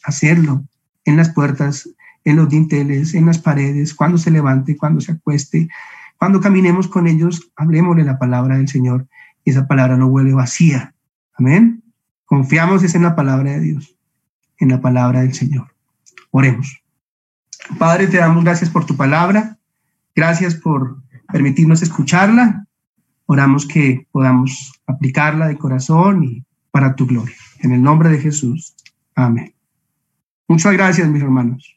hacerlo 0.04 0.64
en 1.04 1.16
las 1.16 1.30
puertas, 1.30 1.88
en 2.24 2.36
los 2.36 2.48
dinteles, 2.48 3.14
en 3.14 3.26
las 3.26 3.38
paredes, 3.38 3.94
cuando 3.94 4.18
se 4.18 4.30
levante, 4.30 4.76
cuando 4.76 5.00
se 5.00 5.12
acueste, 5.12 5.68
cuando 6.18 6.40
caminemos 6.40 6.88
con 6.88 7.06
ellos, 7.06 7.52
hablemosle 7.56 8.04
la 8.04 8.18
palabra 8.18 8.56
del 8.56 8.68
Señor 8.68 9.06
y 9.44 9.50
esa 9.50 9.68
palabra 9.68 9.96
no 9.96 10.08
vuelve 10.08 10.32
vacía. 10.32 10.94
Amén. 11.34 11.82
Confiamos 12.26 12.94
en 12.94 13.02
la 13.02 13.16
palabra 13.16 13.52
de 13.52 13.60
Dios, 13.60 13.96
en 14.58 14.68
la 14.68 14.80
palabra 14.80 15.20
del 15.22 15.32
Señor. 15.32 15.74
Oremos. 16.30 16.82
Padre, 17.78 18.08
te 18.08 18.18
damos 18.18 18.44
gracias 18.44 18.68
por 18.68 18.84
tu 18.84 18.96
palabra. 18.96 19.56
Gracias 20.14 20.54
por 20.54 21.02
permitirnos 21.32 21.82
escucharla. 21.82 22.66
Oramos 23.26 23.66
que 23.66 24.06
podamos 24.12 24.72
aplicarla 24.86 25.48
de 25.48 25.58
corazón 25.58 26.24
y 26.24 26.44
para 26.70 26.94
tu 26.94 27.06
gloria. 27.06 27.34
En 27.60 27.72
el 27.72 27.82
nombre 27.82 28.08
de 28.08 28.18
Jesús. 28.18 28.74
Amén. 29.14 29.54
Muchas 30.48 30.72
gracias, 30.72 31.08
mis 31.08 31.22
hermanos. 31.22 31.75